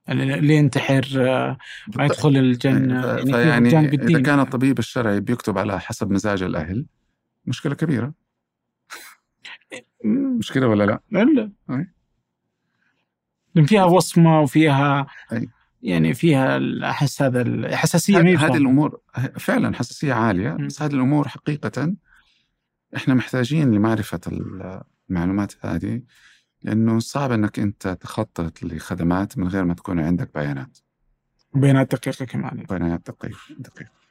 اللي 0.08 0.54
ينتحر 0.54 1.06
آه، 1.16 1.58
ما 1.96 2.04
يدخل 2.04 2.36
الجنة 2.36 3.06
يعني 3.06 3.22
في 3.22 3.32
فيعني 3.32 3.68
الجانب 3.68 3.94
إذا 3.94 4.20
كان 4.22 4.40
الطبيب 4.40 4.78
الشرعي 4.78 5.20
بيكتب 5.20 5.58
على 5.58 5.80
حسب 5.80 6.10
مزاج 6.10 6.42
الأهل 6.42 6.86
مشكلة 7.46 7.74
كبيرة 7.74 8.14
مم. 10.04 10.38
مش 10.38 10.52
كده 10.52 10.68
ولا 10.68 10.84
لا؟ 10.84 11.00
لا. 11.10 11.50
لأن 13.54 13.66
فيها 13.66 13.84
وصمة 13.84 14.40
وفيها 14.40 15.06
أي. 15.32 15.48
يعني 15.82 16.14
فيها 16.14 16.60
أحس 16.90 17.22
هذا 17.22 17.42
الحساسيه 17.42 18.18
هذه 18.18 18.56
الأمور 18.56 19.00
فعلا 19.38 19.74
حساسية 19.74 20.12
عالية 20.12 20.50
مم. 20.50 20.66
بس 20.66 20.82
هذه 20.82 20.94
الأمور 20.94 21.28
حقيقة 21.28 21.94
إحنا 22.96 23.14
محتاجين 23.14 23.74
لمعرفة 23.74 24.20
المعلومات 25.10 25.52
هذه 25.60 26.02
لأنه 26.62 26.98
صعب 26.98 27.32
إنك 27.32 27.58
أنت 27.58 27.88
تخطط 27.88 28.62
لخدمات 28.62 29.38
من 29.38 29.48
غير 29.48 29.64
ما 29.64 29.74
تكون 29.74 30.00
عندك 30.00 30.34
بيانات. 30.34 30.78
بيانات 31.54 31.94
دقيقة 31.94 32.24
كمان. 32.24 32.66
بيانات 32.70 33.00
دقيقة 33.10 33.38
دقيقة. 33.58 34.01